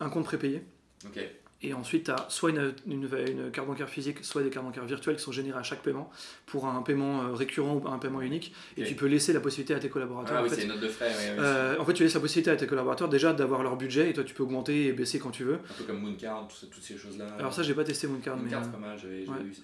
un 0.00 0.08
compte 0.08 0.24
prépayé 0.24 0.62
Ok. 1.06 1.18
et 1.62 1.74
ensuite 1.74 2.04
tu 2.04 2.10
as 2.12 2.26
soit 2.28 2.50
une, 2.50 2.72
une, 2.86 3.08
une 3.26 3.50
carte 3.50 3.66
bancaire 3.66 3.88
physique, 3.88 4.18
soit 4.24 4.42
des 4.42 4.50
cartes 4.50 4.64
bancaires 4.66 4.84
virtuelles 4.84 5.16
qui 5.16 5.22
sont 5.22 5.32
générées 5.32 5.58
à 5.58 5.62
chaque 5.62 5.82
paiement 5.82 6.10
pour 6.46 6.66
un 6.66 6.82
paiement 6.82 7.22
euh, 7.22 7.32
récurrent 7.32 7.74
ou 7.76 7.88
un 7.88 7.98
paiement 7.98 8.20
unique 8.20 8.54
et 8.76 8.84
tu 8.84 8.94
peux 8.94 9.06
laisser 9.06 9.32
la 9.32 9.40
possibilité 9.40 9.74
à 9.74 9.80
tes 9.80 9.88
collaborateurs. 9.88 10.36
Ah 10.36 10.40
en 10.40 10.44
oui, 10.44 10.50
fait, 10.50 10.56
c'est 10.56 10.62
une 10.62 10.68
note 10.68 10.80
de 10.80 10.88
frais, 10.88 11.10
euh, 11.38 11.76
en 11.78 11.84
fait, 11.84 11.94
tu 11.94 12.02
laisses 12.04 12.14
la 12.14 12.20
possibilité 12.20 12.50
à 12.50 12.56
tes 12.56 12.66
collaborateurs 12.66 13.08
déjà 13.08 13.32
d'avoir 13.32 13.62
leur 13.64 13.76
budget 13.76 14.10
et 14.10 14.12
toi 14.12 14.22
tu 14.24 14.34
peux 14.34 14.42
augmenter 14.44 14.86
et 14.86 14.92
baisser 14.92 15.18
quand 15.18 15.30
tu 15.30 15.42
veux. 15.44 15.54
un 15.54 15.74
peu 15.78 15.84
comme 15.84 16.00
Mooncard, 16.00 16.46
tout 16.48 16.56
ça- 16.56 16.66
toutes 16.72 16.82
ces 16.84 16.96
choses-là. 16.96 17.26
Alors 17.38 17.52
ça, 17.52 17.62
j'ai 17.64 17.74
pas 17.74 17.84
testé 17.84 18.06
Mooncard, 18.06 18.36
mais 18.36 18.44
Mooncard, 18.44 18.60
euh, 18.60 18.64
c'est 18.66 18.72
pas 18.72 18.78
mal, 18.86 18.98
j'avais 19.00 19.24
j'avais 19.24 19.38
ouais. 19.38 19.44
eu, 19.46 19.54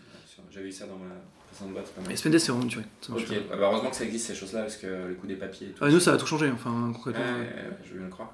j'avais 0.51 0.69
eu 0.69 0.73
ça 0.73 0.87
dans 0.87 0.97
ma 0.99 1.15
précédente 1.59 1.73
boîte, 1.75 1.87
c'est 1.87 1.95
pas 2.03 2.09
mal. 2.09 2.17
Spendesk 2.19 2.47
c'est 2.47 2.53
vraiment. 2.53 2.71
Ça 2.71 3.13
marche 3.13 3.23
Ok. 3.25 3.31
Ouais, 3.31 3.43
bah 3.51 3.57
heureusement 3.61 3.91
que 3.91 3.97
ça 3.97 4.05
existe 4.05 4.27
ces 4.29 4.35
choses-là 4.35 4.63
parce 4.63 4.77
que 4.77 4.87
le 4.87 5.15
coût 5.15 5.27
des 5.27 5.35
papiers 5.37 5.69
et 5.69 5.71
tout. 5.71 5.85
Ah, 5.85 5.89
nous 5.91 6.01
ça 6.01 6.13
a 6.13 6.17
tout 6.17 6.27
changé, 6.27 6.51
enfin 6.53 6.91
concrètement. 6.95 7.23
ouais, 7.25 7.31
ouais. 7.41 7.45
ouais, 7.47 7.77
je 7.85 7.91
veux 7.93 7.99
bien 7.99 8.07
le 8.07 8.13
croire. 8.13 8.33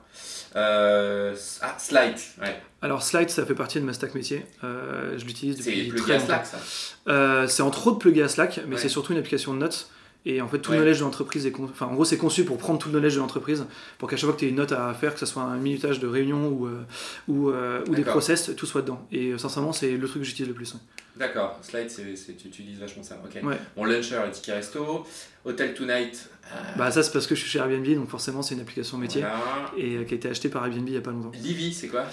Euh, 0.56 1.34
ah, 1.62 1.74
Slide, 1.78 2.14
ouais. 2.42 2.60
Alors 2.82 3.02
Slide, 3.02 3.30
ça 3.30 3.44
fait 3.46 3.54
partie 3.54 3.80
de 3.80 3.84
ma 3.84 3.92
stack 3.92 4.14
métier. 4.14 4.44
Euh, 4.62 5.18
je 5.18 5.24
l'utilise 5.24 5.56
C'est 5.60 5.70
depuis 5.70 5.88
plus 5.88 6.00
très 6.00 6.12
à 6.12 6.18
longtemps. 6.18 6.26
Slack 6.26 6.46
ça. 6.46 6.58
Euh, 7.08 7.46
c'est 7.48 7.62
entre 7.62 7.86
autres 7.86 7.98
plugé 7.98 8.22
à 8.22 8.28
Slack, 8.28 8.60
mais 8.66 8.74
Ouais. 8.74 8.80
c'est 8.80 8.88
surtout 8.88 9.12
une 9.12 9.18
application 9.18 9.54
de 9.54 9.58
notes. 9.58 9.90
Et 10.26 10.40
en 10.40 10.48
fait, 10.48 10.58
tout 10.58 10.70
Ouais. 10.70 10.78
le 10.78 10.82
knowledge 10.84 11.00
de 11.00 11.04
l'entreprise 11.04 11.44
est 11.46 11.50
con- 11.52 11.68
enfin, 11.70 11.84
en 11.86 11.92
gros, 11.94 12.06
c'est 12.06 12.16
conçu 12.16 12.44
pour 12.44 12.56
prendre 12.56 12.78
tout 12.78 12.88
le 12.88 12.94
knowledge 12.94 13.14
de 13.14 13.20
l'entreprise, 13.20 13.66
pour 13.98 14.08
qu'à 14.08 14.16
chaque 14.16 14.24
fois 14.24 14.32
que 14.34 14.38
tu 14.40 14.46
aies 14.46 14.50
une 14.50 14.56
note 14.56 14.72
à 14.72 14.94
faire, 14.94 15.12
que 15.12 15.20
ce 15.20 15.26
soit 15.26 15.42
un 15.42 15.56
minutage 15.58 16.00
de 16.00 16.06
réunion 16.06 16.48
ou, 16.48 16.66
euh, 16.66 16.82
ou, 17.28 17.50
euh, 17.50 17.84
ou 17.88 17.94
des 17.94 18.04
process, 18.04 18.50
tout 18.56 18.64
soit 18.64 18.80
dedans. 18.82 19.06
Et 19.12 19.32
euh, 19.32 19.38
sincèrement, 19.38 19.72
c'est 19.74 19.92
le 19.98 20.08
truc 20.08 20.22
que 20.22 20.26
j'utilise 20.26 20.48
le 20.48 20.54
plus. 20.54 20.74
D'accord, 21.16 21.58
Slide, 21.62 21.90
c'est, 21.90 22.14
tu 22.36 22.48
utilises 22.48 22.78
vachement 22.80 23.02
ça. 23.02 23.20
Ok. 23.24 23.40
Ouais. 23.44 23.58
Mon 23.76 23.84
Launcher, 23.84 24.20
les 24.24 24.32
tickets 24.32 24.54
resto. 24.56 25.06
Hotel 25.44 25.74
Tonight. 25.74 26.30
Bah 26.76 26.90
ça, 26.90 27.02
c'est 27.02 27.12
parce 27.12 27.26
que 27.26 27.34
je 27.34 27.40
suis 27.40 27.50
chez 27.50 27.58
Airbnb, 27.58 27.86
donc 27.94 28.08
forcément, 28.08 28.40
c'est 28.42 28.54
une 28.54 28.60
application 28.62 28.96
métier 28.98 29.20
voilà. 29.20 29.70
et 29.76 30.04
qui 30.06 30.14
a 30.14 30.16
été 30.16 30.28
achetée 30.28 30.48
par 30.48 30.64
Airbnb 30.66 30.88
il 30.88 30.94
y 30.94 30.96
a 30.96 31.00
pas 31.02 31.10
longtemps. 31.10 31.32
Livy, 31.34 31.72
c'est 31.72 31.88
quoi? 31.88 32.04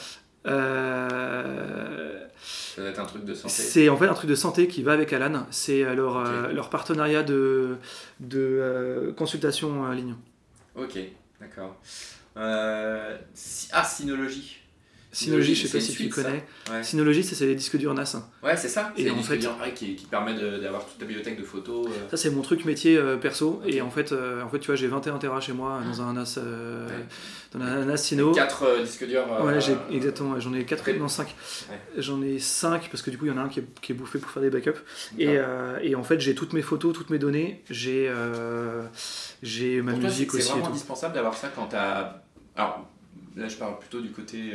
Euh, 0.47 2.25
Ça 2.41 2.81
doit 2.81 2.89
être 2.89 3.00
un 3.00 3.05
truc 3.05 3.25
de 3.25 3.33
santé. 3.33 3.53
C'est 3.53 3.89
en 3.89 3.98
fait 3.98 4.07
un 4.07 4.13
truc 4.13 4.29
de 4.29 4.36
santé 4.36 4.67
qui 4.67 4.81
va 4.81 4.93
avec 4.93 5.13
Alan. 5.13 5.45
C'est 5.51 5.83
leur, 5.95 6.17
euh, 6.17 6.51
leur 6.51 6.69
partenariat 6.69 7.24
de, 7.24 7.77
de 8.19 8.39
euh, 8.39 9.13
consultation 9.13 9.81
en 9.81 9.91
ligne. 9.91 10.15
Ok, 10.75 10.98
d'accord. 11.39 11.75
Euh, 12.38 13.17
ah, 13.71 13.83
Synology. 13.83 14.60
Synology, 15.13 15.55
je 15.55 15.61
sais 15.63 15.67
c'est 15.67 15.77
pas 15.79 15.83
si 15.83 15.95
tu 15.95 16.09
connais. 16.09 16.45
Ouais, 16.71 16.83
Synology, 16.83 17.21
c'est 17.23 17.35
c'est 17.35 17.45
les 17.45 17.55
disques 17.55 17.75
durs 17.77 17.93
NAS. 17.93 18.15
ouais 18.43 18.55
c'est 18.55 18.69
ça. 18.69 18.93
Et 18.95 19.03
C'est 19.03 19.09
en 19.11 19.21
fait- 19.21 19.73
qui, 19.75 19.95
qui 19.95 20.05
permet 20.05 20.33
d'avoir 20.59 20.85
toute 20.85 20.97
ta 20.97 21.05
bibliothèque 21.05 21.37
de 21.37 21.43
photos. 21.43 21.87
euh. 21.87 22.09
Ça, 22.09 22.15
c'est 22.17 22.29
mon 22.29 22.41
truc 22.41 22.63
métier 22.63 22.95
euh, 22.97 23.17
perso. 23.17 23.61
Et 23.65 23.81
en 23.81 23.89
fait, 23.89 24.13
euh, 24.13 24.41
en 24.41 24.47
fait, 24.47 24.59
tu 24.59 24.67
vois, 24.67 24.75
j'ai 24.77 24.87
21 24.87 25.17
Tera 25.17 25.41
chez 25.41 25.51
moi 25.53 25.81
dans 25.85 26.01
un 26.01 26.13
NAS, 26.13 26.37
Ouais. 26.37 27.05
dans 27.53 27.61
un 27.61 27.85
NAS 27.85 27.97
Syno. 27.97 28.31
4 28.31 28.83
disques 28.83 29.05
durs. 29.05 29.25
Ouais, 29.43 29.59
j'ai, 29.59 29.75
exactement. 29.93 30.39
J'en 30.39 30.53
ai 30.53 30.63
4, 30.63 30.79
Très- 30.81 30.93
non 30.93 31.09
5. 31.09 31.27
Ouais. 31.69 31.77
J'en 31.97 32.21
ai 32.21 32.39
5 32.39 32.87
parce 32.89 33.01
que 33.03 33.11
du 33.11 33.17
coup, 33.17 33.25
il 33.25 33.29
y 33.29 33.31
en 33.31 33.37
a 33.37 33.41
un 33.41 33.49
qui 33.49 33.59
est, 33.59 33.79
qui 33.81 33.91
est 33.91 33.95
bouffé 33.95 34.17
pour 34.19 34.31
faire 34.31 34.41
des 34.43 34.49
backups. 34.49 34.79
Et, 35.19 35.37
et 35.81 35.95
en 35.95 36.03
fait, 36.03 36.21
j'ai 36.21 36.35
toutes 36.35 36.53
mes 36.53 36.61
photos, 36.61 36.93
toutes 36.95 37.09
mes 37.09 37.19
données. 37.19 37.63
J'ai, 37.69 38.09
j'ai 39.43 39.81
ma 39.81 39.91
Pour 39.91 40.01
c'est 40.01 40.07
musique 40.07 40.31
c'est 40.31 40.37
aussi. 40.37 40.47
et 40.47 40.51
vraiment 40.53 40.67
indispensable 40.69 41.15
d'avoir 41.15 41.35
ça 41.35 41.49
quand 41.53 41.65
t'as. 41.67 42.21
Alors, 42.55 42.87
là, 43.35 43.47
je 43.47 43.55
parle 43.55 43.77
plutôt 43.79 44.01
du 44.01 44.11
côté 44.11 44.51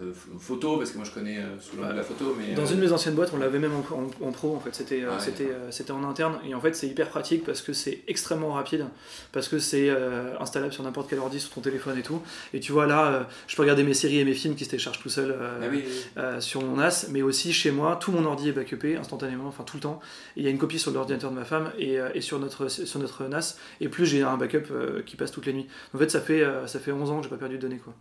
euh, 0.00 0.04
euh, 0.06 0.12
ph- 0.12 0.38
photo, 0.40 0.76
parce 0.78 0.90
que 0.90 0.96
moi 0.96 1.04
je 1.04 1.12
connais 1.12 1.38
euh, 1.38 1.58
sous 1.60 1.76
l'angle 1.76 1.92
de 1.92 1.96
la 1.98 2.02
photo, 2.02 2.34
mais. 2.38 2.54
Dans 2.54 2.62
euh, 2.62 2.66
une 2.66 2.76
de 2.80 2.86
mes 2.86 2.92
anciennes 2.92 3.14
boîtes, 3.14 3.30
on 3.34 3.38
l'avait 3.38 3.58
même 3.58 3.72
en, 3.74 3.94
en- 3.94 4.28
en 4.28 4.32
pro, 4.32 4.54
en 4.56 4.60
fait, 4.60 4.74
c'était 4.74 5.02
euh, 5.02 5.10
Ouais. 5.10 5.16
c'était 5.20 5.44
euh, 5.50 5.70
c'était 5.70 5.92
en 5.92 6.04
interne, 6.04 6.38
et 6.48 6.54
en 6.54 6.60
fait 6.60 6.74
c'est 6.74 6.86
hyper 6.88 7.08
pratique 7.08 7.44
parce 7.44 7.60
que 7.62 7.72
c'est 7.72 8.02
extrêmement 8.08 8.52
rapide, 8.52 8.86
parce 9.32 9.48
que 9.48 9.58
c'est 9.58 9.88
euh, 9.90 10.38
installable 10.40 10.72
sur 10.72 10.82
n'importe 10.82 11.08
quel 11.10 11.18
ordi, 11.18 11.40
sur 11.40 11.50
ton 11.50 11.60
téléphone 11.60 11.98
et 11.98 12.02
tout, 12.02 12.20
et 12.54 12.60
tu 12.60 12.72
vois 12.72 12.86
là, 12.86 13.06
euh, 13.12 13.22
je 13.46 13.56
peux 13.56 13.62
regarder 13.62 13.82
mes 13.82 13.94
séries 13.94 14.18
et 14.18 14.24
mes 14.24 14.34
films 14.34 14.54
qui 14.54 14.64
se 14.64 14.70
téléchargent 14.70 15.00
tout 15.00 15.08
seul 15.08 15.30
euh, 15.30 15.58
ah 15.62 15.66
oui, 15.70 15.78
oui, 15.78 15.84
oui. 15.86 15.92
euh, 16.18 16.40
sur 16.40 16.62
mon 16.62 16.76
NAS, 16.76 17.06
mais 17.10 17.22
aussi 17.22 17.52
chez 17.52 17.70
moi, 17.70 17.96
tout 18.00 18.12
mon 18.12 18.24
ordi 18.24 18.48
est 18.48 18.52
backupé 18.52 18.96
instantanément, 18.96 19.46
enfin 19.48 19.64
tout 19.64 19.76
le 19.76 19.82
temps, 19.82 20.00
et 20.36 20.40
il 20.40 20.44
y 20.44 20.46
a 20.46 20.50
une 20.50 20.58
copie 20.58 20.78
sur 20.78 20.90
l'ordinateur 20.92 21.30
de 21.30 21.36
ma 21.36 21.44
femme 21.44 21.70
et, 21.78 21.98
euh, 22.00 22.08
et 22.14 22.20
sur, 22.20 22.38
notre, 22.38 22.68
sur 22.68 22.98
notre 23.00 23.24
NAS, 23.24 23.56
et 23.80 23.88
plus 23.88 24.06
j'ai 24.06 24.22
un 24.22 24.36
backup 24.36 24.70
euh, 24.70 25.02
qui 25.02 25.16
passe 25.16 25.30
toutes 25.32 25.46
les 25.46 25.52
nuits. 25.52 25.66
En 25.94 25.98
fait 25.98 26.10
ça 26.10 26.20
fait, 26.20 26.42
euh, 26.42 26.66
ça 26.66 26.78
fait 26.80 26.92
11 26.92 27.10
ans 27.10 27.18
que 27.18 27.24
j'ai 27.24 27.30
pas 27.30 27.36
perdu 27.36 27.56
de 27.56 27.60
données 27.62 27.78
quoi. 27.78 27.94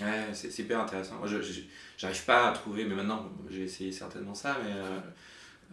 Ouais, 0.00 0.26
c'est 0.32 0.58
hyper 0.58 0.80
intéressant. 0.80 1.16
Moi, 1.16 1.28
j'arrive 1.98 2.24
pas 2.24 2.48
à 2.48 2.52
trouver, 2.52 2.84
mais 2.84 2.94
maintenant, 2.94 3.28
j'ai 3.50 3.64
essayé 3.64 3.92
certainement 3.92 4.34
ça, 4.34 4.56
mais 4.64 4.72
euh, 4.72 4.98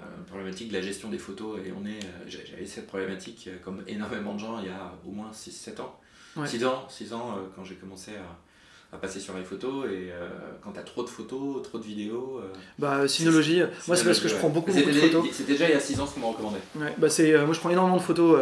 euh, 0.01 0.03
problématique 0.27 0.69
de 0.69 0.73
la 0.73 0.81
gestion 0.81 1.09
des 1.09 1.17
photos, 1.17 1.59
et 1.65 1.71
on 1.71 1.85
est, 1.85 2.03
euh, 2.03 2.25
j'avais 2.27 2.65
cette 2.65 2.87
problématique, 2.87 3.47
euh, 3.47 3.57
comme 3.63 3.83
énormément 3.87 4.33
de 4.33 4.39
gens, 4.39 4.59
il 4.59 4.67
y 4.67 4.69
a 4.69 4.93
au 5.05 5.11
moins 5.11 5.31
6-7 5.33 5.81
ans. 5.81 5.99
Ouais. 6.37 6.47
6 6.47 6.65
ans, 6.65 6.87
6 6.89 7.13
ans 7.13 7.37
quand 7.55 7.65
j'ai 7.65 7.75
commencé 7.75 8.11
à, 8.11 8.95
à 8.95 8.99
passer 8.99 9.19
sur 9.19 9.35
les 9.35 9.43
photos, 9.43 9.87
et 9.89 10.11
quand 10.63 10.71
t'as 10.71 10.83
trop 10.83 11.03
de 11.03 11.09
photos, 11.09 11.61
trop 11.63 11.79
de 11.79 11.83
vidéos. 11.83 12.39
Bah 12.77 13.07
Synology, 13.07 13.61
moi 13.87 13.97
c'est 13.97 14.05
parce 14.05 14.19
que 14.19 14.27
je 14.27 14.35
prends 14.35 14.49
beaucoup, 14.49 14.71
beaucoup 14.71 14.89
de 14.89 14.93
photos. 14.93 15.27
C'était 15.31 15.53
déjà 15.53 15.67
il 15.67 15.73
y 15.73 15.75
a 15.75 15.79
6 15.79 15.99
ans 15.99 16.05
ce 16.07 16.13
qu'on 16.13 16.19
me 16.21 16.25
recommandait. 16.27 16.61
Ouais, 16.75 16.93
bah 16.97 17.07
moi 17.45 17.53
je 17.53 17.59
prends 17.59 17.71
énormément 17.71 17.97
de 17.97 18.01
photos 18.01 18.39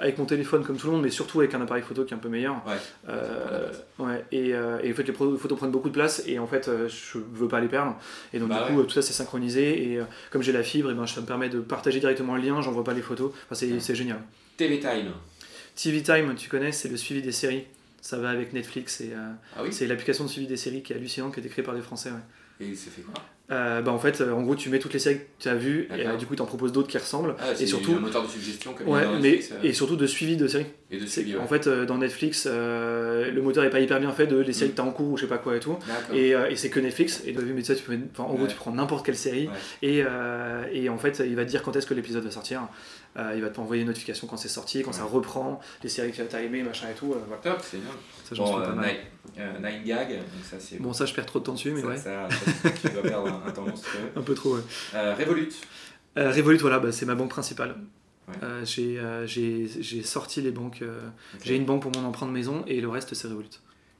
avec 0.00 0.18
mon 0.18 0.24
téléphone 0.26 0.62
comme 0.64 0.76
tout 0.76 0.86
le 0.86 0.92
monde, 0.92 1.02
mais 1.02 1.10
surtout 1.10 1.40
avec 1.40 1.54
un 1.54 1.60
appareil 1.60 1.82
photo 1.82 2.04
qui 2.04 2.12
est 2.14 2.16
un 2.16 2.20
peu 2.20 2.28
meilleur. 2.28 2.56
Ouais. 2.66 2.76
Euh, 3.08 3.72
ouais, 3.98 4.24
et, 4.32 4.54
euh, 4.54 4.78
et 4.82 4.92
en 4.92 4.94
fait 4.94 5.02
les 5.04 5.12
photos 5.12 5.58
prennent 5.58 5.70
beaucoup 5.70 5.88
de 5.88 5.94
place 5.94 6.22
et 6.26 6.38
en 6.38 6.46
fait 6.46 6.68
euh, 6.68 6.88
je 6.88 7.18
veux 7.32 7.48
pas 7.48 7.60
les 7.60 7.68
perdre. 7.68 7.96
Et 8.32 8.38
donc 8.38 8.48
Bah 8.50 8.60
du 8.66 8.72
coup 8.72 8.78
ouais. 8.78 8.84
euh, 8.84 8.86
tout 8.86 8.92
ça 8.94 9.02
c'est 9.02 9.12
synchronisé 9.12 9.90
et 9.92 9.98
euh, 9.98 10.04
comme 10.30 10.42
j'ai 10.42 10.52
la 10.52 10.62
fibre, 10.62 10.90
et 10.90 10.94
ben, 10.94 11.06
ça 11.06 11.20
me 11.20 11.26
permet 11.26 11.48
de 11.48 11.60
partager 11.60 12.00
directement 12.00 12.36
le 12.36 12.42
lien, 12.42 12.60
j'envoie 12.62 12.84
pas 12.84 12.94
les 12.94 13.02
photos. 13.02 13.32
Enfin, 13.46 13.54
c'est, 13.54 13.72
Ouais. 13.72 13.94
génial. 13.94 14.20
TV 14.56 14.78
Time. 14.80 15.12
TV 15.74 16.02
Time, 16.02 16.34
tu 16.36 16.48
connais, 16.48 16.72
c'est 16.72 16.88
le 16.88 16.96
suivi 16.96 17.22
des 17.22 17.32
séries. 17.32 17.64
Ça 18.02 18.16
va 18.18 18.30
avec 18.30 18.52
Netflix 18.54 19.00
et 19.02 19.10
euh, 19.12 19.30
Ah 19.56 19.60
oui 19.62 19.72
c'est 19.72 19.86
l'application 19.86 20.24
de 20.24 20.30
suivi 20.30 20.46
des 20.46 20.56
séries 20.56 20.82
qui 20.82 20.92
est 20.92 20.96
hallucinante, 20.96 21.34
qui 21.34 21.40
a 21.40 21.42
été 21.42 21.50
créée 21.50 21.64
par 21.64 21.74
des 21.74 21.82
Français. 21.82 22.10
Et 22.60 22.74
c'est 22.74 22.90
fait 22.90 23.02
quoi? 23.02 23.14
Euh, 23.50 23.82
bah 23.82 23.90
en 23.90 23.98
fait, 23.98 24.20
euh, 24.20 24.32
en 24.32 24.42
gros, 24.42 24.54
tu 24.54 24.68
mets 24.68 24.78
toutes 24.78 24.92
les 24.92 25.00
séries 25.00 25.18
que 25.18 25.24
tu 25.40 25.48
as 25.48 25.56
vues 25.56 25.88
et 25.96 26.06
euh, 26.06 26.16
du 26.16 26.24
coup, 26.24 26.36
tu 26.36 26.42
en 26.42 26.46
proposes 26.46 26.70
d'autres 26.70 26.86
qui 26.86 26.98
ressemblent. 26.98 27.34
ah, 27.40 27.46
C'est 27.56 27.64
et 27.64 27.66
surtout, 27.66 27.94
un 27.96 27.98
moteur 28.00 28.22
de 28.22 28.28
suggestion 28.28 28.72
comme 28.74 28.86
ouais, 28.88 29.04
mais, 29.14 29.18
Netflix, 29.32 29.50
euh, 29.52 29.56
et 29.68 29.72
surtout 29.72 29.96
de 29.96 30.06
suivi 30.06 30.36
de 30.36 30.46
séries. 30.46 30.66
et 30.90 30.98
de 30.98 31.06
suivi. 31.06 31.34
ouais. 31.34 31.40
En 31.42 31.48
fait, 31.48 31.66
euh, 31.66 31.84
dans 31.84 31.98
Netflix, 31.98 32.46
le 32.46 33.40
moteur 33.42 33.64
est 33.64 33.70
pas 33.70 33.80
hyper 33.80 33.98
bien 33.98 34.12
fait 34.12 34.28
de 34.28 34.36
les 34.38 34.52
séries 34.52 34.70
Mm. 34.70 34.72
que 34.74 34.76
t'as 34.76 34.82
en 34.84 34.92
cours 34.92 35.08
ou 35.10 35.16
je 35.16 35.22
sais 35.22 35.28
pas 35.28 35.38
quoi 35.38 35.56
et 35.56 35.60
tout. 35.60 35.76
Et, 36.14 36.30
et 36.30 36.54
c'est 36.56 36.70
que 36.70 36.78
Netflix. 36.78 37.22
Et 37.26 37.34
tu 37.34 37.40
mais 37.42 37.64
ça, 37.64 37.74
tu 37.74 37.82
peux, 37.82 37.98
en 38.18 38.34
gros, 38.34 38.42
Ouais. 38.42 38.46
tu 38.48 38.54
prends 38.54 38.70
n'importe 38.72 39.04
quelle 39.04 39.16
série 39.16 39.48
et, 39.82 40.04
et 40.72 40.88
en 40.88 40.98
fait, 40.98 41.20
il 41.26 41.34
va 41.34 41.44
te 41.44 41.50
dire 41.50 41.62
quand 41.62 41.74
est-ce 41.74 41.86
que 41.86 41.94
l'épisode 41.94 42.22
va 42.22 42.30
sortir. 42.30 42.68
Il 43.34 43.42
va 43.42 43.48
t'envoyer 43.48 43.82
une 43.82 43.88
notification 43.88 44.28
quand 44.28 44.36
c'est 44.36 44.48
sorti, 44.48 44.82
quand 44.82 44.92
ça 44.92 45.02
reprend, 45.04 45.60
les 45.82 45.88
séries 45.88 46.12
que 46.12 46.22
t'as 46.22 46.40
aimé, 46.40 46.62
machin 46.62 46.86
et 46.90 46.94
tout. 46.96 47.06
voilà. 47.26 47.42
Top, 47.42 47.60
c'est 47.68 47.78
bien. 47.78 47.90
Ça, 48.28 48.36
Bon. 48.36 48.60
Nine, 49.36 49.82
Gag, 49.84 50.08
donc 50.08 50.24
ça 50.48 50.56
c'est 50.60 50.80
Bon, 50.80 50.92
ça, 50.92 51.04
je 51.04 51.12
perds 51.14 51.26
trop 51.26 51.40
de 51.40 51.44
temps 51.44 51.52
dessus, 51.52 51.72
mais 51.72 51.82
ouais, 51.84 51.96
ça, 51.96 52.28
ça, 52.30 52.70
tu 52.70 52.88
dois 52.92 53.02
perdre 53.02 53.39
un, 54.16 54.22
peu 54.22 54.34
trop. 54.34 54.56
Ouais. 54.56 54.62
Euh, 54.94 55.14
Revolut. 55.14 55.48
Euh, 56.18 56.30
Revolut, 56.32 56.58
voilà, 56.58 56.78
bah, 56.78 56.92
c'est 56.92 57.06
ma 57.06 57.14
banque 57.14 57.30
principale. 57.30 57.76
Ouais. 58.28 58.34
Euh, 58.42 58.64
j'ai, 58.64 58.98
euh, 58.98 59.26
j'ai, 59.26 59.68
sorti 60.02 60.40
les 60.40 60.50
banques. 60.50 60.82
J'ai 61.42 61.56
une 61.56 61.64
banque 61.64 61.82
pour 61.82 61.92
mon 61.94 62.04
emprunt 62.06 62.26
de 62.26 62.32
maison 62.32 62.64
et 62.66 62.80
le 62.80 62.88
reste 62.88 63.14
c'est 63.14 63.28
Revolut. 63.28 63.48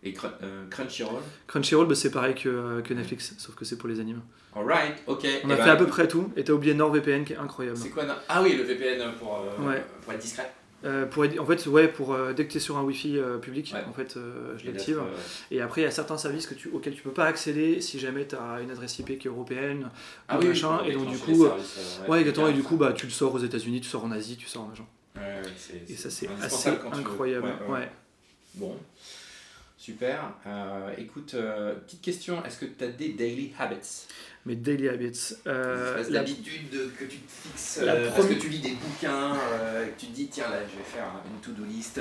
Et 0.02 0.12
Cr- 0.12 0.30
Crunchyroll 0.70 1.20
Crunchyroll, 1.46 1.86
bah, 1.86 1.94
c'est 1.94 2.10
pareil 2.10 2.34
que, 2.34 2.80
que 2.80 2.94
Netflix, 2.94 3.34
sauf 3.38 3.54
que 3.54 3.64
c'est 3.64 3.76
pour 3.76 3.88
les 3.88 4.00
animes. 4.00 4.22
Alright, 4.56 4.96
ok. 5.06 5.20
On 5.44 5.48
Eh 5.48 5.52
a 5.52 5.56
ben, 5.56 5.56
fait 5.56 5.70
à 5.70 5.76
peu 5.76 5.86
près 5.86 6.08
tout 6.08 6.32
et 6.36 6.42
t'as 6.44 6.52
oublié 6.52 6.74
NordVPN 6.74 7.24
qui 7.24 7.34
est 7.34 7.36
incroyable. 7.36 7.76
C'est 7.76 7.90
quoi 7.90 8.04
Ah 8.28 8.42
oui, 8.42 8.56
le 8.56 8.62
VPN 8.64 9.12
pour, 9.18 9.44
Ouais. 9.60 9.84
pour 10.02 10.12
être 10.12 10.20
discret. 10.20 10.50
Euh, 10.84 11.04
pour 11.04 11.24
en 11.24 11.44
fait, 11.46 11.66
ouais, 11.66 11.88
pour, 11.88 12.14
euh, 12.14 12.32
dès 12.32 12.46
que 12.46 12.52
tu 12.52 12.56
es 12.56 12.60
sur 12.60 12.78
un 12.78 12.82
Wi-Fi 12.82 13.18
euh, 13.18 13.38
public, 13.38 13.72
Ouais. 13.74 13.84
en 13.86 13.92
fait, 13.92 14.16
euh, 14.16 14.56
je 14.56 14.66
l'active. 14.66 15.02
Et 15.50 15.60
après, 15.60 15.82
il 15.82 15.84
y 15.84 15.86
a 15.86 15.90
certains 15.90 16.16
services 16.16 16.46
que 16.46 16.54
tu, 16.54 16.68
auxquels 16.70 16.94
tu 16.94 17.02
peux 17.02 17.10
pas 17.10 17.26
accéder 17.26 17.80
si 17.82 17.98
jamais 17.98 18.26
tu 18.26 18.34
as 18.34 18.60
une 18.62 18.70
adresse 18.70 18.98
IP 18.98 19.18
qui 19.18 19.28
est 19.28 19.30
européenne. 19.30 19.90
Ah 20.28 20.38
ou 20.38 20.40
oui, 20.42 20.48
machin, 20.48 20.82
et 20.84 20.92
donc 20.92 21.10
du 21.10 21.18
coup, 21.18 21.44
services, 21.44 22.00
Ouais, 22.08 22.20
exactement. 22.20 22.48
Et 22.48 22.54
du 22.54 22.62
coup, 22.62 22.76
bah, 22.76 22.92
tu 22.94 23.04
le 23.06 23.12
sors 23.12 23.34
aux 23.34 23.38
États-Unis, 23.38 23.82
tu 23.82 23.88
sors 23.88 24.04
en 24.04 24.10
Asie, 24.10 24.36
tu 24.36 24.46
sors 24.46 24.62
en 24.62 24.68
machin. 24.68 24.86
Ouais, 25.16 25.42
Et 25.88 25.96
ça, 25.96 26.08
c'est 26.08 26.28
assez 26.42 26.70
incroyable. 26.70 27.52
Ouais. 27.68 27.90
Bon, 28.54 28.74
super. 29.76 30.32
Écoute, 30.96 31.34
petite 31.86 32.00
question, 32.00 32.42
est-ce 32.44 32.58
que 32.58 32.64
tu 32.66 32.84
as 32.84 32.88
des 32.88 33.10
daily 33.10 33.52
habits? 33.58 34.06
Mais 34.46 34.56
Daily 34.56 34.88
Habits. 34.88 35.34
euh, 35.46 36.02
d'habitudes 36.10 36.70
que 36.98 37.04
tu 37.04 37.18
te 37.18 37.30
fixes 37.30 37.80
la 37.82 37.92
euh, 37.94 38.10
parce 38.10 38.26
que 38.26 38.34
tu 38.34 38.48
lis 38.48 38.60
des 38.60 38.70
bouquins, 38.72 39.34
euh, 39.34 39.86
que 39.86 40.00
tu 40.00 40.06
te 40.06 40.12
dis 40.14 40.28
tiens 40.28 40.48
là 40.48 40.56
je 40.62 40.78
vais 40.78 40.84
faire 40.84 41.04
une 41.30 41.40
to-do 41.42 41.62
list 41.68 41.98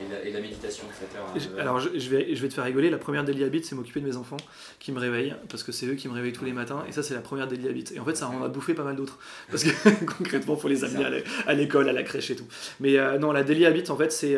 et, 0.00 0.08
la, 0.12 0.24
et 0.24 0.32
la 0.32 0.40
méditation, 0.40 0.84
etc. 0.86 1.50
Alors, 1.58 1.80
je, 1.80 1.88
je 1.98 2.08
vais, 2.10 2.34
je 2.34 2.40
vais 2.42 2.48
te 2.48 2.54
faire 2.54 2.62
rigoler. 2.64 2.88
La 2.88 2.98
première 2.98 3.24
daily 3.24 3.42
habit, 3.42 3.64
c'est 3.64 3.74
m'occuper 3.74 4.00
de 4.00 4.06
mes 4.06 4.16
enfants 4.16 4.36
qui 4.78 4.92
me 4.92 5.00
réveillent 5.00 5.34
parce 5.48 5.64
que 5.64 5.72
c'est 5.72 5.86
eux 5.86 5.94
qui 5.94 6.08
me 6.08 6.12
réveillent 6.12 6.32
tous 6.32 6.44
les 6.44 6.52
matins. 6.52 6.84
Et 6.88 6.92
ça, 6.92 7.02
c'est 7.02 7.14
la 7.14 7.20
première 7.20 7.48
daily 7.48 7.68
habit. 7.68 7.84
Et 7.94 7.98
en 8.00 8.04
fait, 8.04 8.16
ça 8.16 8.28
en 8.28 8.42
a 8.44 8.48
bouffé 8.48 8.74
pas 8.74 8.84
mal 8.84 8.94
d'autres 8.94 9.18
parce 9.50 9.64
que 9.64 10.04
concrètement, 10.18 10.56
faut 10.56 10.68
les 10.68 10.84
amener 10.84 11.04
à 11.04 11.10
l'é- 11.10 11.24
à 11.48 11.54
l'école, 11.54 11.88
à 11.88 11.92
la 11.92 12.02
crèche 12.04 12.30
et 12.30 12.36
tout. 12.36 12.46
Mais 12.80 12.96
non, 13.18 13.32
la 13.32 13.42
daily 13.42 13.66
habit, 13.66 13.90
en 13.90 13.96
fait, 13.96 14.12
c'est 14.12 14.36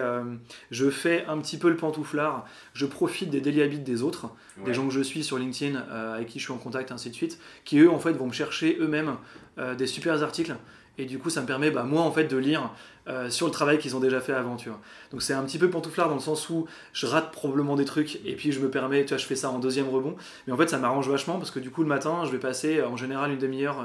je 0.70 0.90
fais 0.90 1.24
un 1.28 1.38
petit 1.38 1.58
peu 1.58 1.68
le 1.68 1.76
pantouflard. 1.76 2.46
Je 2.72 2.86
profite 2.86 3.28
des 3.30 3.40
daily 3.42 3.60
habits 3.62 3.80
des 3.80 4.00
autres, 4.02 4.30
ouais. 4.58 4.64
des 4.64 4.72
gens 4.74 4.86
que 4.86 4.94
je 4.94 5.00
suis 5.02 5.24
sur 5.24 5.36
LinkedIn, 5.38 5.78
avec 5.78 6.28
qui 6.28 6.38
je 6.38 6.44
suis 6.44 6.52
en 6.54 6.58
contact, 6.58 6.89
ainsi 6.92 7.10
de 7.10 7.14
suite, 7.14 7.38
qui 7.64 7.78
eux, 7.78 7.90
en 7.90 7.98
fait, 7.98 8.12
vont 8.12 8.26
me 8.26 8.32
chercher 8.32 8.76
eux-mêmes 8.80 9.16
euh, 9.58 9.74
des 9.74 9.86
super 9.86 10.22
articles. 10.22 10.54
Et 10.98 11.06
du 11.06 11.18
coup, 11.18 11.30
ça 11.30 11.40
me 11.40 11.46
permet, 11.46 11.70
bah, 11.70 11.84
moi, 11.84 12.02
en 12.02 12.12
fait, 12.12 12.24
de 12.24 12.36
lire 12.36 12.70
euh, 13.08 13.30
sur 13.30 13.46
le 13.46 13.52
travail 13.52 13.78
qu'ils 13.78 13.96
ont 13.96 14.00
déjà 14.00 14.20
fait 14.20 14.32
avant, 14.34 14.56
tu 14.56 14.68
vois. 14.68 14.80
Donc 15.12 15.22
c'est 15.22 15.32
un 15.32 15.42
petit 15.44 15.56
peu 15.58 15.70
pantouflard 15.70 16.08
dans 16.10 16.16
le 16.16 16.20
sens 16.20 16.50
où 16.50 16.66
je 16.92 17.06
rate 17.06 17.32
probablement 17.32 17.74
des 17.74 17.86
trucs 17.86 18.16
et 18.26 18.34
puis 18.36 18.52
je 18.52 18.60
me 18.60 18.68
permets, 18.70 19.04
tu 19.04 19.08
vois, 19.10 19.16
je 19.18 19.24
fais 19.24 19.34
ça 19.36 19.48
en 19.50 19.58
deuxième 19.58 19.88
rebond. 19.88 20.14
Mais 20.46 20.52
en 20.52 20.56
fait, 20.58 20.68
ça 20.68 20.76
m'arrange 20.78 21.08
vachement 21.08 21.38
parce 21.38 21.50
que 21.50 21.58
du 21.58 21.70
coup, 21.70 21.82
le 21.82 21.88
matin, 21.88 22.24
je 22.26 22.30
vais 22.30 22.38
passer 22.38 22.82
en 22.82 22.96
général 22.98 23.30
une 23.32 23.38
demi-heure, 23.38 23.82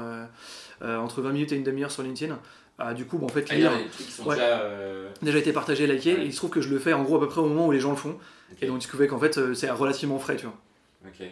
euh, 0.82 0.98
entre 0.98 1.22
20 1.22 1.32
minutes 1.32 1.52
et 1.52 1.56
une 1.56 1.64
demi-heure 1.64 1.90
sur 1.90 2.02
LinkedIn. 2.02 2.38
Ah, 2.78 2.92
du 2.92 3.06
coup, 3.06 3.16
bah, 3.16 3.24
en 3.24 3.28
fait, 3.30 3.46
Ah, 3.48 3.54
lire 3.54 3.70
des 3.70 3.84
trucs 3.86 4.06
qui 4.06 4.12
sont 4.12 4.24
Ouais. 4.26 4.34
déjà. 4.34 4.58
euh, 4.60 5.08
déjà 5.22 5.38
été 5.38 5.52
partagé, 5.54 5.86
liké, 5.86 6.14
Ouais. 6.14 6.20
et 6.22 6.24
il 6.26 6.32
se 6.32 6.36
trouve 6.36 6.50
que 6.50 6.60
je 6.60 6.68
le 6.68 6.78
fais 6.78 6.92
en 6.92 7.02
gros 7.02 7.16
à 7.16 7.20
peu 7.20 7.28
près 7.28 7.40
au 7.40 7.46
moment 7.46 7.66
où 7.68 7.72
les 7.72 7.80
gens 7.80 7.90
le 7.90 7.96
font. 7.96 8.18
Et 8.60 8.66
donc, 8.66 8.80
du 8.80 8.86
coup, 8.86 8.98
qu'en 9.06 9.18
fait, 9.18 9.54
c'est 9.54 9.70
relativement 9.70 10.18
frais, 10.18 10.36
tu 10.36 10.44
vois. 10.44 10.56
Ok. 11.06 11.26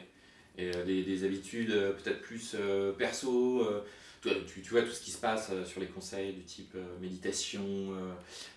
Et 0.58 0.70
euh, 0.74 0.84
des, 0.84 1.02
des 1.02 1.24
habitudes 1.24 1.70
euh, 1.70 1.92
peut-être 1.92 2.20
plus 2.22 2.54
euh, 2.58 2.92
perso. 2.92 3.68
tu, 4.22 4.62
tu- 4.62 4.70
vois 4.70 4.82
tout 4.82 4.90
ce 4.92 5.00
qui 5.00 5.10
se 5.10 5.18
passe 5.18 5.50
sur 5.66 5.80
les 5.80 5.86
conseils 5.86 6.32
du 6.32 6.42
type 6.42 6.74
méditation, 7.00 7.90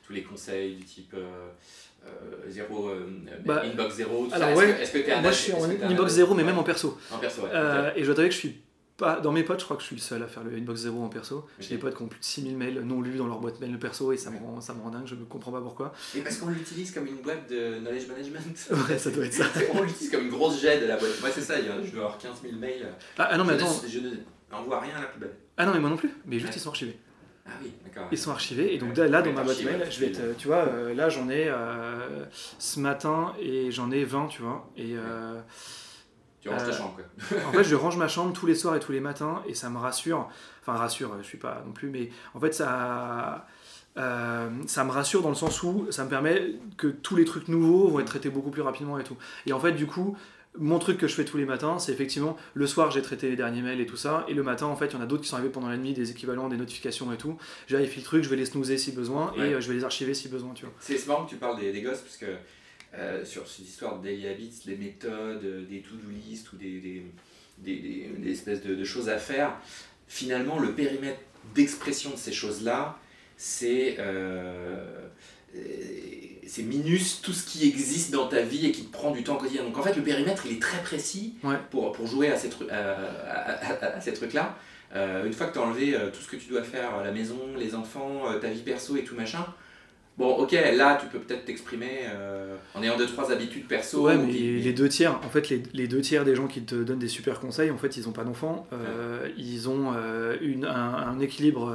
tous 0.06 0.14
les 0.14 0.24
conseils 0.24 0.76
du 0.76 0.84
type 0.86 1.14
euh, 1.14 1.50
euh, 2.06 2.10
zéro, 2.50 2.90
euh, 2.90 3.06
Bah, 3.46 3.64
inbox 3.66 3.96
zéro. 3.96 4.28
tout 4.28 4.34
alors 4.34 4.50
ça. 4.50 4.52
Est-ce 4.54 4.60
ouais, 4.72 4.76
que- 4.78 4.82
est-ce 4.82 4.92
que 4.94 5.12
un 5.12 5.22
Moi, 5.22 5.32
je 5.32 5.38
suis 5.38 5.52
en 5.54 5.70
est-ce 5.70 5.84
inbox 5.84 6.14
zéro, 6.14 6.34
mais 6.36 6.44
ouais. 6.44 6.50
même 6.50 6.60
en 6.60 6.64
perso. 6.64 6.98
En 7.12 7.18
perso, 7.18 7.42
ouais. 7.42 7.50
Euh, 7.54 7.90
ok. 7.90 7.94
Et 7.98 8.02
je 8.02 8.06
dois 8.06 8.16
t'avouer 8.16 8.30
que 8.30 8.36
je 8.36 8.40
suis 8.40 8.56
pas. 8.98 9.20
Dans 9.20 9.32
mes 9.32 9.44
potes, 9.44 9.60
je 9.60 9.66
crois 9.66 9.78
que 9.78 9.82
je 9.84 9.88
suis 9.88 9.96
le 9.96 10.02
seul 10.02 10.22
à 10.24 10.28
faire 10.28 10.44
le 10.44 10.56
inbox 10.58 10.82
zéro 10.82 11.04
en 11.04 11.10
perso. 11.10 11.46
J'ai 11.60 11.76
des 11.76 11.78
potes 11.78 11.96
qui 11.96 12.02
ont 12.02 12.08
plus 12.08 12.20
de 12.20 12.26
6000 12.26 12.58
mails 12.58 12.82
non 12.82 13.02
lus 13.02 13.18
dans 13.18 13.28
leur 13.28 13.40
boîte 13.40 13.60
mail 13.62 13.78
perso 13.80 14.12
et 14.12 14.18
ça 14.18 14.30
me 14.32 14.38
rend, 14.40 14.60
ça 14.60 14.74
me 14.74 14.82
rend 14.82 14.90
dingue, 14.90 15.06
je 15.06 15.16
ne 15.16 15.24
comprends 15.26 15.52
pas 15.52 15.62
pourquoi. 15.62 15.94
Et 16.16 16.22
parce 16.22 16.38
qu'on 16.38 16.50
l'utilise 16.50 16.92
comme 16.92 17.06
une 17.08 17.18
boîte 17.22 17.50
de 17.50 17.80
knowledge 17.80 18.08
management. 18.08 18.70
Ouais, 18.90 18.98
ça 18.98 19.12
doit 19.12 19.26
être 19.26 19.34
ça. 19.34 19.46
On 19.74 19.84
l'utilise 19.84 20.10
comme 20.12 20.24
une 20.26 20.32
grosse 20.32 20.62
jet 20.62 20.80
de 20.82 20.86
la 20.88 20.98
boîte. 20.98 21.20
Moi, 21.22 21.30
c'est 21.34 21.42
ça, 21.42 21.56
je 21.62 21.92
dois 21.92 22.04
avoir 22.06 22.18
15 22.18 22.42
000 22.42 22.56
mails. 22.58 22.88
Ah, 23.18 23.30
ah 23.32 23.38
non, 23.38 23.44
mais 23.46 23.58
je, 23.58 23.64
attends. 23.64 23.82
ne- 23.84 23.88
je 23.90 24.00
n'envoie 24.52 24.80
rien 24.80 24.96
à 24.98 25.02
la 25.02 25.08
poubelle. 25.08 25.36
Ah 25.58 25.66
non, 25.66 25.74
mais 25.74 25.80
moi 25.80 25.90
non 25.90 25.98
plus. 25.98 26.12
Mais 26.26 26.40
juste, 26.40 26.52
Ouais. 26.54 26.58
ils 26.58 26.62
sont 26.62 26.70
archivés. 26.70 26.98
Ah 27.46 27.52
oui, 27.64 27.72
d'accord. 27.86 28.08
Ils 28.12 28.18
sont 28.18 28.32
archivés. 28.32 28.74
Et 28.74 28.78
donc 28.78 28.98
Ouais. 28.98 29.08
là, 29.08 29.22
dans 29.22 29.30
Ouais, 29.30 29.36
ma 29.36 29.44
boîte 29.44 29.64
mail, 29.64 29.78
ouais, 29.80 29.90
je 29.92 30.00
vais 30.02 30.12
tu 30.12 30.20
être, 30.22 30.38
tu 30.38 30.48
vois, 30.48 30.68
euh, 30.68 30.94
là, 30.94 31.08
j'en 31.10 31.30
ai 31.30 31.48
euh, 31.48 32.26
ce 32.60 32.80
matin 32.80 33.34
et 33.40 33.72
j'en 33.72 33.90
ai 33.92 34.04
20, 34.04 34.28
tu 34.28 34.42
vois. 34.42 34.70
Et 34.76 34.96
euh, 34.98 35.40
Tu 36.48 36.54
ranges 36.54 36.64
ta 36.64 36.70
euh, 36.70 36.78
chambre, 36.78 36.96
quoi. 36.96 37.38
en 37.48 37.52
fait, 37.52 37.64
je 37.64 37.76
range 37.76 37.98
ma 37.98 38.08
chambre 38.08 38.34
tous 38.34 38.46
les 38.46 38.56
soirs 38.56 38.76
et 38.76 38.80
tous 38.80 38.92
les 38.92 39.00
matins 39.00 39.42
et 39.48 39.54
ça 39.54 39.70
me 39.70 39.78
rassure. 39.78 40.28
Enfin, 40.62 40.78
rassure, 40.78 41.16
je 41.22 41.24
suis 41.26 41.38
pas 41.38 41.64
non 41.66 41.72
plus, 41.74 41.90
mais 41.90 42.10
en 42.34 42.40
fait, 42.40 42.54
ça. 42.54 43.48
euh, 43.98 44.50
ça 44.68 44.84
me 44.84 44.92
rassure 44.92 45.22
dans 45.22 45.30
le 45.30 45.36
sens 45.36 45.64
où 45.64 45.88
ça 45.92 46.04
me 46.04 46.10
permet 46.10 46.54
que 46.78 46.88
tous 46.88 47.16
les 47.16 47.26
trucs 47.26 47.48
nouveaux 47.48 47.88
vont 47.88 48.00
être 48.00 48.08
traités 48.08 48.30
beaucoup 48.30 48.52
plus 48.52 48.62
rapidement 48.62 49.00
et 49.00 49.04
tout. 49.04 49.18
Et 49.46 49.54
en 49.54 49.60
fait, 49.60 49.72
du 49.72 49.88
coup, 49.88 50.16
mon 50.60 50.80
truc 50.80 50.98
que 50.98 51.08
je 51.08 51.14
fais 51.14 51.26
tous 51.26 51.38
les 51.38 51.46
matins, 51.46 51.78
c'est 51.78 51.92
effectivement 51.92 52.36
le 52.56 52.66
soir, 52.66 52.90
j'ai 52.90 53.02
traité 53.04 53.30
les 53.30 53.36
derniers 53.36 53.62
mails 53.62 53.80
et 53.80 53.86
tout 53.86 53.96
ça, 53.98 54.26
et 54.28 54.34
le 54.34 54.42
matin, 54.44 54.66
en 54.66 54.76
fait, 54.76 54.88
il 54.88 54.94
y 54.94 54.96
en 54.98 55.02
a 55.02 55.06
d'autres 55.06 55.22
qui 55.22 55.30
sont 55.30 55.36
arrivés 55.36 55.52
pendant 55.52 55.70
la 55.70 55.78
nuit, 55.78 55.94
des 55.94 56.10
équivalents, 56.12 56.48
des 56.50 56.58
notifications 56.58 57.12
et 57.14 57.18
tout. 57.18 57.38
J'ai 57.68 57.78
le 57.78 58.02
truc, 58.04 58.24
je 58.24 58.30
vais 58.30 58.36
les 58.36 58.46
snoozer 58.46 58.78
si 58.78 58.92
besoin, 58.92 59.34
Ouais. 59.38 59.50
et 59.50 59.54
euh, 59.54 59.62
je 59.62 59.68
vais 59.68 59.76
les 59.76 59.84
archiver 59.84 60.14
si 60.16 60.30
besoin, 60.30 60.54
tu 60.56 60.66
vois. 60.66 60.74
C'est 60.80 60.98
c'est 60.98 61.08
marrant 61.08 61.26
que 61.26 61.30
tu 61.30 61.36
parles 61.36 61.60
des, 61.60 61.72
des 61.72 61.82
gosses 61.84 62.02
parce 62.02 62.18
que 62.18 62.26
euh, 62.96 63.24
sur 63.26 63.48
cette 63.48 63.68
histoire 63.68 64.00
de 64.00 64.04
daily 64.08 64.28
habits, 64.28 64.54
les 64.66 64.76
méthodes, 64.78 65.44
euh, 65.44 65.66
des 65.70 65.82
to-do 65.82 66.10
list 66.10 66.52
ou 66.54 66.58
des, 66.58 66.80
des, 66.80 67.04
des, 68.20 68.32
espèces 68.32 68.62
de, 68.62 68.76
de 68.76 68.84
choses 68.84 69.10
à 69.10 69.18
faire, 69.18 69.58
finalement, 70.08 70.60
le 70.60 70.74
périmètre 70.74 71.20
d'expression 71.56 72.12
de 72.12 72.18
ces 72.18 72.32
choses-là, 72.34 72.98
c'est 73.38 73.98
euh, 74.00 75.08
c'est 76.46 76.64
minus 76.64 77.22
tout 77.22 77.34
ce 77.34 77.46
qui 77.46 77.68
existe 77.68 78.12
dans 78.12 78.28
ta 78.28 78.42
vie 78.42 78.68
et 78.68 78.72
qui 78.72 78.86
te 78.86 78.92
prend 78.92 79.12
du 79.12 79.24
temps 79.24 79.36
au 79.36 79.40
quotidien. 79.40 79.64
Donc 79.64 79.78
en 79.78 79.84
fait, 79.84 79.96
le 79.96 80.04
périmètre, 80.04 80.46
il 80.46 80.54
est 80.58 80.62
très 80.62 80.82
précis 80.82 81.36
Ouais. 81.44 81.56
pour, 81.72 81.92
pour 81.92 82.08
jouer 82.08 82.30
à 82.30 82.38
ces, 82.38 82.50
trucs 82.50 82.70
à, 82.70 82.94
à- 82.96 83.74
à- 83.74 83.86
à 83.98 84.02
ces 84.02 84.14
trucs-là. 84.14 84.58
Euh, 84.96 85.26
une 85.26 85.34
fois 85.34 85.48
que 85.48 85.54
tu 85.54 85.60
as 85.60 85.64
enlevé 85.64 85.94
euh, 85.96 86.10
tout 86.10 86.22
ce 86.22 86.28
que 86.30 86.38
tu 86.38 86.48
dois 86.48 86.64
faire, 86.64 87.04
la 87.04 87.12
maison, 87.12 87.38
les 87.58 87.76
enfants, 87.76 88.24
ta 88.40 88.50
vie 88.50 88.62
perso 88.62 88.96
et 88.96 89.04
tout 89.04 89.16
machin, 89.16 89.46
bon, 90.18 90.30
ok, 90.38 90.52
là, 90.52 90.98
tu 91.02 91.08
peux 91.08 91.20
peut-être 91.20 91.46
t'exprimer 91.46 92.02
euh, 92.10 92.56
en 92.74 92.82
ayant 92.84 92.98
deux, 92.98 93.06
trois 93.08 93.32
habitudes 93.32 93.68
perso. 93.68 94.02
Ouais, 94.08 94.16
ou 94.16 94.24
mais 94.26 94.32
qui- 94.34 94.60
les 94.60 94.74
deux 94.74 94.90
tiers, 94.90 95.16
en 95.26 95.30
fait, 95.30 95.50
les, 95.50 95.64
les 95.74 95.88
deux 95.88 96.02
tiers 96.02 96.26
des 96.26 96.36
gens 96.36 96.48
qui 96.48 96.62
te 96.64 96.76
donnent 96.76 97.00
des 97.00 97.08
super 97.08 97.40
conseils, 97.40 97.72
en 97.72 97.78
fait, 97.78 97.98
ils 97.98 98.06
n'ont 98.06 98.12
pas 98.12 98.24
d'enfants. 98.24 98.68
Euh, 98.74 99.28
Ils 99.38 99.70
ont 99.70 99.94
euh, 99.96 100.36
une, 100.42 100.66
un, 100.66 100.94
un 100.96 101.20
équilibre 101.20 101.74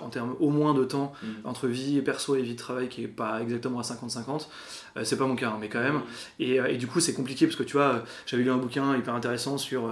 en 0.00 0.08
termes 0.08 0.34
au 0.40 0.50
moins 0.50 0.74
de 0.74 0.84
temps 0.84 1.12
Mm. 1.22 1.26
entre 1.48 1.66
vie 1.66 2.00
perso 2.02 2.36
et 2.36 2.42
vie 2.42 2.52
de 2.54 2.58
travail 2.58 2.88
qui 2.88 3.02
est 3.04 3.08
pas 3.08 3.40
exactement 3.42 3.78
à 3.80 3.82
50-50. 3.82 4.48
Euh, 4.96 5.04
c'est 5.04 5.16
pas 5.16 5.26
mon 5.26 5.36
cas, 5.36 5.48
hein, 5.50 5.58
mais 5.60 5.68
quand 5.68 5.80
même. 5.80 6.00
Et, 6.38 6.60
euh, 6.60 6.66
et 6.66 6.76
du 6.76 6.86
coup, 6.86 6.98
c'est 7.00 7.12
compliqué 7.14 7.46
parce 7.46 7.56
que 7.56 7.62
tu 7.62 7.74
vois, 7.74 8.02
j'avais 8.26 8.42
lu 8.42 8.50
un 8.50 8.56
bouquin 8.56 8.96
hyper 8.96 9.14
intéressant 9.14 9.56
sur 9.58 9.88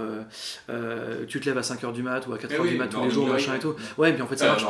tu 1.27 1.39
te 1.39 1.45
lèves 1.45 1.57
à 1.57 1.61
5h 1.61 1.91
du 1.93 2.03
mat 2.03 2.25
ou 2.27 2.33
à 2.33 2.37
4h 2.37 2.47
Eh 2.51 2.59
oui, 2.59 2.69
du 2.71 2.77
mat 2.77 2.87
tous 2.87 3.03
les 3.03 3.09
jours, 3.09 3.27
machin 3.27 3.55
et 3.55 3.59
tout. 3.59 3.75
Ouais, 3.97 4.13
puis 4.13 4.21
en 4.21 4.27
fait, 4.27 4.37
ça 4.37 4.47
marche. 4.47 4.63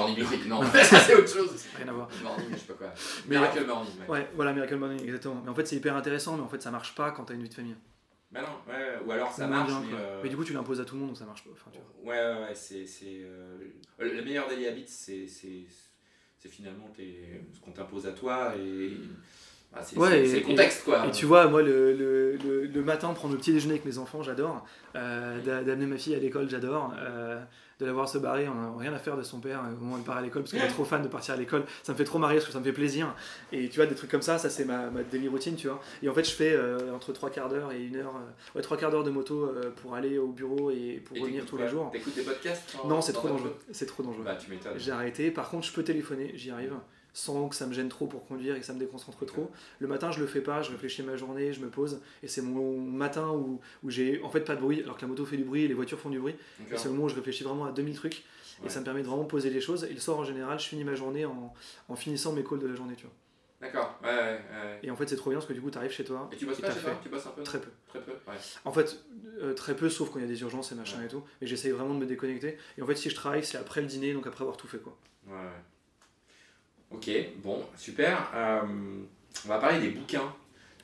non, 0.47 0.61
ça 0.63 0.83
c'est 0.99 1.15
autre 1.15 1.27
chose. 1.29 1.51
Rien 1.77 1.87
à 1.87 1.93
voir. 1.93 2.07
Morning, 2.23 2.45
je 2.51 2.57
sais 2.57 2.63
pas 2.67 2.73
quoi. 2.73 2.87
Mais- 3.27 3.35
Miracle 3.37 3.65
morning, 3.65 3.91
ouais. 4.01 4.07
Ouais, 4.19 4.29
voilà, 4.35 4.53
Miracle 4.53 4.75
Morning, 4.77 5.01
exactement. 5.03 5.41
Mais 5.43 5.49
en 5.49 5.55
fait, 5.55 5.65
c'est 5.67 5.75
hyper 5.75 5.95
intéressant, 5.95 6.35
mais 6.37 6.43
en 6.43 6.47
fait, 6.49 6.61
ça 6.61 6.71
marche 6.71 6.95
pas 6.95 7.11
quand 7.11 7.25
t'as 7.25 7.33
une 7.33 7.43
vie 7.43 7.49
de 7.49 7.53
famille. 7.53 7.75
Bah 8.31 8.41
non, 8.41 8.71
ouais, 8.71 8.99
ou 9.05 9.11
alors 9.11 9.31
ça 9.31 9.47
marche, 9.47 9.69
bien, 9.69 9.81
mais, 9.89 9.97
euh, 9.99 10.19
Mais 10.23 10.29
du 10.29 10.35
coup, 10.37 10.43
tu 10.43 10.53
l'imposes 10.53 10.79
à 10.79 10.85
tout 10.85 10.93
le 10.93 10.99
monde, 10.99 11.09
donc 11.09 11.17
ça 11.17 11.25
marche 11.25 11.43
pas. 11.43 11.49
Enfin, 11.51 11.71
tu 11.71 11.79
vois. 12.03 12.13
Ouais, 12.13 12.19
ouais, 12.41 12.47
ouais, 12.49 12.55
c'est. 12.55 12.85
c'est, 12.85 13.21
euh, 13.23 13.57
le 13.97 14.13
le 14.13 14.21
meilleur 14.23 14.47
daily 14.47 14.67
habit, 14.67 14.83
c'est 14.87 15.25
c'est- 15.27 15.65
c'est 16.37 16.49
finalement 16.49 16.91
ce 16.95 17.59
qu'on 17.59 17.71
t'impose 17.71 18.05
à 18.05 18.11
toi 18.11 18.53
et. 18.55 18.91
bah, 19.73 19.79
c'est 19.81 19.97
Ouais, 19.97 20.23
le 20.31 20.39
contexte, 20.41 20.83
quoi. 20.85 21.07
Et 21.07 21.11
tu 21.11 21.25
vois, 21.25 21.47
moi, 21.47 21.63
le, 21.63 21.93
le, 21.95 22.37
le, 22.37 22.65
le 22.67 22.83
matin, 22.83 23.11
prendre 23.13 23.33
le 23.33 23.39
petit 23.39 23.51
déjeuner 23.51 23.73
avec 23.73 23.85
mes 23.85 23.97
enfants, 23.97 24.21
j'adore. 24.21 24.63
Euh, 24.95 25.39
d'a- 25.41 25.63
D'amener 25.63 25.87
ma 25.87 25.97
fille 25.97 26.13
à 26.15 26.19
l'école, 26.19 26.47
j'adore. 26.49 26.93
De 27.79 27.85
la 27.85 27.93
voir 27.93 28.09
se 28.09 28.17
barrer, 28.17 28.45
on 28.49 28.55
n'a 28.55 28.77
rien 28.77 28.91
à 28.93 28.99
faire 28.99 29.15
de 29.15 29.23
son 29.23 29.39
père 29.39 29.61
au 29.61 29.81
moment 29.81 29.95
où 29.95 29.97
elle 29.99 30.03
part 30.03 30.17
à 30.17 30.21
l'école, 30.21 30.41
parce 30.43 30.51
qu'elle 30.51 30.63
est 30.65 30.67
trop 30.67 30.83
fan 30.83 31.01
de 31.01 31.07
partir 31.07 31.33
à 31.33 31.37
l'école. 31.37 31.63
Ça 31.81 31.93
me 31.93 31.97
fait 31.97 32.03
trop 32.03 32.19
marrer, 32.19 32.35
parce 32.35 32.45
que 32.47 32.51
ça 32.51 32.59
me 32.59 32.63
fait 32.65 32.73
plaisir. 32.73 33.15
Et 33.53 33.69
tu 33.69 33.77
vois, 33.77 33.85
des 33.85 33.95
trucs 33.95 34.11
comme 34.11 34.21
ça, 34.21 34.37
ça 34.37 34.49
c'est 34.49 34.65
ma, 34.65 34.89
ma 34.89 35.01
daily 35.03 35.29
routine, 35.29 35.55
tu 35.55 35.67
vois. 35.69 35.79
Et 36.03 36.09
en 36.09 36.13
fait, 36.13 36.25
je 36.25 36.31
fais 36.31 36.51
euh, 36.53 36.93
entre 36.93 37.13
trois 37.13 37.29
quarts 37.29 37.47
d'heure 37.47 37.71
et 37.71 37.81
une 37.81 37.95
heure, 37.95 38.13
euh, 38.17 38.57
ouais, 38.57 38.61
trois 38.61 38.75
quarts 38.75 38.91
d'heure 38.91 39.05
de 39.05 39.11
moto 39.11 39.45
euh, 39.45 39.71
pour 39.81 39.95
aller 39.95 40.17
au 40.17 40.27
bureau 40.27 40.71
et 40.71 41.01
pour 41.05 41.15
Et 41.15 41.21
revenir 41.21 41.45
tous 41.45 41.55
les 41.55 41.69
jours. 41.69 41.89
T'écoutes 41.91 42.15
des 42.15 42.23
podcasts 42.23 42.75
en- 42.83 42.87
Non, 42.89 43.01
c'est 43.01 43.13
trop 43.13 43.29
dangereux. 43.29 43.55
C'est 43.71 43.85
trop 43.85 44.03
dangereux. 44.03 44.23
Bah, 44.25 44.35
tu 44.35 44.49
m'étonnes. 44.51 44.73
J'ai 44.77 44.91
arrêté. 44.91 45.31
Par 45.31 45.49
contre, 45.49 45.65
je 45.65 45.71
peux 45.71 45.83
téléphoner, 45.83 46.33
j'y 46.35 46.51
arrive, 46.51 46.73
sans 47.19 47.49
que 47.49 47.55
ça 47.55 47.67
me 47.67 47.73
gêne 47.73 47.89
trop 47.89 48.07
pour 48.07 48.25
conduire 48.25 48.55
et 48.55 48.59
que 48.59 48.65
ça 48.65 48.73
me 48.73 48.79
déconcentre 48.79 49.25
trop. 49.25 49.51
Le 49.79 49.87
matin, 49.87 50.11
je 50.11 50.19
le 50.19 50.27
fais 50.27 50.41
pas, 50.41 50.61
je 50.61 50.71
réfléchis 50.71 51.01
à 51.01 51.05
ma 51.05 51.17
journée, 51.17 51.51
je 51.53 51.59
me 51.59 51.69
pose, 51.69 52.01
et 52.23 52.27
c'est 52.27 52.41
mon 52.41 52.79
matin 52.79 53.29
où, 53.31 53.59
où 53.83 53.89
j'ai 53.89 54.21
en 54.23 54.29
fait 54.29 54.41
pas 54.41 54.55
de 54.55 54.61
bruit, 54.61 54.81
alors 54.81 54.95
que 54.95 55.01
la 55.01 55.07
moto 55.07 55.25
fait 55.25 55.37
du 55.37 55.43
bruit 55.43 55.63
et 55.63 55.67
les 55.67 55.73
voitures 55.73 55.99
font 55.99 56.09
du 56.09 56.19
bruit. 56.19 56.35
C'est 56.75 56.85
le 56.85 56.91
moment 56.91 57.05
où 57.05 57.09
je 57.09 57.15
réfléchis 57.15 57.43
vraiment 57.43 57.65
à 57.65 57.71
2000 57.71 57.95
trucs, 57.95 58.23
Ouais. 58.61 58.67
et 58.67 58.69
ça 58.69 58.81
me 58.81 58.85
permet 58.85 59.01
de 59.03 59.07
vraiment 59.07 59.23
poser 59.23 59.49
les 59.49 59.61
choses. 59.61 59.85
Et 59.85 59.93
le 59.93 60.01
soir, 60.01 60.17
en 60.17 60.25
général, 60.25 60.59
je 60.59 60.65
finis 60.67 60.83
ma 60.83 60.93
journée 60.93 61.23
en, 61.25 61.53
en 61.87 61.95
finissant 61.95 62.33
mes 62.33 62.43
calls 62.43 62.59
de 62.59 62.67
la 62.67 62.75
journée, 62.75 62.93
tu 62.97 63.03
vois. 63.05 63.13
D'accord, 63.61 63.97
ouais, 64.03 64.09
ouais, 64.09 64.15
ouais. 64.51 64.79
Et 64.83 64.91
en 64.91 64.97
fait, 64.97 65.07
c'est 65.07 65.15
trop 65.15 65.29
bien 65.29 65.39
parce 65.39 65.47
que 65.47 65.53
du 65.53 65.61
coup, 65.61 65.71
tu 65.71 65.77
arrives 65.77 65.91
chez 65.91 66.03
toi. 66.03 66.29
Et 66.33 66.35
tu 66.35 66.45
bosses 66.45 66.59
pas 66.59 66.69
chez 66.73 66.79
toi 66.81 66.91
fait. 66.91 66.97
Tu 67.03 67.07
bosses 67.09 67.25
un 67.25 67.29
peu 67.31 67.43
Très 67.43 67.61
peu. 67.61 67.69
Très 67.87 68.01
peu, 68.01 68.11
ouais. 68.11 68.35
En 68.65 68.73
fait, 68.73 69.01
euh, 69.41 69.53
très 69.53 69.75
peu, 69.77 69.89
sauf 69.89 70.09
quand 70.09 70.19
il 70.19 70.23
y 70.23 70.25
a 70.25 70.27
des 70.27 70.41
urgences 70.41 70.73
et 70.73 70.75
machin 70.75 71.01
et 71.03 71.07
tout. 71.07 71.23
Mais 71.39 71.47
j'essaye 71.47 71.71
vraiment 71.71 71.93
de 71.93 71.99
me 71.99 72.05
déconnecter. 72.05 72.57
Et 72.77 72.81
en 72.81 72.85
fait, 72.85 72.95
si 72.97 73.09
je 73.09 73.15
travaille, 73.15 73.45
c'est 73.45 73.57
après 73.57 73.79
le 73.79 73.87
dîner, 73.87 74.11
donc 74.13 74.27
après 74.27 74.41
avoir 74.41 74.57
tout 74.57 74.67
fait, 74.67 74.79
quoi. 74.79 74.97
Ouais, 75.27 75.33
ouais. 75.33 75.39
Ok, 76.91 77.09
bon, 77.43 77.63
super. 77.77 78.29
Euh, 78.33 78.61
on 79.45 79.47
va 79.47 79.59
parler 79.59 79.79
des 79.79 79.89
bouquins. 79.89 80.33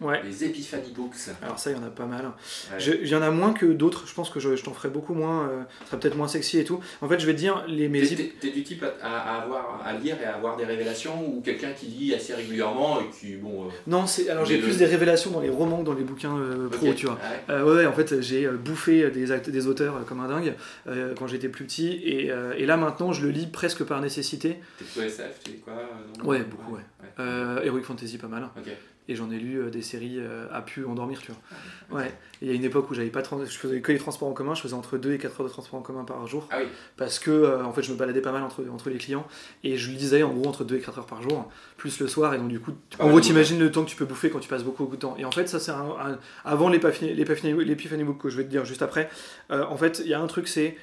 Ouais. 0.01 0.21
Les 0.25 0.43
Epiphany 0.43 0.91
Books. 0.93 1.15
Alors 1.41 1.57
ça, 1.57 1.71
il 1.71 1.77
y 1.77 1.79
en 1.79 1.83
a 1.83 1.89
pas 1.89 2.05
mal. 2.05 2.25
Ouais. 2.25 2.79
Je- 2.79 2.91
Il 3.01 3.07
y 3.07 3.15
en 3.15 3.21
a 3.21 3.31
moins 3.31 3.53
que 3.53 3.65
d'autres. 3.65 4.03
Je 4.07 4.13
pense 4.13 4.29
que 4.29 4.39
je, 4.41 4.55
je 4.57 4.63
t'en 4.63 4.73
ferai 4.73 4.89
beaucoup 4.89 5.13
moins. 5.13 5.47
euh, 5.47 5.61
ce 5.83 5.87
sera 5.87 5.99
peut-être 5.99 6.17
moins 6.17 6.27
sexy 6.27 6.59
et 6.59 6.65
tout. 6.65 6.81
En 7.01 7.07
fait, 7.07 7.17
je 7.19 7.25
vais 7.25 7.33
te 7.33 7.37
dire 7.39 7.63
les 7.67 7.87
mes. 7.87 8.01
T'es- 8.05 8.49
du 8.51 8.63
type 8.63 8.83
à, 9.01 9.41
avoir, 9.41 9.81
à 9.85 9.93
lire 9.93 10.17
et 10.21 10.25
à 10.25 10.35
avoir 10.35 10.57
des 10.57 10.65
révélations 10.65 11.25
ou 11.27 11.41
quelqu'un 11.41 11.71
qui 11.71 11.85
lit 11.85 12.13
assez 12.13 12.33
régulièrement 12.33 12.99
et 13.01 13.05
qui, 13.09 13.35
bon... 13.35 13.65
euh, 13.65 13.69
Non, 13.87 14.05
c'est 14.05 14.29
alors 14.29 14.43
j'ai 14.45 14.57
plus 14.57 14.77
des 14.77 14.85
révélations 14.85 15.31
dans 15.31 15.39
les 15.39 15.49
romans 15.49 15.79
que 15.79 15.85
dans 15.85 15.93
les 15.93 16.03
bouquins 16.03 16.37
euh, 16.37 16.67
pro, 16.69 16.93
tu 16.93 17.05
vois. 17.05 17.15
Ouais. 17.15 17.53
Euh, 17.53 17.63
ouais, 17.63 17.75
ouais, 17.77 17.85
en 17.85 17.93
fait, 17.93 18.21
j'ai 18.21 18.45
euh, 18.45 18.51
bouffé 18.57 19.09
des, 19.11 19.31
act- 19.31 19.49
des 19.49 19.67
auteurs 19.67 20.03
comme 20.05 20.19
un 20.19 20.27
dingue 20.27 20.55
quand 21.17 21.27
j'étais 21.27 21.47
plus 21.49 21.65
petit. 21.65 21.87
Et, 22.03 22.31
et 22.57 22.65
là, 22.65 22.75
maintenant, 22.77 23.13
je 23.13 23.23
le 23.25 23.31
lis 23.31 23.47
presque 23.47 23.83
par 23.83 24.01
nécessité. 24.01 24.57
T'es 24.77 24.85
plutôt 24.85 25.01
SF, 25.07 25.39
tu 25.43 25.51
lis 25.51 25.59
quoi 25.59 25.73
non 26.19 26.25
Ouais, 26.25 26.39
beaucoup, 26.43 26.75
ouais. 26.75 26.81
Euh, 27.19 27.61
Heroic 27.63 27.83
Fantasy, 27.83 28.17
pas 28.17 28.27
mal. 28.27 28.49
Et 29.07 29.15
j'en 29.15 29.29
ai 29.29 29.37
lu 29.37 29.59
euh, 29.61 29.69
des 29.69 29.83
séries 29.83 30.15
euh, 30.17 30.47
à 30.51 30.63
pu 30.63 30.83
endormir, 30.83 31.21
tu 31.21 31.31
vois. 31.31 31.99
Ouais. 32.01 32.11
Il 32.41 32.47
y 32.47 32.51
a 32.51 32.55
une 32.55 32.63
époque 32.63 32.89
où 32.89 32.95
j'avais 32.95 33.11
pas 33.11 33.21
trans- 33.21 33.37
je 33.45 33.55
faisais 33.55 33.79
que 33.79 33.91
les 33.91 33.99
transports 33.99 34.27
en 34.27 34.33
commun, 34.33 34.55
je 34.55 34.61
faisais 34.61 34.73
entre 34.73 34.97
2 34.97 35.13
et 35.13 35.19
4 35.19 35.39
heures 35.39 35.45
de 35.47 35.51
transport 35.51 35.79
en 35.79 35.83
commun 35.83 36.03
par 36.05 36.25
jour. 36.25 36.47
Ah 36.49 36.57
oui, 36.59 36.67
Parce 36.97 37.19
que, 37.19 37.61
en 37.63 37.71
fait, 37.71 37.83
je 37.83 37.91
me 37.91 37.97
baladais 37.97 38.19
pas 38.21 38.31
mal 38.31 38.41
entre, 38.41 38.65
entre 38.73 38.89
les 38.89 38.97
clients. 38.97 39.27
Et 39.63 39.77
je 39.77 39.91
lisais 39.91 40.23
en 40.23 40.33
gros 40.33 40.47
entre 40.49 40.63
2 40.63 40.77
et 40.77 40.79
4 40.81 40.97
heures 40.97 41.05
par 41.05 41.21
jour, 41.21 41.49
plus 41.77 41.99
le 41.99 42.07
soir. 42.07 42.33
Et 42.33 42.39
donc, 42.39 42.47
du 42.47 42.59
coup, 42.59 42.71
Ah 42.97 43.03
en 43.03 43.05
ouais, 43.05 43.11
gros, 43.11 43.19
t'imagines 43.21 43.59
le 43.59 43.71
temps 43.71 43.83
que 43.85 43.89
tu 43.91 43.95
peux 43.95 44.05
bouffer 44.05 44.31
quand 44.31 44.39
tu 44.39 44.49
passes 44.49 44.63
beaucoup, 44.63 44.87
de 44.87 44.95
temps. 44.95 45.15
Et 45.19 45.25
en 45.25 45.31
fait, 45.31 45.47
ça, 45.47 45.59
c'est 45.59 45.71
un, 45.71 45.85
un- 45.99 46.19
avant 46.43 46.69
l'Epiphany 46.69 48.03
Book 48.03 48.17
que 48.21 48.29
je 48.29 48.37
vais 48.37 48.43
te 48.43 48.49
dire 48.49 48.65
juste 48.65 48.81
après. 48.81 49.09
en 49.51 49.77
fait, 49.77 50.01
il 50.03 50.09
y 50.09 50.13
a 50.15 50.19
un 50.19 50.27
truc, 50.27 50.47
c'est 50.47 50.75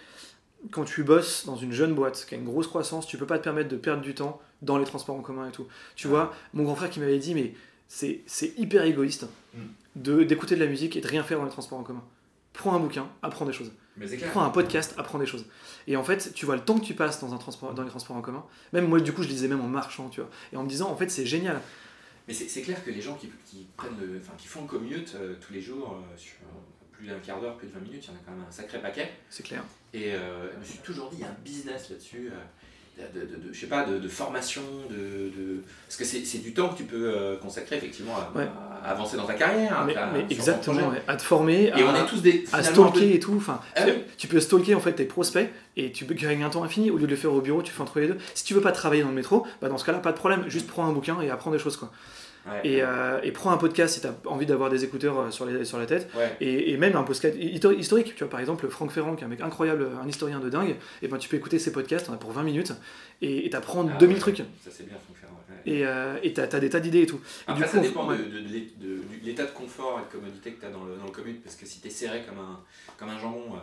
quand 0.71 0.85
tu 0.85 1.03
bosses 1.03 1.45
dans 1.45 1.57
une 1.57 1.73
jeune 1.73 1.93
boîte 1.95 2.25
qui 2.29 2.37
a 2.37 2.39
une 2.39 2.45
grosse 2.45 2.69
croissance, 2.69 3.07
tu 3.07 3.17
peux 3.19 3.27
pas 3.27 3.39
te 3.39 3.43
permettre 3.45 3.69
de 3.69 3.77
perdre 3.77 4.01
du 4.03 4.15
temps 4.15 4.41
dans 4.63 4.79
les 4.79 4.85
transports 4.85 5.17
en 5.17 5.21
commun 5.23 5.49
et 5.49 5.53
tout. 5.53 5.67
Tu 5.97 6.09
vois, 6.09 6.35
mon 6.55 6.65
grand 6.65 6.75
frère 6.77 6.89
qui 6.91 7.01
m'avait 7.01 7.19
dit, 7.19 7.35
mais 7.35 7.55
c'est 7.89 8.23
c'est 8.27 8.59
hyper 8.59 8.85
égoïste 8.85 9.27
Mm. 9.55 9.61
de 9.97 10.23
d'écouter 10.25 10.55
de 10.55 10.61
la 10.61 10.67
musique 10.67 10.97
et 10.97 11.01
de 11.01 11.07
rien 11.07 11.23
faire 11.23 11.39
dans 11.39 11.45
les 11.45 11.51
transports 11.51 11.79
en 11.79 11.83
commun. 11.83 12.05
Prends 12.53 12.75
un 12.75 12.79
bouquin, 12.79 13.09
apprends 13.23 13.47
des 13.47 13.53
choses. 13.53 13.73
mais 13.97 14.07
c'est 14.07 14.17
clair. 14.17 14.31
Prends 14.31 14.45
un 14.45 14.51
podcast, 14.51 14.95
apprends 14.99 15.19
des 15.19 15.27
choses. 15.27 15.47
Et 15.87 15.97
en 15.97 16.05
fait, 16.05 16.33
tu 16.35 16.45
vois 16.47 16.57
le 16.57 16.63
temps 16.63 16.79
que 16.79 16.85
tu 16.85 16.95
passes 16.95 17.21
dans, 17.21 17.33
un 17.33 17.39
transport, 17.39 17.73
dans 17.75 17.83
les 17.83 17.89
transports 17.89 18.17
en 18.17 18.21
commun. 18.21 18.45
Même 18.73 18.89
moi, 18.89 19.01
du 19.01 19.13
coup, 19.13 19.23
je 19.23 19.29
lisais 19.29 19.49
même 19.49 19.61
en 19.63 19.69
marchant, 19.69 20.09
tu 20.11 20.21
vois. 20.21 20.31
Et 20.53 20.57
en 20.57 20.63
me 20.63 20.69
disant, 20.69 20.91
en 20.91 20.97
fait, 20.97 21.11
c'est 21.11 21.25
génial. 21.27 21.61
Mais 22.29 22.35
c'est 22.35 22.49
c'est 22.49 22.63
clair 22.63 22.85
que 22.85 22.91
les 22.91 23.01
gens 23.01 23.15
qui, 23.17 23.31
qui 23.47 23.67
prennent 23.77 23.99
le, 23.99 24.19
enfin, 24.19 24.35
qui 24.39 24.47
font 24.47 24.63
le 24.63 24.69
commute 24.69 25.15
euh, 25.17 25.35
tous 25.41 25.53
les 25.53 25.61
jours 25.61 25.97
euh, 25.97 26.17
sur 26.17 26.37
plus 26.93 27.07
d'un 27.07 27.19
quart 27.19 27.41
d'heure, 27.41 27.57
plus 27.57 27.69
de 27.69 27.73
20 27.73 27.81
minutes, 27.81 28.05
il 28.05 28.09
y 28.09 28.13
en 28.13 28.17
a 28.17 28.23
quand 28.25 28.33
même 28.33 28.45
un 28.47 28.53
sacré 28.53 28.81
paquet. 28.81 29.11
C'est 29.29 29.43
clair. 29.43 29.65
Et 29.93 30.15
euh, 30.15 30.53
je 30.53 30.59
me 30.59 30.65
suis 30.65 30.79
toujours 30.79 31.11
dit, 31.11 31.17
il 31.19 31.23
y 31.23 31.25
a 31.25 31.31
un 31.31 31.37
business 31.45 31.91
là-dessus, 31.91 32.31
de, 32.99 33.21
de, 33.21 33.27
de- 33.49 33.53
je 33.53 33.59
sais 33.61 33.67
pas, 33.67 33.85
de, 33.85 33.99
de 33.99 34.09
formation, 34.09 34.63
de, 34.91 35.31
parce 35.89 35.97
que 35.97 36.05
c'est 36.05 36.39
du 36.43 36.53
temps 36.55 36.69
que 36.69 36.77
tu 36.77 36.85
peux 36.85 37.11
euh, 37.15 37.37
consacrer 37.37 37.77
effectivement 37.77 38.15
à, 38.17 38.31
Ouais. 38.39 38.47
à 38.85 38.91
avancer 38.91 39.17
dans 39.17 39.25
ta 39.27 39.35
carrière. 39.35 39.83
mais, 39.87 39.97
à- 39.97 40.11
mais 40.13 40.25
exactement, 40.31 40.89
ouais. 40.89 41.03
à 41.09 41.17
te 41.17 41.23
former, 41.23 41.65
Et 41.65 41.73
à, 41.73 41.77
on 41.87 41.95
est 41.95 42.07
tous 42.07 42.21
des. 42.23 42.45
à 42.53 42.63
stalker 42.63 43.15
et 43.15 43.19
tout. 43.21 43.35
Enfin, 43.37 43.61
Ah 43.75 43.83
tu- 43.83 43.91
oui. 43.91 43.99
tu 44.19 44.27
peux 44.29 44.41
stalker 44.41 44.75
en 44.75 44.81
fait 44.81 44.93
tes 44.93 45.05
prospects 45.05 45.51
et 45.77 45.91
tu 45.91 46.05
peux 46.05 46.15
gagner 46.15 46.45
un 46.45 46.51
temps 46.51 46.63
infini. 46.65 46.91
Au 46.91 46.97
lieu 46.99 47.07
de 47.07 47.11
le 47.11 47.17
faire 47.17 47.33
au 47.33 47.41
bureau, 47.41 47.63
tu 47.63 47.73
fais 47.73 47.81
entre 47.83 47.99
les 47.99 48.09
deux. 48.09 48.19
Si 48.35 48.45
tu 48.45 48.55
veux 48.55 48.61
pas 48.61 48.73
travailler 48.73 49.03
dans 49.03 49.09
le 49.09 49.15
métro, 49.15 49.47
bah 49.61 49.69
dans 49.69 49.79
ce 49.79 49.85
cas-là, 49.85 49.99
pas 49.99 50.13
de 50.13 50.17
problème. 50.19 50.45
Juste 50.49 50.69
prends 50.69 50.87
un 50.87 50.93
bouquin 50.93 51.21
et 51.23 51.31
apprends 51.31 51.51
des 51.51 51.59
choses, 51.59 51.77
quoi. 51.77 51.91
Ouais. 52.45 52.61
Et, 52.65 52.83
euh, 52.83 53.21
et 53.23 53.31
prends 53.31 53.53
un 53.53 53.57
podcast 53.57 53.95
si 53.95 54.01
tu 54.01 54.07
as 54.09 54.15
envie 54.27 54.47
d'avoir 54.47 54.69
des 54.69 54.83
écouteurs 54.83 55.19
euh, 55.19 55.31
sur, 55.31 55.47
les, 55.47 55.65
sur 55.65 55.79
la 55.79 55.87
tête. 55.87 56.09
Ouais. 56.17 56.37
Et, 56.41 56.73
et 56.73 56.77
même 56.77 56.97
un 56.97 57.05
podcast 57.05 57.37
histori- 57.37 57.79
historique, 57.79 58.15
tu 58.17 58.25
vois, 58.25 58.31
par 58.31 58.41
exemple, 58.41 58.67
Franck 58.69 58.91
Ferrand, 58.91 59.15
qui 59.15 59.23
est 59.23 59.27
un 59.27 59.29
mec 59.31 59.41
incroyable, 59.41 59.87
un 60.03 60.09
historien 60.09 60.41
de 60.41 60.51
dingue, 60.51 60.75
et 61.03 61.09
ben 61.09 61.19
tu 61.19 61.29
peux 61.29 61.37
écouter 61.37 61.59
ses 61.61 61.71
podcasts, 61.71 62.09
on 62.11 62.13
a 62.15 62.17
pour 62.17 62.33
20 62.33 62.43
minutes, 62.43 62.73
et 63.21 63.49
t'apprends 63.51 63.87
Ah 63.89 63.97
2000 63.99 64.15
ouais. 64.17 64.21
trucs. 64.21 64.37
Ça 64.39 64.71
c'est 64.71 64.89
bien, 64.89 64.97
faire. 65.15 65.29
ouais. 65.31 65.73
Et 65.73 65.87
euh, 65.87 66.17
t'as 66.35 66.49
t'as 66.49 66.59
des 66.59 66.69
tas 66.71 66.81
d'idées 66.81 67.03
et 67.03 67.07
tout. 67.07 67.21
Et 67.49 67.53
du 67.53 67.61
ça 67.63 67.69
coup, 67.69 67.79
dépend 67.81 68.07
de, 68.11 68.17
de- 68.17 68.23
de 68.23 68.49
l'é- 68.49 68.73
de- 68.81 68.87
de 68.97 69.25
l'état 69.25 69.45
de 69.45 69.53
confort 69.53 70.01
et 70.03 70.13
de 70.13 70.19
commodité 70.21 70.51
que 70.53 70.61
tu 70.61 70.67
as 70.67 70.71
dans 70.71 70.83
le, 70.85 70.97
dans 70.97 71.05
le 71.05 71.11
commute, 71.13 71.45
parce 71.45 71.55
que 71.55 71.65
si 71.67 71.81
tu 71.81 71.87
es 71.87 71.91
serré 71.91 72.23
comme 72.29 72.39
un, 72.41 72.59
comme 72.99 73.11
un 73.11 73.19
jambon, 73.21 73.55
euh, 73.55 73.59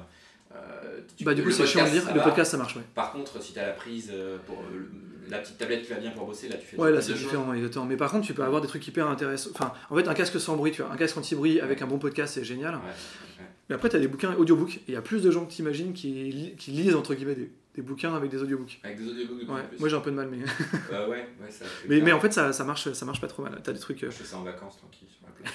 euh, 0.56 1.00
tu- 1.16 1.24
Bah, 1.24 1.34
du 1.34 1.44
coup, 1.44 1.52
c'est 1.52 1.66
chiant 1.66 1.84
podcast, 1.84 2.06
dire, 2.06 2.16
le 2.16 2.22
podcast 2.22 2.52
ça 2.52 2.58
marche, 2.58 2.76
ouais. 2.76 2.82
Par 2.96 3.12
contre, 3.12 3.42
si 3.42 3.54
tu 3.54 3.60
as 3.60 3.68
la 3.68 3.74
prise 3.74 4.10
euh, 4.12 4.38
pour 4.46 4.58
euh, 4.60 4.78
le- 4.80 4.90
la 5.30 5.38
petite 5.38 5.58
tablette 5.60 5.84
qui 5.84 5.90
va 5.94 6.00
bien 6.00 6.10
pour 6.12 6.26
bosser, 6.26 6.50
là 6.50 6.56
tu 6.58 6.66
fais 6.66 6.78
Ouais, 6.78 6.92
là 6.92 7.02
c'est 7.02 7.14
de 7.14 7.18
différent, 7.18 7.54
exactement. 7.54 7.86
Mais 7.86 7.98
par 7.98 8.12
contre, 8.12 8.26
tu 8.26 8.34
peux 8.34 8.44
avoir 8.44 8.62
des 8.62 8.68
trucs 8.68 8.88
hyper 8.88 9.08
intéressants. 9.08 9.52
Enfin, 9.54 9.74
en 9.92 9.96
fait, 9.96 10.08
un 10.08 10.14
casque 10.16 10.40
sans 10.40 10.56
bruit, 10.56 10.72
tu 10.72 10.82
vois, 10.82 10.92
un 10.92 10.98
casque 10.98 11.18
anti-bruit 11.18 11.60
avec 11.62 11.82
un 11.84 11.88
bon 11.88 12.00
podcast, 12.00 12.34
c'est 12.34 12.44
génial. 12.44 12.76
Ouais, 12.76 12.80
ouais. 12.82 13.46
Mais 13.70 13.76
après, 13.76 13.90
t'as 13.90 14.00
des 14.00 14.08
bouquins 14.08 14.34
audiobooks, 14.34 14.78
et 14.78 14.82
il 14.88 14.94
y 14.96 14.98
a 14.98 15.02
plus 15.04 15.22
de 15.22 15.30
gens 15.30 15.46
que 15.46 15.52
t'imagines 15.52 15.94
qui, 15.94 16.08
li- 16.32 16.56
qui 16.58 16.72
lisent, 16.72 16.96
entre 16.96 17.14
guillemets, 17.14 17.36
des, 17.36 17.52
des 17.82 17.88
bouquins 17.88 18.14
avec 18.14 18.30
des 18.30 18.42
audiobooks. 18.42 18.80
Avec 18.84 18.98
des 18.98 19.08
audiobooks 19.10 19.46
de 19.46 19.52
Ouais, 19.52 19.62
moi 19.80 19.88
j'ai 19.90 19.96
un 19.96 20.00
peu 20.02 20.12
de 20.12 20.16
mal, 20.16 20.28
mais, 20.30 20.40
Euh, 20.92 21.08
ouais, 21.08 21.28
ouais, 21.42 21.50
ça 21.52 21.64
fait 21.66 22.02
mais, 22.02 22.12
en 22.12 22.20
fait, 22.20 22.34
ça, 22.34 22.52
ça, 22.52 22.64
marche, 22.66 22.92
ça 22.92 23.06
marche 23.06 23.22
pas 23.22 23.28
trop 23.28 23.44
mal. 23.44 23.60
T'as 23.64 23.72
des 23.72 23.80
trucs. 23.80 24.04
euh, 24.04 24.12
Je 24.12 24.16
fais 24.18 24.24
ça 24.26 24.38
en 24.38 24.44
vacances, 24.44 24.78
tranquille, 24.78 25.08
sur 25.10 25.22
ma 25.24 25.30
plage. 25.34 25.54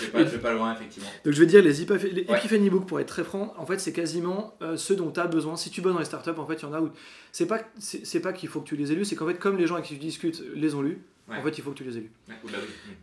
je, 0.00 0.04
vais 0.06 0.10
pas, 0.10 0.24
je 0.24 0.30
vais 0.30 0.38
pas 0.42 0.52
loin, 0.52 0.74
effectivement. 0.74 1.08
Donc 1.24 1.32
je 1.34 1.38
vais 1.40 1.46
dire 1.46 1.62
les, 1.62 1.84
Epiph- 1.84 2.10
les 2.12 2.24
Ouais. 2.24 2.38
Epiphany 2.38 2.68
Book 2.70 2.86
pour 2.88 2.98
être 2.98 3.06
très 3.06 3.22
franc, 3.24 3.54
en 3.56 3.64
fait 3.66 3.78
c'est 3.78 3.92
quasiment 3.92 4.56
euh, 4.62 4.76
ceux 4.76 4.96
dont 4.96 5.10
tu 5.12 5.20
as 5.20 5.26
besoin. 5.28 5.56
Si 5.56 5.70
tu 5.70 5.80
bosses 5.80 5.92
dans 5.92 6.00
les 6.00 6.04
startups, 6.04 6.30
en 6.36 6.46
fait 6.46 6.54
il 6.54 6.62
y 6.62 6.64
en 6.66 6.72
a 6.72 6.80
où 6.80 6.90
c'est 7.30 7.46
pas 7.46 7.60
c'est 7.78 8.20
pas 8.20 8.32
qu'il 8.32 8.48
faut 8.48 8.60
que 8.60 8.68
tu 8.68 8.76
les 8.76 8.90
aies 8.90 8.96
lus, 8.96 9.04
c'est 9.04 9.14
qu'en 9.14 9.26
fait 9.28 9.38
comme 9.38 9.56
les 9.56 9.66
gens 9.68 9.74
avec 9.76 9.86
qui 9.86 9.94
tu 9.94 10.00
discutes 10.00 10.42
les 10.54 10.74
ont 10.74 10.82
lus, 10.82 10.98
Ouais. 11.28 11.36
en 11.36 11.42
fait 11.42 11.56
il 11.56 11.62
faut 11.62 11.70
que 11.70 11.76
tu 11.78 11.84
les 11.84 11.96
aies 11.98 12.00
lus. 12.00 12.12
Bah. 12.26 12.34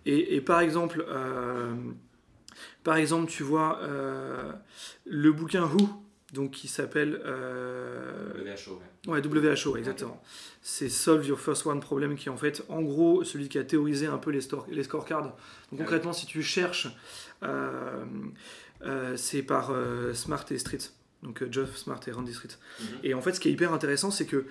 Et, 0.05 0.35
et 0.35 0.41
par 0.41 0.59
exemple 0.59 1.05
euh, 1.07 1.73
par 2.83 2.97
exemple 2.97 3.31
tu 3.31 3.43
vois 3.43 3.79
euh, 3.81 4.51
le 5.05 5.31
bouquin 5.31 5.63
Who 5.63 5.89
donc 6.33 6.51
qui 6.51 6.67
s'appelle 6.67 7.21
euh, 7.25 8.33
WHO, 8.55 8.79
ouais. 9.07 9.21
Ouais, 9.21 9.27
WHO, 9.27 9.77
exactement. 9.77 10.21
C'est 10.61 10.89
Solve 10.89 11.25
Your 11.25 11.39
First 11.39 11.65
One 11.65 11.79
Problem, 11.79 12.15
qui 12.15 12.27
est 12.27 12.31
en 12.31 12.37
fait, 12.37 12.63
en 12.69 12.81
gros, 12.81 13.23
celui 13.23 13.49
qui 13.49 13.57
a 13.57 13.63
théorisé 13.63 14.05
un 14.07 14.17
peu 14.17 14.29
les, 14.31 14.41
store- 14.41 14.67
les 14.69 14.83
scorecards. 14.83 15.23
Donc 15.23 15.35
oui. 15.71 15.77
concrètement, 15.79 16.13
si 16.13 16.25
tu 16.25 16.43
cherches, 16.43 16.87
euh, 17.43 18.03
euh, 18.83 19.17
c'est 19.17 19.41
par 19.41 19.71
euh, 19.71 20.13
Smart 20.13 20.45
et 20.51 20.57
Street. 20.57 20.79
Donc 21.23 21.43
Geoff 21.51 21.75
Smart 21.75 21.99
et 22.07 22.11
Randy 22.11 22.33
Street. 22.33 22.49
Mhm. 22.79 22.87
Et 23.03 23.13
en 23.13 23.21
fait, 23.21 23.33
ce 23.33 23.39
qui 23.39 23.49
est 23.49 23.51
hyper 23.51 23.73
intéressant, 23.73 24.11
c'est 24.11 24.25
que 24.25 24.45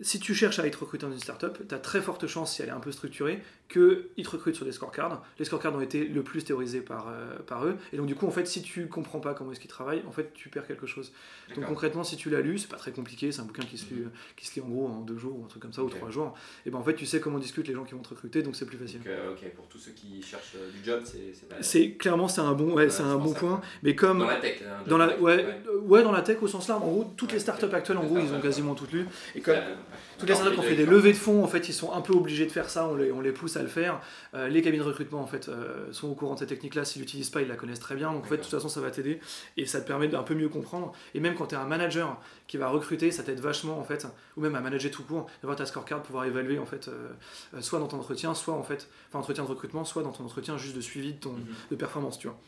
si 0.00 0.18
tu 0.18 0.34
cherches 0.34 0.58
à 0.58 0.66
être 0.66 0.80
recruté 0.82 1.06
dans 1.06 1.12
une 1.12 1.20
startup, 1.20 1.56
tu 1.68 1.74
as 1.74 1.78
très 1.78 2.02
forte 2.02 2.26
chance, 2.26 2.54
si 2.56 2.62
elle 2.62 2.68
est 2.68 2.72
un 2.72 2.80
peu 2.80 2.90
structurée, 2.92 3.42
qu'ils 3.68 4.24
te 4.24 4.30
recrutent 4.30 4.54
sur 4.54 4.64
des 4.64 4.72
scorecards. 4.72 5.24
Les 5.38 5.44
scorecards 5.44 5.74
ont 5.74 5.80
été 5.80 6.04
le 6.04 6.22
plus 6.22 6.44
théorisés 6.44 6.80
par, 6.80 7.08
euh, 7.08 7.38
par 7.46 7.64
eux. 7.64 7.76
Et 7.92 7.96
donc, 7.96 8.06
du 8.06 8.14
coup, 8.14 8.26
en 8.26 8.30
fait, 8.30 8.46
si 8.46 8.62
tu 8.62 8.88
comprends 8.88 9.20
pas 9.20 9.34
comment 9.34 9.52
est-ce 9.52 9.60
qu'ils 9.60 9.70
travaillent, 9.70 10.02
en 10.06 10.12
fait, 10.12 10.32
tu 10.34 10.48
perds 10.48 10.66
quelque 10.66 10.86
chose. 10.86 11.12
Donc, 11.54 11.66
concrètement, 11.66 12.04
si 12.04 12.16
tu 12.16 12.30
l'as 12.30 12.40
lu, 12.40 12.58
c'est 12.58 12.68
pas 12.68 12.76
très 12.76 12.92
compliqué, 12.92 13.32
c'est 13.32 13.40
un 13.40 13.44
bouquin 13.44 13.64
qui 13.64 13.78
se, 13.78 13.86
lit, 13.86 14.04
qui 14.36 14.46
se 14.46 14.54
lit 14.54 14.60
en 14.60 14.68
gros 14.68 14.86
en 14.86 15.00
deux 15.00 15.16
jours 15.16 15.38
ou 15.38 15.44
un 15.44 15.48
truc 15.48 15.62
comme 15.62 15.72
ça, 15.72 15.82
ou 15.82 15.88
trois 15.88 16.10
jours. 16.10 16.34
Et 16.66 16.70
ben 16.70 16.78
en 16.78 16.84
fait, 16.84 16.94
tu 16.94 17.06
sais 17.06 17.20
comment 17.20 17.38
discutent 17.38 17.68
les 17.68 17.74
gens 17.74 17.84
qui 17.84 17.94
vont 17.94 18.02
te 18.02 18.10
recruter, 18.10 18.42
donc 18.42 18.54
c'est 18.54 18.66
plus 18.66 18.78
facile. 18.78 18.98
Donc, 18.98 19.08
euh, 19.08 19.32
ok, 19.32 19.54
pour 19.54 19.66
tous 19.68 19.78
ceux 19.78 19.92
qui 19.92 20.22
cherchent 20.22 20.54
euh, 20.56 20.70
du 20.70 20.84
job, 20.84 21.02
c'est 21.04 21.48
pas. 21.48 21.56
C'est 21.62 21.92
clairement 21.92 22.28
c'est 22.28 22.40
un 22.40 22.52
bon, 22.52 22.74
ouais, 22.74 22.90
c'est 22.90 23.02
un 23.02 23.16
bon 23.16 23.32
point. 23.32 23.60
Mais 23.82 23.94
comme 23.94 24.18
Dans 24.18 24.26
la 24.26 24.36
tech, 24.36 24.62
hein, 24.62 24.82
dans 24.86 24.98
la, 24.98 25.08
tech, 25.08 25.20
ouais, 25.20 25.62
euh, 25.68 25.80
ouais, 25.80 26.02
dans 26.02 26.12
la 26.12 26.22
tech 26.22 26.38
au 26.42 26.48
sens 26.48 26.68
large, 26.68 26.82
en 26.82 26.90
gros, 26.90 27.12
toutes 27.16 27.32
les 27.32 27.38
startups 27.38 27.72
actuelles, 27.72 27.98
en 27.98 28.04
gros, 28.04 28.18
ils 28.18 28.32
ont 28.32 28.40
quasiment 28.40 28.74
toutes 28.74 28.92
lu. 28.92 29.06
Et 29.34 29.40
comme 29.40 29.54
Euh, 29.54 29.74
toutes 30.18 30.28
les 30.28 30.34
startups 30.34 30.54
qui 30.54 30.60
ont 30.60 30.62
fait 30.62 30.76
des 30.76 30.86
levées 30.86 31.12
de 31.12 31.16
fonds, 31.18 31.42
en 31.42 31.46
fait, 31.48 31.68
ils 31.68 31.72
sont 31.72 31.92
un 31.92 32.00
peu 32.00 32.12
obligés 32.12 32.46
de 32.46 32.50
faire 32.50 32.68
ça, 32.70 32.86
on 32.88 32.94
les, 32.96 33.10
on 33.12 33.20
les 33.20 33.32
pousse 33.32 33.56
à 33.56 33.62
le 33.62 33.68
faire. 33.68 34.00
Euh, 34.34 34.48
les 34.48 34.62
cabines 34.62 34.80
de 34.80 34.86
recrutement, 34.86 35.20
en 35.20 35.26
fait, 35.26 35.48
euh, 35.48 35.92
sont 35.92 36.08
au 36.08 36.14
courant 36.14 36.34
de 36.34 36.38
cette 36.40 36.48
technique-là. 36.48 36.84
S'ils 36.84 37.00
l'utilisent 37.02 37.30
pas, 37.30 37.42
ils 37.42 37.48
la 37.48 37.56
connaissent 37.56 37.80
très 37.80 37.94
bien. 37.96 38.12
Donc, 38.12 38.24
en 38.24 38.28
fait, 38.28 38.36
de 38.36 38.42
toute 38.42 38.50
façon, 38.50 38.68
ça 38.68 38.80
va 38.80 38.90
t'aider 38.90 39.20
et 39.56 39.66
ça 39.66 39.80
te 39.80 39.86
permet 39.86 40.08
d'un 40.08 40.22
peu 40.22 40.34
mieux 40.34 40.48
comprendre. 40.48 40.92
Et 41.14 41.20
même 41.20 41.34
quand 41.34 41.46
tu 41.46 41.54
es 41.54 41.58
un 41.58 41.64
manager 41.66 42.20
qui 42.46 42.56
va 42.56 42.68
recruter, 42.68 43.10
ça 43.10 43.22
t'aide 43.22 43.40
vachement, 43.40 43.78
en 43.78 43.84
fait, 43.84 44.06
ou 44.36 44.40
même 44.40 44.54
à 44.54 44.60
manager 44.60 44.90
tout 44.90 45.02
court, 45.02 45.26
d'avoir 45.42 45.56
ta 45.56 45.66
scorecard, 45.66 46.02
pouvoir 46.02 46.24
évaluer, 46.24 46.58
en 46.58 46.66
fait, 46.66 46.88
euh, 46.88 47.60
soit 47.60 47.78
dans 47.78 47.88
ton 47.88 47.98
entretien, 47.98 48.34
soit, 48.34 48.54
en 48.54 48.62
fait, 48.62 48.88
enfin, 49.08 49.18
entretien 49.18 49.44
de 49.44 49.48
recrutement, 49.48 49.84
soit 49.84 50.02
dans 50.02 50.12
ton 50.12 50.24
entretien 50.24 50.56
juste 50.58 50.76
de 50.76 50.80
suivi 50.80 51.14
de 51.14 51.18
ton, 51.20 51.32
Mhm. 51.32 51.44
de 51.72 51.76
performance, 51.76 52.18
tu 52.18 52.28
vois. 52.28 52.38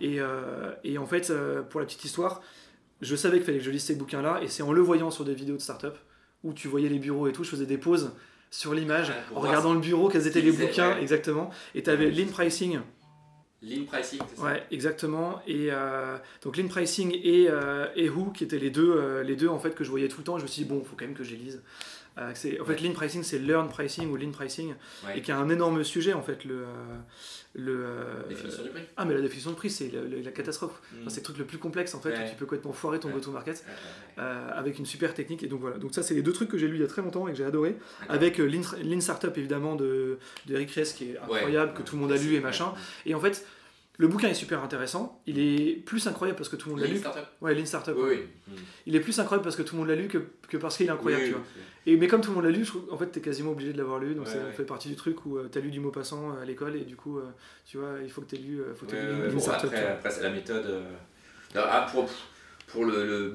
Et, 0.00 0.18
et 0.84 0.98
en 0.98 1.06
fait, 1.06 1.32
pour 1.70 1.80
la 1.80 1.86
petite 1.86 2.04
histoire, 2.04 2.40
je 3.00 3.16
savais 3.16 3.38
qu'il 3.38 3.46
fallait 3.46 3.58
que 3.58 3.64
je 3.64 3.70
lise 3.70 3.84
ces 3.84 3.94
bouquins-là, 3.96 4.40
et 4.42 4.48
c'est 4.48 4.62
en 4.62 4.72
le 4.72 4.80
voyant 4.80 5.10
sur 5.10 5.24
des 5.24 5.34
vidéos 5.34 5.56
de 5.56 5.60
start-up, 5.60 5.96
où 6.44 6.52
tu 6.52 6.68
voyais 6.68 6.88
les 6.88 6.98
bureaux 6.98 7.28
et 7.28 7.32
tout, 7.32 7.44
je 7.44 7.50
faisais 7.50 7.66
des 7.66 7.78
pauses 7.78 8.12
sur 8.50 8.74
l'image, 8.74 9.08
Ouais, 9.08 9.36
en 9.36 9.40
regardant 9.40 9.72
le 9.72 9.80
bureau, 9.80 10.08
quels 10.08 10.26
étaient 10.26 10.42
les 10.42 10.52
bouquins, 10.52 10.94
ouais. 10.94 11.02
exactement. 11.02 11.50
Et 11.74 11.82
tu 11.82 11.90
avais 11.90 12.10
Lean 12.10 12.26
Pricing, 12.26 12.80
Lean 13.62 13.84
pricing, 13.84 14.18
c'est 14.28 14.36
ça 14.36 14.42
ouais, 14.42 14.66
exactement. 14.72 15.40
Et 15.46 15.68
euh, 15.70 16.18
donc 16.42 16.56
Lean 16.56 16.66
Pricing 16.66 17.12
et, 17.22 17.46
euh, 17.48 17.86
et 17.94 18.10
Who, 18.10 18.32
qui 18.32 18.42
étaient 18.42 18.58
les 18.58 18.70
deux, 18.70 18.92
euh, 18.92 19.22
les 19.22 19.36
deux 19.36 19.48
en 19.48 19.60
fait 19.60 19.74
que 19.74 19.84
je 19.84 19.90
voyais 19.90 20.08
tout 20.08 20.18
le 20.18 20.24
temps. 20.24 20.36
Je 20.36 20.42
me 20.42 20.48
suis 20.48 20.64
dit, 20.64 20.68
bon, 20.68 20.80
il 20.80 20.84
faut 20.84 20.96
quand 20.96 21.04
même 21.04 21.14
que 21.14 21.22
je 21.22 21.30
les 21.30 21.36
lise. 21.36 21.62
Euh, 22.18 22.30
en 22.60 22.64
fait, 22.64 22.80
Lean 22.82 22.92
Pricing, 22.92 23.22
c'est 23.22 23.38
Learn 23.38 23.68
Pricing 23.68 24.10
ou 24.10 24.16
Lean 24.16 24.30
Pricing, 24.32 24.74
Ouais. 25.06 25.18
et 25.18 25.22
qui 25.22 25.32
a 25.32 25.38
un 25.38 25.48
énorme 25.48 25.82
sujet, 25.82 26.12
en 26.12 26.22
fait, 26.22 26.44
le... 26.44 26.54
euh, 26.62 26.64
le 27.54 27.84
euh, 27.84 28.28
Définition 28.28 28.62
du 28.62 28.70
prix. 28.70 28.82
Ah, 28.96 29.04
mais 29.04 29.12
la 29.14 29.20
définition 29.20 29.50
de 29.50 29.56
prix, 29.56 29.68
c'est 29.70 29.90
la 30.24 30.30
catastrophe. 30.30 30.80
Enfin, 31.00 31.10
c'est 31.10 31.20
le 31.20 31.24
truc 31.24 31.36
le 31.38 31.44
plus 31.44 31.58
complexe 31.58 31.94
en 31.94 32.00
fait, 32.00 32.10
Ouais. 32.10 32.24
où 32.24 32.28
tu 32.30 32.34
peux 32.36 32.46
complètement 32.46 32.72
foirer 32.72 32.98
ton 32.98 33.10
go-to-market 33.10 33.64
euh, 34.18 34.48
avec 34.54 34.78
une 34.78 34.86
super 34.86 35.12
technique. 35.12 35.42
Et 35.42 35.48
donc 35.48 35.60
voilà, 35.60 35.76
donc 35.76 35.94
ça 35.94 36.02
c'est 36.02 36.14
les 36.14 36.22
deux 36.22 36.32
trucs 36.32 36.48
que 36.48 36.56
j'ai 36.56 36.66
lu 36.66 36.76
il 36.76 36.80
y 36.80 36.84
a 36.84 36.86
très 36.86 37.02
longtemps 37.02 37.28
et 37.28 37.32
que 37.32 37.36
j'ai 37.36 37.44
adoré. 37.44 37.76
Avec 38.08 38.38
Lean, 38.38 38.62
Lean 38.82 39.00
Startup 39.02 39.36
évidemment 39.36 39.74
de, 39.76 40.18
de 40.46 40.56
Rick 40.56 40.70
Ress 40.72 40.94
qui 40.94 41.10
est 41.10 41.18
incroyable, 41.18 41.74
que 41.74 41.82
tout 41.82 41.96
le 41.96 42.00
monde 42.02 42.12
a 42.12 42.16
lu 42.16 42.34
et 42.34 42.40
machin. 42.40 42.72
Et 43.04 43.14
en 43.14 43.20
fait, 43.20 43.44
Le 44.02 44.08
bouquin 44.08 44.28
est 44.28 44.34
super 44.34 44.62
intéressant. 44.64 45.22
Il 45.26 45.38
est 45.38 45.74
plus 45.76 46.04
incroyable 46.08 46.36
parce 46.36 46.48
que 46.48 46.56
tout 46.56 46.68
le 46.68 46.74
monde 46.74 46.82
l'a 46.84 46.88
lu. 46.90 46.98
Startup 46.98 47.24
Ouais, 47.40 47.54
Lean 47.54 47.64
Startup. 47.64 47.94
Oui, 47.96 48.02
ouais. 48.02 48.28
oui. 48.48 48.54
Il 48.86 48.96
est 48.96 49.00
plus 49.00 49.16
incroyable 49.20 49.44
parce 49.44 49.54
que 49.54 49.62
tout 49.62 49.76
le 49.76 49.80
monde 49.80 49.88
l'a 49.88 49.94
lu 49.94 50.08
que, 50.08 50.18
que 50.48 50.56
parce 50.56 50.76
qu'il 50.76 50.86
est 50.86 50.90
incroyable, 50.90 51.22
Oui, 51.22 51.28
tu 51.30 51.34
vois. 51.36 51.44
oui. 51.56 51.62
Et, 51.92 51.96
mais 51.96 52.08
comme 52.08 52.20
tout 52.20 52.30
le 52.30 52.34
monde 52.36 52.44
l'a 52.46 52.50
lu, 52.50 52.64
je 52.64 52.70
trouve, 52.70 52.88
en 52.92 52.98
fait, 52.98 53.06
t'es 53.06 53.20
quasiment 53.20 53.52
obligé 53.52 53.72
de 53.72 53.78
l'avoir 53.78 54.00
lu. 54.00 54.14
Donc 54.16 54.26
Ouais, 54.26 54.32
ça 54.32 54.38
ouais. 54.44 54.52
fait 54.52 54.64
partie 54.64 54.88
du 54.88 54.96
truc 54.96 55.24
où 55.24 55.40
tu 55.40 55.48
t'as 55.50 55.60
lu 55.60 55.70
du 55.70 55.78
mot 55.78 55.90
passant 55.92 56.36
à 56.36 56.44
l'école 56.44 56.74
et 56.76 56.80
du 56.84 56.96
coup, 56.96 57.18
euh, 57.18 57.30
tu 57.64 57.76
vois, 57.78 57.94
il 58.02 58.10
faut 58.10 58.22
que 58.22 58.26
t'aies 58.30 58.38
lu, 58.42 58.60
euh, 58.60 58.74
faut 58.74 58.86
que 58.86 58.92
Ouais, 58.96 59.02
lu 59.02 59.20
ouais, 59.20 59.26
Lean 59.28 59.34
bon, 59.34 59.38
Startup. 59.40 59.60
tu 59.70 59.76
après, 59.76 59.86
vois. 59.86 59.94
après, 59.94 60.10
c'est 60.10 60.22
la 60.24 60.30
méthode. 60.30 60.66
euh, 60.66 60.90
ah, 61.54 61.86
pour 61.92 62.10
pour 62.66 62.84
le, 62.84 63.06
le- 63.06 63.34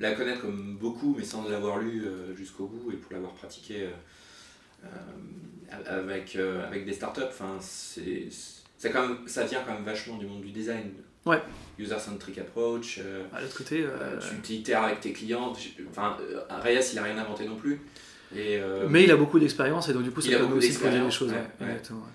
la 0.00 0.14
connaître 0.14 0.40
comme 0.40 0.76
beaucoup, 0.78 1.14
mais 1.16 1.24
sans 1.24 1.48
l'avoir 1.48 1.78
lu 1.78 2.04
euh, 2.06 2.34
jusqu'au 2.34 2.66
bout 2.66 2.90
et 2.90 2.96
pour 2.96 3.12
l'avoir 3.12 3.32
pratiqué 3.34 3.82
euh, 3.82 3.90
euh, 4.84 4.88
avec, 5.86 6.34
euh, 6.36 6.66
avec 6.66 6.84
des 6.86 6.92
startups, 6.92 7.20
enfin, 7.28 7.56
c'est 7.60 8.26
c'est 8.82 8.90
quand 8.90 9.06
même, 9.06 9.18
ça 9.26 9.44
vient 9.44 9.60
quand 9.64 9.74
même 9.74 9.84
vachement 9.84 10.16
du 10.16 10.26
monde 10.26 10.40
du 10.40 10.50
design. 10.50 10.90
Ouais. 11.24 11.40
User-centric 11.78 12.36
approach, 12.38 12.98
euh, 12.98 13.22
À 13.32 13.40
l'autre 13.40 13.56
côté, 13.56 13.84
euh, 13.84 13.90
euh, 14.00 14.20
tu 14.42 14.74
avec 14.74 15.00
tes 15.00 15.12
clients. 15.12 15.52
Enfin, 15.88 16.16
euh, 16.20 16.40
Reyes, 16.60 16.90
il 16.92 16.98
a 16.98 17.04
rien 17.04 17.16
inventé 17.16 17.46
non 17.46 17.54
plus. 17.54 17.80
Et, 18.36 18.56
euh, 18.58 18.86
mais 18.88 19.04
il 19.04 19.10
a 19.10 19.16
beaucoup 19.16 19.38
d'expérience 19.38 19.88
et 19.88 19.92
donc 19.92 20.02
du 20.04 20.10
coup, 20.10 20.20
ça 20.20 20.30
permet 20.30 20.44
aussi 20.44 20.54
de 20.54 20.60
les 20.60 20.68
d'expérience, 20.68 21.14
choses. 21.14 21.28
ouais, 21.30 21.34
ouais, 21.36 21.66
ouais. 21.66 21.72
exactement, 21.72 22.00
ouais. 22.00 22.06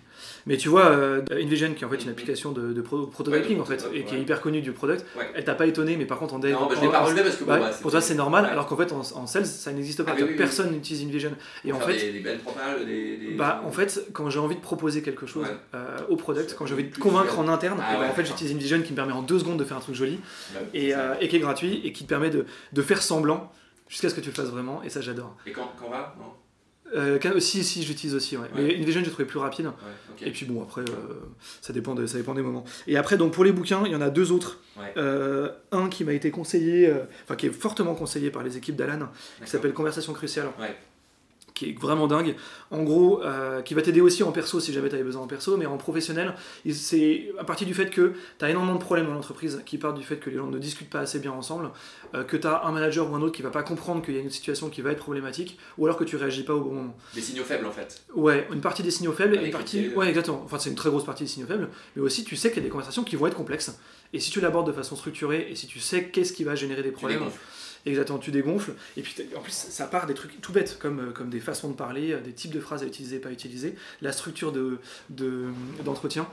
Mais 0.48 0.56
tu 0.56 0.70
vois, 0.70 0.86
euh, 0.86 1.22
InVision, 1.30 1.74
qui 1.74 1.84
est 1.84 1.86
en 1.86 1.90
fait 1.90 1.98
une 1.98 2.04
Mhm. 2.06 2.10
application 2.12 2.52
de, 2.54 2.72
de 2.72 2.82
pro- 2.82 3.06
prototyping 3.08 3.60
en 3.60 3.66
fait, 3.66 3.86
et 3.94 4.04
qui 4.06 4.16
est 4.16 4.22
hyper 4.22 4.40
connue 4.40 4.62
du 4.62 4.72
product, 4.72 5.06
elle 5.36 5.44
t'a 5.44 5.56
pas 5.56 5.66
étonné, 5.68 5.98
mais 5.98 6.06
par 6.06 6.18
contre 6.20 6.36
en 6.36 6.40
dev, 6.40 6.54
Non, 6.54 6.68
bah, 6.68 6.76
je 6.78 6.82
l'ai 6.82 6.90
pas 6.90 7.02
relevé 7.04 7.22
parce 7.22 7.36
que 7.36 7.44
bah, 7.44 7.70
pour 7.82 7.92
toi 7.92 8.00
c'est 8.00 8.16
normal, 8.16 8.46
alors 8.46 8.66
qu'en 8.66 8.78
fait 8.78 8.94
en, 8.94 9.00
en 9.02 9.28
sales 9.28 9.46
ça 9.46 9.74
n'existe 9.74 10.04
pas. 10.04 10.14
Ah, 10.18 10.22
oui, 10.22 10.36
Personne 10.38 10.72
n'utilise 10.72 11.04
InVision. 11.06 11.32
Et 11.66 11.74
en 11.74 11.80
fait, 11.82 11.98
des, 11.98 12.12
des 12.14 12.20
belles 12.22 12.40
propales, 12.40 12.86
des, 12.86 13.18
des- 13.18 13.36
bah, 13.36 13.62
en 13.66 13.72
fait, 13.72 14.08
quand 14.14 14.30
j'ai 14.30 14.40
envie 14.40 14.56
de 14.56 14.62
proposer 14.62 15.02
quelque 15.02 15.26
chose 15.28 15.48
euh, 15.76 15.98
au 16.10 16.16
product, 16.16 16.56
quand 16.58 16.66
j'ai 16.66 16.74
envie 16.76 16.86
de 16.86 16.98
convaincre 16.98 17.38
en 17.40 17.48
interne, 17.50 17.80
Ah 17.86 18.00
ouais, 18.00 18.08
en 18.08 18.14
fait 18.14 18.26
j'utilise 18.26 18.54
InVision 18.54 18.82
qui 18.82 18.92
me 18.92 18.96
permet 18.96 19.12
en 19.14 19.22
deux 19.24 19.40
secondes 19.40 19.60
de 19.60 19.66
faire 19.66 19.76
un 19.78 19.82
truc 19.82 19.96
joli 19.96 20.18
Bah, 20.54 20.62
et, 20.74 21.28
qui 21.28 21.36
est 21.36 21.40
gratuit 21.40 21.82
et 21.84 21.92
qui 21.92 22.06
te 22.06 22.10
permet 22.10 22.30
de 22.30 22.82
faire 22.82 23.02
semblant 23.02 23.52
jusqu'à 23.88 24.10
ce 24.10 24.16
que 24.16 24.22
tu 24.22 24.30
le 24.30 24.36
fasses 24.36 24.50
vraiment 24.50 24.84
et 24.84 24.90
ça 24.90 25.02
j'adore. 25.02 25.36
Et 25.46 25.52
quand, 25.52 25.72
quand 25.80 25.90
va 25.90 26.16
Non 26.20 26.34
Euh, 26.96 27.20
quand- 27.22 27.38
si, 27.42 27.64
si, 27.66 27.84
j'utilise 27.84 28.16
aussi, 28.16 28.38
ouais. 28.38 28.44
Ouais. 28.56 28.62
mais 28.64 28.76
InVision 28.80 29.02
j'ai 29.04 29.10
trouvé 29.12 29.26
plus 29.26 29.40
rapide. 29.40 29.66
Ouais. 29.68 30.28
Et 30.28 30.32
puis 30.32 30.46
bon, 30.46 30.64
après, 30.64 30.82
euh, 30.82 30.86
ça, 31.62 31.74
dépend 31.74 31.94
de, 31.96 32.06
ça 32.08 32.18
dépend 32.18 32.34
des 32.34 32.42
moments. 32.42 32.64
Et 32.88 32.96
après, 32.96 33.18
donc 33.18 33.34
pour 33.34 33.44
les 33.44 33.52
bouquins, 33.52 33.84
il 33.86 33.92
y 33.92 33.96
en 33.96 34.00
a 34.02 34.10
deux 34.10 34.32
autres. 34.32 34.62
Ouais. 34.78 34.94
Euh, 34.96 35.52
un 35.74 35.90
qui 35.90 36.06
m'a 36.06 36.14
été 36.14 36.32
conseillé, 36.32 36.88
euh, 36.88 37.04
enfin 37.26 37.36
qui 37.36 37.48
est 37.48 37.52
fortement 37.52 37.94
conseillé 37.94 38.32
par 38.32 38.42
les 38.44 38.56
équipes 38.56 38.78
d'Alan, 38.78 39.10
qui 39.44 39.50
s'appelle 39.50 39.74
Conversation 39.74 40.14
Cruciale. 40.14 40.48
Qui 41.58 41.70
est 41.70 41.80
vraiment 41.80 42.08
dingue. 42.08 42.36
En 42.72 42.84
gros, 42.84 43.24
euh, 43.24 43.62
qui 43.62 43.74
va 43.74 43.82
t'aider 43.82 44.02
aussi 44.02 44.24
en 44.24 44.32
perso 44.32 44.60
si 44.60 44.72
jamais 44.74 44.90
tu 44.90 44.96
avais 44.96 45.04
besoin 45.04 45.24
en 45.24 45.28
perso, 45.28 45.58
mais 45.58 45.66
en 45.66 45.78
professionnel, 45.78 46.34
c'est 46.72 47.32
à 47.40 47.44
partir 47.44 47.68
du 47.68 47.74
fait 47.74 47.90
que 47.90 48.14
tu 48.40 48.46
as 48.46 48.50
énormément 48.50 48.76
de 48.76 48.82
problèmes 48.84 49.08
dans 49.08 49.14
l'entreprise 49.14 49.62
qui 49.66 49.78
partent 49.78 49.98
du 49.98 50.04
fait 50.04 50.18
que 50.18 50.30
les 50.30 50.38
gens 50.38 50.48
ne 50.48 50.60
discutent 50.60 50.90
pas 50.90 51.00
assez 51.00 51.20
bien 51.20 51.32
ensemble, 51.32 51.70
euh, 52.16 52.24
que 52.24 52.38
tu 52.38 52.48
as 52.48 52.64
un 52.66 52.72
manager 52.72 53.10
ou 53.12 53.16
un 53.16 53.22
autre 53.22 53.36
qui 53.36 53.42
va 53.42 53.50
pas 53.50 53.64
comprendre 53.64 54.02
qu'il 54.04 54.16
y 54.16 54.18
a 54.18 54.22
une 54.22 54.30
situation 54.30 54.70
qui 54.70 54.82
va 54.82 54.92
être 54.92 55.00
problématique, 55.00 55.58
ou 55.78 55.86
alors 55.86 55.98
que 55.98 56.04
tu 56.04 56.16
réagis 56.16 56.44
pas 56.44 56.54
au 56.54 56.62
bon 56.62 56.74
moment. 56.74 56.98
Des 57.14 57.22
signaux 57.22 57.44
faibles 57.44 57.66
en 57.66 57.72
fait. 57.72 58.02
Ouais, 58.14 58.48
une 58.54 58.62
partie 58.62 58.84
des 58.84 58.92
signaux 58.92 59.14
faibles 59.14 59.36
et 59.36 59.46
une 59.46 59.52
partie. 59.52 59.78
lesquels- 59.82 59.98
Ouais, 59.98 60.08
exactement. 60.10 60.42
Enfin, 60.46 60.60
c'est 60.60 60.70
une 60.70 60.76
très 60.76 60.90
grosse 60.90 61.06
partie 61.06 61.24
des 61.24 61.30
signaux 61.30 61.48
faibles, 61.48 61.70
mais 61.96 62.02
aussi 62.02 62.24
tu 62.24 62.36
sais 62.36 62.50
qu'il 62.50 62.58
y 62.58 62.62
a 62.62 62.64
des 62.64 62.70
conversations 62.70 63.04
qui 63.04 63.16
vont 63.16 63.28
être 63.28 63.36
complexes. 63.36 63.78
Et 64.14 64.20
si 64.20 64.32
tu 64.32 64.40
l'abordes 64.40 64.68
de 64.68 64.72
façon 64.72 64.96
structurée 64.96 65.48
et 65.50 65.56
si 65.56 65.68
tu 65.68 65.80
sais 65.80 66.06
qu'est-ce 66.06 66.32
qui 66.34 66.44
va 66.44 66.56
générer 66.56 66.82
des 66.84 66.92
Tu 66.92 66.96
dégonfles. 67.88 67.92
exactement, 67.92 68.20
tu 68.20 68.32
dégonfles. 68.32 68.74
Et 68.98 69.02
puis 69.02 69.16
en 69.36 69.42
plus, 69.42 69.52
ça 69.54 69.86
part 69.88 70.06
des 70.06 70.14
trucs 70.14 70.40
tout 70.42 70.52
bêtes, 70.52 70.78
comme, 70.80 71.00
euh, 71.00 71.12
comme 71.12 71.30
des 71.30 71.40
façons 71.40 71.70
de 71.70 71.76
parler, 71.76 72.14
euh, 72.14 72.22
des 72.22 72.34
types 72.34 72.54
de 72.54 72.60
phrases 72.60 72.84
à 72.84 72.86
utiliser, 72.86 73.20
pas 73.20 73.32
utiliser, 73.32 73.76
la 74.02 74.12
structure 74.12 74.52
de, 74.52 74.78
de- 75.10 75.46
d'entretien, 75.84 76.28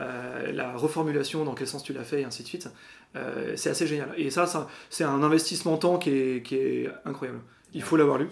euh, 0.00 0.52
la 0.52 0.76
reformulation, 0.76 1.44
dans 1.44 1.54
quel 1.54 1.66
sens 1.66 1.82
tu 1.82 1.92
l'as 1.92 2.04
fait, 2.04 2.22
et 2.22 2.24
ainsi 2.24 2.42
de 2.42 2.48
suite. 2.48 2.68
Euh, 3.16 3.54
c'est 3.56 3.70
assez 3.70 3.86
génial. 3.86 4.12
Et 4.16 4.30
ça, 4.30 4.46
ça 4.46 4.68
c'est 4.88 5.04
un 5.04 5.22
investissement 5.22 5.76
temps 5.76 5.98
qui 5.98 6.10
est, 6.10 6.42
qui 6.46 6.54
est 6.56 6.88
incroyable. 7.04 7.40
Il 7.72 7.82
faut 7.82 7.96
l'avoir 7.96 8.18
lu. 8.18 8.26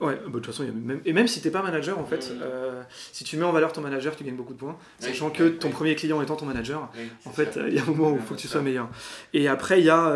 Ouais, 0.00 0.14
bah, 0.14 0.26
de 0.26 0.30
toute 0.34 0.46
façon, 0.46 0.62
il 0.62 0.66
y 0.66 0.70
a 0.70 0.72
même... 0.72 1.00
et 1.04 1.12
même 1.12 1.26
si 1.26 1.40
t'es 1.42 1.50
pas 1.50 1.62
manager, 1.62 1.98
en 1.98 2.04
fait, 2.04 2.30
euh, 2.40 2.80
si 3.12 3.24
tu 3.24 3.36
mets 3.36 3.44
en 3.44 3.50
valeur 3.50 3.72
ton 3.72 3.80
manager, 3.80 4.14
tu 4.14 4.22
gagnes 4.22 4.36
beaucoup 4.36 4.52
de 4.54 4.58
points. 4.58 4.78
Sachant 5.00 5.26
oui, 5.26 5.32
que 5.32 5.48
ton 5.48 5.66
oui. 5.66 5.74
premier 5.74 5.94
client 5.96 6.22
étant 6.22 6.36
ton 6.36 6.46
manager, 6.46 6.88
oui, 6.96 7.08
en 7.24 7.32
fait, 7.32 7.58
il 7.66 7.74
y 7.74 7.78
a 7.80 7.82
un 7.82 7.86
moment 7.86 8.12
où 8.12 8.16
il 8.16 8.22
faut 8.22 8.34
que 8.36 8.40
tu 8.40 8.46
sois 8.46 8.62
meilleur. 8.62 8.88
Et 9.34 9.48
après, 9.48 9.80
il 9.80 9.86
y 9.86 9.90
a, 9.90 10.14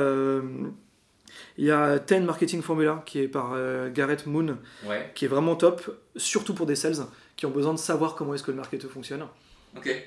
il 1.60 1.66
y 1.66 1.70
a 1.70 1.98
10 1.98 2.20
Marketing 2.22 2.62
Formula 2.62 3.02
qui 3.06 3.20
est 3.20 3.28
par 3.28 3.52
euh, 3.54 3.90
Garrett 3.92 4.26
Moon, 4.26 4.56
Ouais, 4.88 5.12
qui 5.14 5.26
est 5.26 5.28
vraiment 5.28 5.54
top, 5.56 5.94
surtout 6.16 6.54
pour 6.54 6.64
des 6.66 6.74
sales 6.74 6.96
qui 7.36 7.44
ont 7.46 7.50
besoin 7.50 7.74
de 7.74 7.78
savoir 7.78 8.14
comment 8.16 8.34
est-ce 8.34 8.42
que 8.42 8.50
le 8.50 8.56
marketing 8.56 8.88
fonctionne. 8.90 9.24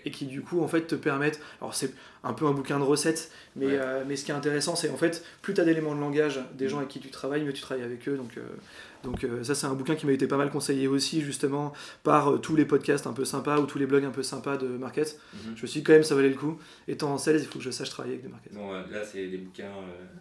Et 0.03 0.11
qui 0.11 0.25
du 0.25 0.41
coup 0.41 0.61
en 0.61 0.67
fait 0.67 0.81
te 0.87 0.95
permettent 0.95 1.39
alors 1.61 1.73
c'est 1.73 1.93
un 2.25 2.33
peu 2.33 2.45
un 2.45 2.51
bouquin 2.51 2.79
de 2.79 2.83
recettes 2.83 3.31
mais, 3.55 3.67
Ouais. 3.67 3.79
euh, 3.81 4.03
mais 4.05 4.17
ce 4.17 4.25
qui 4.25 4.31
est 4.31 4.33
intéressant 4.35 4.75
c'est 4.75 4.89
en 4.89 4.97
fait 4.97 5.23
plus 5.41 5.53
tu 5.53 5.61
as 5.61 5.63
d'éléments 5.63 5.95
de 5.95 6.01
langage 6.01 6.41
des 6.55 6.67
gens 6.67 6.79
avec 6.79 6.89
qui 6.89 6.99
tu 6.99 7.09
travailles 7.09 7.43
mieux 7.45 7.53
tu 7.53 7.61
travailles 7.61 7.85
avec 7.85 8.05
eux 8.09 8.17
donc 8.17 8.31
euh, 8.37 8.41
donc 9.03 9.23
euh, 9.23 9.43
ça 9.43 9.53
c'est 9.55 9.67
un 9.67 9.73
bouquin 9.73 9.95
qui 9.95 10.05
m'a 10.05 10.11
été 10.13 10.27
pas 10.27 10.37
mal 10.37 10.49
conseillé 10.49 10.87
aussi 10.87 11.21
justement 11.21 11.73
par 12.03 12.31
euh, 12.31 12.37
tous 12.37 12.55
les 12.55 12.65
podcasts 12.65 13.05
un 13.07 13.13
peu 13.13 13.25
sympas 13.25 13.59
ou 13.59 13.65
tous 13.65 13.77
les 13.79 13.85
blogs 13.85 14.05
un 14.05 14.11
peu 14.11 14.23
sympas 14.23 14.57
de 14.57 14.67
market 14.67 15.19
Mhm. 15.33 15.53
je 15.55 15.61
me 15.63 15.67
suis 15.67 15.79
dit 15.81 15.83
quand 15.83 15.93
même 15.93 16.03
ça 16.03 16.15
valait 16.15 16.29
le 16.29 16.35
coup 16.35 16.57
étant 16.87 17.11
en 17.13 17.17
sales 17.17 17.37
il 17.39 17.45
faut 17.45 17.59
que 17.59 17.65
je 17.65 17.71
sache 17.71 17.89
travailler 17.89 18.15
avec 18.15 18.25
des 18.25 18.31
markets 18.31 18.53
Bon, 18.53 18.73
euh, 18.73 18.81
là, 18.91 18.99
c'est 19.03 19.27
des 19.27 19.37
bouquins 19.37 19.71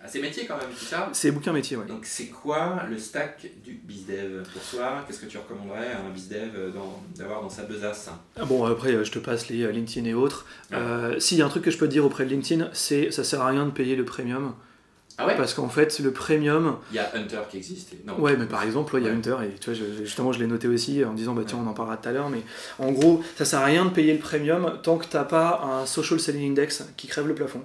assez 0.03 0.21
métiers 0.21 0.47
quand 0.47 0.57
même, 0.57 0.71
tout 0.71 0.85
ça. 0.85 1.09
c'est 1.13 1.31
bouquin 1.31 1.53
métier 1.53 1.77
ouais 1.77 1.87
Donc, 1.87 2.05
c'est 2.07 2.27
quoi 2.29 2.83
le 2.89 2.99
stack 2.99 3.47
du 3.65 3.73
BizDev 3.85 4.43
pour 4.53 4.63
toi? 4.63 5.05
Qu'est-ce 5.07 5.21
que 5.21 5.27
tu 5.27 5.39
recommanderais 5.39 5.93
à 5.93 6.01
un 6.01 6.11
BizDev 6.11 6.73
dans- 6.75 7.03
d'avoir 7.17 7.43
dans 7.43 7.51
sa 7.51 7.63
besace? 7.65 8.09
Ah 8.41 8.45
bon, 8.45 8.65
après, 8.65 9.05
je 9.05 9.11
te 9.13 9.19
passe 9.19 9.49
les 9.49 9.71
LinkedIn 9.71 10.07
et 10.09 10.15
autres. 10.15 10.47
Ah. 10.73 10.77
Euh, 10.79 11.21
S'il 11.21 11.39
y 11.39 11.43
a 11.43 11.47
un 11.47 11.49
truc 11.49 11.65
que 11.65 11.71
je 11.71 11.79
peux 11.79 11.87
te 11.87 11.93
dire 11.93 12.05
auprès 12.05 12.25
de 12.25 12.31
LinkedIn, 12.31 12.71
c'est 12.73 13.11
ça 13.11 13.23
sert 13.25 13.41
à 13.43 13.49
rien 13.49 13.67
de 13.67 13.71
payer 13.71 13.95
le 13.97 14.05
premium. 14.05 14.55
Ah 15.19 15.27
ouais 15.27 15.37
Parce 15.37 15.55
qu'en 15.55 15.69
fait, 15.69 15.99
le 15.99 16.11
premium, 16.13 16.79
Il 16.91 16.97
y 16.97 16.99
a 16.99 17.11
Hunter 17.15 17.41
qui 17.51 17.57
existe. 17.59 17.93
et- 17.93 18.03
Non. 18.07 18.19
ouais, 18.21 18.37
mais 18.37 18.47
par 18.47 18.63
exemple, 18.63 18.95
ouais, 18.95 19.01
il 19.01 19.05
y 19.05 19.09
a 19.09 19.11
Ouais. 19.13 19.17
Hunter, 19.17 19.37
et 19.45 19.59
tu 19.59 19.71
vois, 19.71 19.75
je- 19.79 20.03
justement, 20.05 20.33
je 20.33 20.39
l'ai 20.39 20.47
noté 20.47 20.69
aussi 20.69 21.05
en 21.05 21.13
disant, 21.13 21.35
bah 21.35 21.43
tiens, 21.47 21.59
on 21.63 21.69
en 21.69 21.75
parlera 21.75 21.97
tout 21.97 22.09
à 22.09 22.13
l'heure, 22.13 22.31
mais 22.31 22.43
en 22.79 22.91
gros, 22.93 23.23
ça 23.37 23.45
sert 23.45 23.61
à 23.61 23.65
rien 23.67 23.85
de 23.85 23.91
payer 23.91 24.13
le 24.15 24.19
premium 24.21 24.79
tant 24.83 24.97
que 24.97 25.07
t'as 25.07 25.25
pas 25.25 25.61
un 25.63 25.87
social 25.87 26.19
selling 26.19 26.51
index 26.53 26.85
qui 26.97 27.07
crève 27.09 27.27
le 27.29 27.35
plafond. 27.35 27.63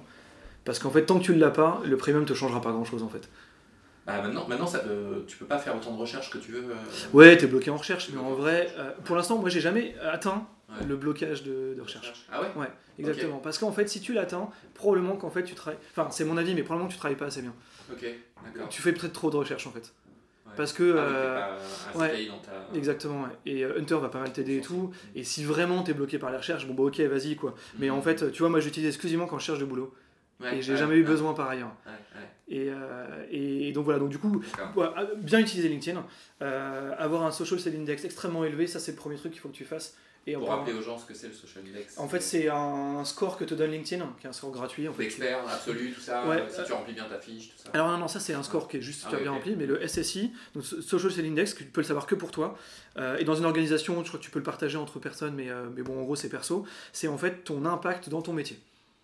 Parce 0.64 0.78
qu'en 0.78 0.90
fait, 0.90 1.06
tant 1.06 1.18
que 1.18 1.24
tu 1.24 1.32
ne 1.32 1.38
l'as 1.40 1.50
pas, 1.50 1.80
le 1.84 1.96
premium 1.96 2.24
te 2.26 2.34
changera 2.34 2.60
pas 2.60 2.72
grand 2.72 2.84
chose 2.84 3.02
en 3.02 3.08
fait. 3.08 3.28
Bah, 4.06 4.20
maintenant, 4.22 4.46
maintenant 4.48 4.66
ça 4.66 4.82
tu 5.26 5.36
peux 5.36 5.44
pas 5.46 5.58
faire 5.58 5.74
autant 5.76 5.92
de 5.94 5.98
recherches 6.00 6.30
que 6.30 6.38
tu 6.38 6.52
veux. 6.52 6.64
euh, 6.70 6.74
Ouais, 7.12 7.36
t'es 7.36 7.46
bloqué 7.46 7.70
en 7.70 7.76
recherche, 7.76 8.08
mais 8.12 8.20
en 8.20 8.32
vrai, 8.34 8.68
euh, 8.78 8.90
pour 9.04 9.16
l'instant, 9.16 9.38
moi 9.38 9.48
j'ai 9.50 9.60
jamais 9.60 9.94
atteint 10.10 10.46
Ouais. 10.68 10.86
le 10.86 10.96
blocage 10.96 11.44
de, 11.44 11.74
de 11.74 11.80
recherche. 11.80 12.26
Ah 12.30 12.42
ouais 12.42 12.48
Ouais, 12.56 12.70
exactement. 12.98 13.38
Parce 13.38 13.58
qu'en 13.58 13.72
fait, 13.72 13.88
si 13.88 14.00
tu 14.00 14.12
l'atteins, 14.12 14.50
probablement 14.74 15.16
qu'en 15.16 15.30
fait 15.30 15.44
tu 15.44 15.54
travailles. 15.54 15.80
Enfin, 15.92 16.10
c'est 16.10 16.24
mon 16.24 16.36
avis, 16.36 16.54
mais 16.54 16.62
probablement 16.62 16.88
que 16.88 16.92
tu 16.92 16.98
travailles 16.98 17.16
pas 17.16 17.26
assez 17.26 17.40
bien. 17.42 17.54
Ok, 17.90 18.04
d'accord. 18.44 18.68
Tu 18.68 18.82
fais 18.82 18.92
peut-être 18.92 19.14
trop 19.14 19.30
de 19.30 19.36
recherches 19.36 19.66
en 19.66 19.70
fait. 19.70 19.94
Ouais. 20.46 20.52
Parce 20.56 20.74
que. 20.74 20.94
Ah 20.98 21.00
euh, 21.00 21.58
pas 21.94 21.98
ouais. 22.00 22.26
Dans 22.26 22.38
ta. 22.38 22.68
Exactement, 22.76 23.22
ouais. 23.22 23.30
et 23.46 23.64
euh, 23.64 23.78
Hunter 23.78 23.96
va 23.96 24.08
pas 24.08 24.20
mal 24.20 24.30
t'aider 24.32 24.58
et 24.58 24.60
tout. 24.60 24.92
Et 25.14 25.24
si 25.24 25.42
vraiment 25.44 25.82
t'es 25.82 25.94
bloqué 25.94 26.18
par 26.18 26.30
les 26.30 26.36
recherches, 26.36 26.66
bon 26.66 26.74
bah 26.74 26.82
ok, 26.82 27.00
vas-y 27.00 27.36
quoi. 27.36 27.54
Mais 27.78 27.88
en 27.88 28.02
fait, 28.02 28.30
tu 28.32 28.40
vois, 28.40 28.50
moi 28.50 28.60
j'utilise 28.60 28.88
exclusivement 28.88 29.26
quand 29.26 29.38
je 29.38 29.44
cherche 29.46 29.58
du 29.58 29.64
boulot. 29.64 29.94
Mhm. 30.40 30.46
Et 30.54 30.62
j'ai 30.62 30.76
jamais 30.76 30.96
eu 30.96 31.02
besoin 31.02 31.34
par 31.34 31.48
ailleurs. 31.48 31.72
Ouais, 31.86 31.92
Et, 32.48 32.68
euh, 32.70 33.24
et 33.30 33.72
donc 33.72 33.84
voilà, 33.84 33.98
donc 33.98 34.10
du 34.10 34.18
coup, 34.18 34.42
bien 35.16 35.40
utiliser 35.40 35.68
LinkedIn, 35.68 36.04
euh, 36.42 36.94
avoir 36.96 37.24
un 37.24 37.32
social 37.32 37.58
selling 37.58 37.80
index 37.80 38.04
extrêmement 38.04 38.44
élevé, 38.44 38.66
ça 38.66 38.78
c'est 38.78 38.92
le 38.92 38.96
premier 38.96 39.16
truc 39.16 39.32
qu'il 39.32 39.40
faut 39.40 39.48
que 39.48 39.54
tu 39.56 39.64
fasses. 39.64 39.96
Et 40.30 40.34
Pour 40.34 40.48
rappeler 40.48 40.74
aux 40.74 40.82
gens 40.82 40.98
ce 40.98 41.06
que 41.06 41.14
c'est 41.14 41.28
le 41.28 41.32
social 41.32 41.64
index. 41.66 41.96
en 41.98 42.06
fait, 42.06 42.20
c'est 42.20 42.48
un 42.50 43.02
score 43.04 43.38
que 43.38 43.44
te 43.44 43.54
donne 43.54 43.70
LinkedIn, 43.70 44.04
qui 44.20 44.26
est 44.26 44.28
un 44.28 44.32
score 44.34 44.50
gratuit. 44.50 44.86
En 44.86 44.92
fait. 44.92 45.04
L'expert 45.04 45.38
absolu, 45.48 45.92
tout 45.92 46.00
ça. 46.02 46.26
Ouais, 46.28 46.44
si 46.50 46.62
tu 46.64 46.72
remplis 46.72 46.92
bien 46.92 47.04
ta 47.06 47.18
fiche, 47.18 47.48
tout 47.48 47.54
ça. 47.64 47.70
Alors 47.72 47.88
non, 47.88 47.96
non, 47.96 48.08
ça 48.08 48.20
c'est 48.20 48.34
un 48.34 48.42
score 48.42 48.68
qui 48.68 48.76
est 48.76 48.82
juste 48.82 49.00
Ah 49.04 49.10
super 49.10 49.18
oui, 49.20 49.22
bien 49.24 49.32
rempli, 49.32 49.56
mais 49.56 49.64
le 49.66 49.80
SSI, 49.88 50.30
donc 50.54 50.64
so- 50.64 50.82
Social 50.98 51.24
Index, 51.24 51.54
que 51.54 51.60
tu 51.64 51.70
peux 51.70 51.80
le 51.80 51.86
savoir 51.86 52.06
que 52.06 52.14
pour 52.14 52.30
toi, 52.30 52.58
euh, 52.98 53.16
et 53.16 53.24
dans 53.24 53.36
une 53.36 53.46
organisation, 53.46 54.02
je 54.04 54.08
crois 54.08 54.20
que 54.20 54.24
tu 54.24 54.30
peux 54.30 54.38
le 54.40 54.44
partager 54.44 54.76
entre 54.76 54.98
personnes, 54.98 55.34
mais, 55.34 55.48
euh, 55.48 55.66
mais 55.74 55.82
bon, 55.82 55.98
en 55.98 56.02
gros 56.02 56.16
c'est 56.16 56.28
perso, 56.28 56.66
c'est 56.92 57.08
en 57.08 57.16
fait 57.16 57.44
ton 57.44 57.64
impact 57.64 58.08
dans 58.10 58.20
ton 58.20 58.32
métier. 58.34 58.58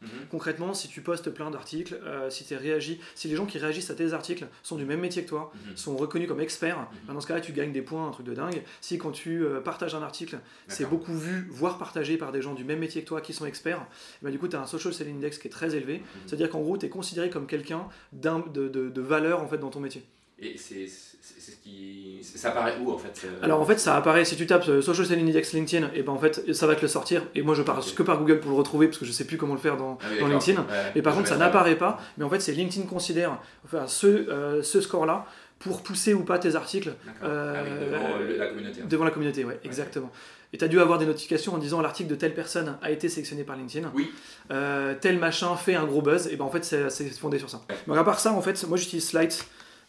Mhm. 0.05 0.27
Concrètement, 0.31 0.75
si 0.75 0.89
tu 0.89 1.01
postes 1.01 1.31
plein 1.31 1.51
d'articles, 1.51 1.99
euh, 2.05 2.31
si, 2.31 2.45
t'es 2.45 2.57
réagi, 2.57 3.01
si 3.15 3.29
les 3.29 3.37
gens 3.37 3.47
qui 3.47 3.59
réagissent 3.59 3.91
à 3.91 3.95
tes 3.95 4.13
articles 4.13 4.47
sont 4.63 4.77
du 4.77 4.85
même 4.85 5.01
métier 5.01 5.25
que 5.25 5.29
toi, 5.29 5.53
Mhm. 5.71 5.77
sont 5.77 5.97
reconnus 5.97 6.29
comme 6.29 6.41
experts, 6.41 6.79
Mhm. 6.79 6.99
ben 7.09 7.15
dans 7.15 7.21
ce 7.21 7.27
cas-là 7.27 7.41
tu 7.41 7.53
gagnes 7.53 7.73
des 7.73 7.83
points, 7.83 8.07
un 8.07 8.11
truc 8.11 8.27
de 8.27 8.35
dingue. 8.35 8.63
Si 8.81 8.99
quand 8.99 9.11
tu 9.13 9.45
euh, 9.45 9.61
partages 9.61 9.95
un 9.95 10.03
article, 10.03 10.39
c'est 10.69 10.89
beaucoup 10.89 11.15
vu, 11.17 11.47
voire 11.51 11.79
partagé 11.79 12.17
par 12.17 12.33
des 12.33 12.43
gens 12.43 12.55
du 12.55 12.65
même 12.65 12.79
métier 12.79 13.03
que 13.03 13.09
toi 13.09 13.21
qui 13.21 13.33
sont 13.33 13.47
experts, 13.47 13.87
ben 14.23 14.31
du 14.31 14.39
coup 14.39 14.49
tu 14.49 14.57
as 14.57 14.61
un 14.61 14.67
Social 14.67 14.93
Selling 14.95 15.17
Index 15.17 15.39
qui 15.39 15.49
est 15.49 15.51
très 15.51 15.75
élevé, 15.75 16.03
c'est-à-dire 16.27 16.51
qu'en 16.51 16.61
gros 16.61 16.77
tu 16.79 16.87
es 16.87 16.89
considéré 16.89 17.31
comme 17.31 17.47
quelqu'un 17.47 17.89
de- 18.13 18.69
de 18.69 19.01
valeur 19.01 19.41
en 19.43 19.49
fait 19.49 19.59
dans 19.59 19.71
ton 19.71 19.81
métier. 19.81 20.05
Et 20.39 20.57
c'est 20.59 20.87
c'est- 21.25 21.53
ce 21.53 21.57
qui. 21.63 22.19
Ça 22.23 22.49
apparaît 22.51 22.75
où 22.83 22.91
en 22.93 22.99
fait 22.99 23.23
euh, 23.27 23.29
Alors 23.43 23.61
en 23.61 23.65
fait 23.65 23.79
ça 23.79 23.97
apparaît, 23.97 24.25
si 24.25 24.35
tu 24.37 24.47
tapes 24.47 24.69
euh, 24.69 24.83
Social 24.83 25.07
Selling 25.07 25.29
Index 25.29 25.53
LinkedIn, 25.53 25.91
et 25.95 26.03
ben 26.03 26.13
en 26.13 26.19
fait 26.19 26.53
ça 26.55 26.67
va 26.67 26.75
te 26.75 26.83
le 26.83 26.89
sortir, 26.89 27.23
et 27.35 27.43
moi 27.43 27.55
je 27.55 27.63
pars 27.63 27.81
que 27.95 28.03
par 28.03 28.19
Google 28.19 28.41
pour 28.41 28.51
le 28.51 28.57
retrouver 28.57 28.87
parce 28.89 28.99
que 28.99 29.05
je 29.05 29.13
sais 29.13 29.25
plus 29.27 29.37
comment 29.37 29.55
le 29.55 29.61
faire 29.61 29.77
dans, 29.77 29.99
Ah 30.01 30.07
oui, 30.11 30.21
dans 30.21 30.29
d'accord. 30.29 30.41
LinkedIn. 30.47 30.61
Ouais, 30.63 30.93
Mais 30.95 31.03
par 31.03 31.15
contre 31.15 31.29
ça 31.29 31.37
n'apparaît 31.37 31.77
pas, 31.77 32.01
mais 32.19 32.25
en 32.25 32.31
fait 32.31 32.41
c'est 32.41 32.53
LinkedIn 32.53 32.87
considère 32.87 33.39
enfin, 33.65 33.87
ce, 33.87 34.07
euh, 34.07 34.63
ce 34.63 34.81
score-là 34.81 35.27
pour 35.59 35.83
pousser 35.83 36.13
ou 36.15 36.25
pas 36.25 36.39
tes 36.39 36.57
articles 36.57 36.93
euh, 37.23 37.55
Ah 37.57 37.63
oui, 37.65 37.87
devant 37.87 38.05
euh, 38.21 38.39
la 38.39 38.47
communauté. 38.49 38.81
devant 38.89 39.05
la 39.05 39.11
communauté, 39.11 39.45
ouais, 39.45 39.59
exactement. 39.65 40.11
Et 40.53 40.59
tu 40.59 40.65
as 40.65 40.69
dû 40.69 40.79
avoir 40.81 40.99
des 40.99 41.07
notifications 41.07 41.55
en 41.55 41.59
disant 41.59 41.81
l'article 41.81 42.09
de 42.11 42.15
telle 42.15 42.35
personne 42.35 42.77
a 42.81 42.91
été 42.93 43.09
sélectionné 43.09 43.43
par 43.43 43.57
LinkedIn. 43.57 43.91
Oui. 43.95 44.13
Euh, 44.53 44.95
tel 45.01 45.19
machin 45.19 45.57
fait 45.57 45.75
un 45.75 45.85
gros 45.85 46.01
buzz. 46.01 46.29
Et 46.29 46.37
ben 46.37 46.45
en 46.45 46.51
fait, 46.51 46.65
c'est 46.65 46.91
c'est 46.91 47.09
fondé 47.19 47.41
sur 47.41 47.51
ça. 47.51 47.63
Ouais. 47.69 47.75
Mais 47.89 47.97
à 47.99 48.05
part 48.05 48.21
ça, 48.21 48.33
en 48.33 48.41
fait, 48.41 48.65
moi 48.69 48.77
j'utilise 48.77 49.09
Slide, 49.09 49.33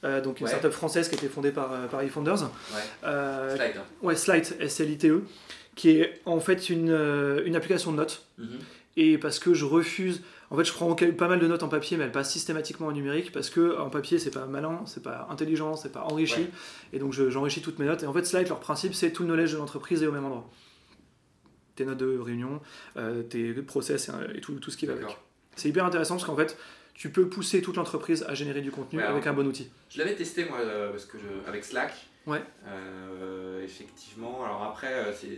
euh, 0.03 0.21
donc 0.21 0.39
une 0.39 0.45
Ouais. 0.45 0.49
startup 0.51 0.71
française 0.71 1.07
qui 1.09 1.15
a 1.15 1.17
été 1.17 1.27
fondée 1.27 1.51
par, 1.51 1.71
euh, 1.73 1.87
par 1.87 2.01
eFounders. 2.01 2.43
Ouais. 2.43 2.49
Euh, 3.05 3.55
Slide. 3.55 3.77
hein. 3.77 3.83
ouais, 4.01 4.15
Slide, 4.15 4.45
S-L-I-T-E, 4.59 5.23
qui 5.75 5.89
est 5.91 6.21
en 6.25 6.39
fait 6.39 6.69
une, 6.69 6.89
une 7.45 7.55
application 7.55 7.91
de 7.91 7.97
notes. 7.97 8.25
Mhm. 8.37 8.59
Et 8.97 9.17
parce 9.17 9.39
que 9.39 9.53
je 9.53 9.65
refuse. 9.65 10.21
En 10.51 10.55
fait, 10.57 10.63
je 10.63 10.71
prends 10.71 10.93
pas 10.95 11.27
mal 11.27 11.39
de 11.39 11.47
notes 11.47 11.63
en 11.63 11.67
papier, 11.67 11.97
mais 11.97 12.03
elles 12.05 12.11
passent 12.11 12.31
systématiquement 12.31 12.87
en 12.87 12.91
numérique 12.91 13.31
parce 13.31 13.49
que 13.49 13.77
en 13.79 13.89
papier, 13.89 14.19
c'est 14.19 14.29
pas 14.31 14.45
malin, 14.45 14.81
c'est 14.85 15.01
pas 15.03 15.27
intelligent, 15.31 15.75
c'est 15.75 15.91
pas 15.91 16.01
enrichi. 16.03 16.41
Ouais. 16.41 16.49
Et 16.93 16.99
donc, 16.99 17.11
je- 17.13 17.29
j'enrichis 17.29 17.61
toutes 17.61 17.79
mes 17.79 17.85
notes. 17.85 18.03
Et 18.03 18.05
en 18.05 18.13
fait, 18.13 18.23
Slide, 18.25 18.47
leur 18.47 18.59
principe, 18.59 18.93
c'est 18.93 19.11
tout 19.11 19.23
le 19.23 19.27
knowledge 19.29 19.51
de 19.53 19.57
l'entreprise 19.57 20.01
est 20.03 20.07
au 20.07 20.11
même 20.11 20.23
endroit. 20.23 20.47
Tes 21.75 21.83
notes 21.83 21.97
de 21.97 22.17
réunion, 22.17 22.61
euh, 22.95 23.21
tes 23.23 23.51
process 23.53 24.07
et, 24.33 24.37
et 24.37 24.41
tout, 24.41 24.53
tout 24.59 24.71
ce 24.71 24.77
qui 24.77 24.85
va 24.85 24.93
avec. 24.93 25.17
C'est 25.57 25.67
hyper 25.67 25.83
intéressant 25.83 26.15
parce 26.15 26.25
qu'en 26.25 26.35
fait, 26.37 26.57
tu 26.95 27.09
peux 27.11 27.27
pousser 27.27 27.61
toute 27.61 27.75
l'entreprise 27.75 28.25
à 28.27 28.33
générer 28.33 28.61
du 28.61 28.71
contenu 28.71 28.97
Ouais, 28.99 29.05
avec 29.05 29.27
un 29.27 29.33
bon 29.33 29.45
outil. 29.45 29.69
Je 29.89 29.99
l'avais 29.99 30.15
testé 30.15 30.45
moi 30.45 30.57
euh, 30.59 30.89
parce 30.91 31.05
que 31.05 31.17
je- 31.19 31.47
avec 31.47 31.63
Slack. 31.63 31.93
Ouais. 32.25 32.41
Euh, 32.67 33.63
effectivement. 33.63 34.43
Alors 34.43 34.63
après, 34.63 34.91
euh, 34.93 35.13
c'est. 35.13 35.37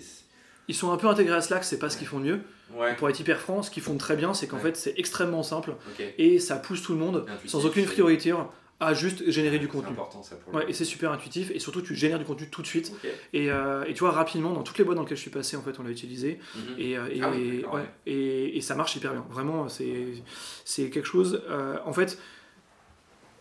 Ils 0.70 0.76
sont 0.76 0.91
un 0.91 0.98
peu 0.98 1.08
intégrés 1.08 1.36
à 1.36 1.41
Slack, 1.41 1.63
c'est 1.63 1.80
pas 1.80 1.89
ce 1.89 1.98
qu'ils 1.98 2.08
font 2.08 2.20
de 2.20 2.26
mieux. 2.26 2.39
Ouais. 2.74 2.93
Pour 2.96 3.10
être 3.10 3.20
hyper 3.20 3.39
franc, 3.39 3.63
ce 3.63 3.72
qu'ils 3.72 3.84
font 3.84 3.93
de 3.93 4.00
très 4.00 4.15
bien, 4.17 4.34
c'est 4.34 4.48
qu'en 4.48 4.58
fait, 4.60 4.76
c'est 4.76 4.93
extrêmement 4.98 5.41
simple 5.43 5.76
et 6.17 6.39
ça 6.39 6.58
pousse 6.58 6.82
tout 6.82 6.91
le 6.93 7.00
monde 7.00 7.26
sans 7.46 7.65
aucune 7.65 7.86
priorité 7.86 8.34
à 8.80 8.94
juste 8.94 9.30
générer 9.32 9.58
du 9.58 9.66
C'est 9.66 9.72
contenu. 9.72 9.90
important 9.92 10.22
ça 10.22 10.36
pour 10.36 10.52
le 10.54 10.60
Ouais, 10.60 10.66
et 10.70 10.74
c'est 10.74 10.86
super 10.86 11.12
intuitif 11.12 11.50
et 11.52 11.58
surtout 11.60 11.82
tu 11.82 11.96
génères 11.96 12.20
du 12.20 12.26
contenu 12.26 12.48
tout 12.50 12.62
de 12.62 12.68
suite. 12.68 12.92
Et, 13.34 13.50
euh, 13.50 13.84
et 13.86 13.94
tu 13.94 14.02
vois, 14.02 14.12
rapidement, 14.12 14.54
dans 14.54 14.62
toutes 14.62 14.78
les 14.78 14.84
boîtes 14.84 14.98
dans 14.98 15.02
lesquelles 15.04 15.18
je 15.18 15.22
suis 15.24 15.32
passé, 15.32 15.58
en 15.58 15.62
fait, 15.63 15.80
on 15.80 15.84
l'a 15.84 15.90
utilisé. 15.90 16.40
Mhm. 16.56 16.62
Et, 16.78 16.98
euh, 16.98 17.08
et, 17.12 17.20
Ah 17.24 17.32
oui, 17.32 17.42
et- 17.42 17.58
d'accord, 17.62 17.74
ouais, 17.76 17.82
ouais. 17.82 17.88
et- 18.06 18.58
et 18.58 18.62
ça 18.62 18.76
marche 18.76 18.96
hyper 18.96 19.13
bien. 19.13 19.26
Vraiment, 19.32 19.68
c'est 19.68 20.06
c'est 20.63 20.90
quelque 20.92 21.08
chose. 21.08 21.42
euh, 21.50 21.78
en 21.86 21.94
fait, 21.94 22.20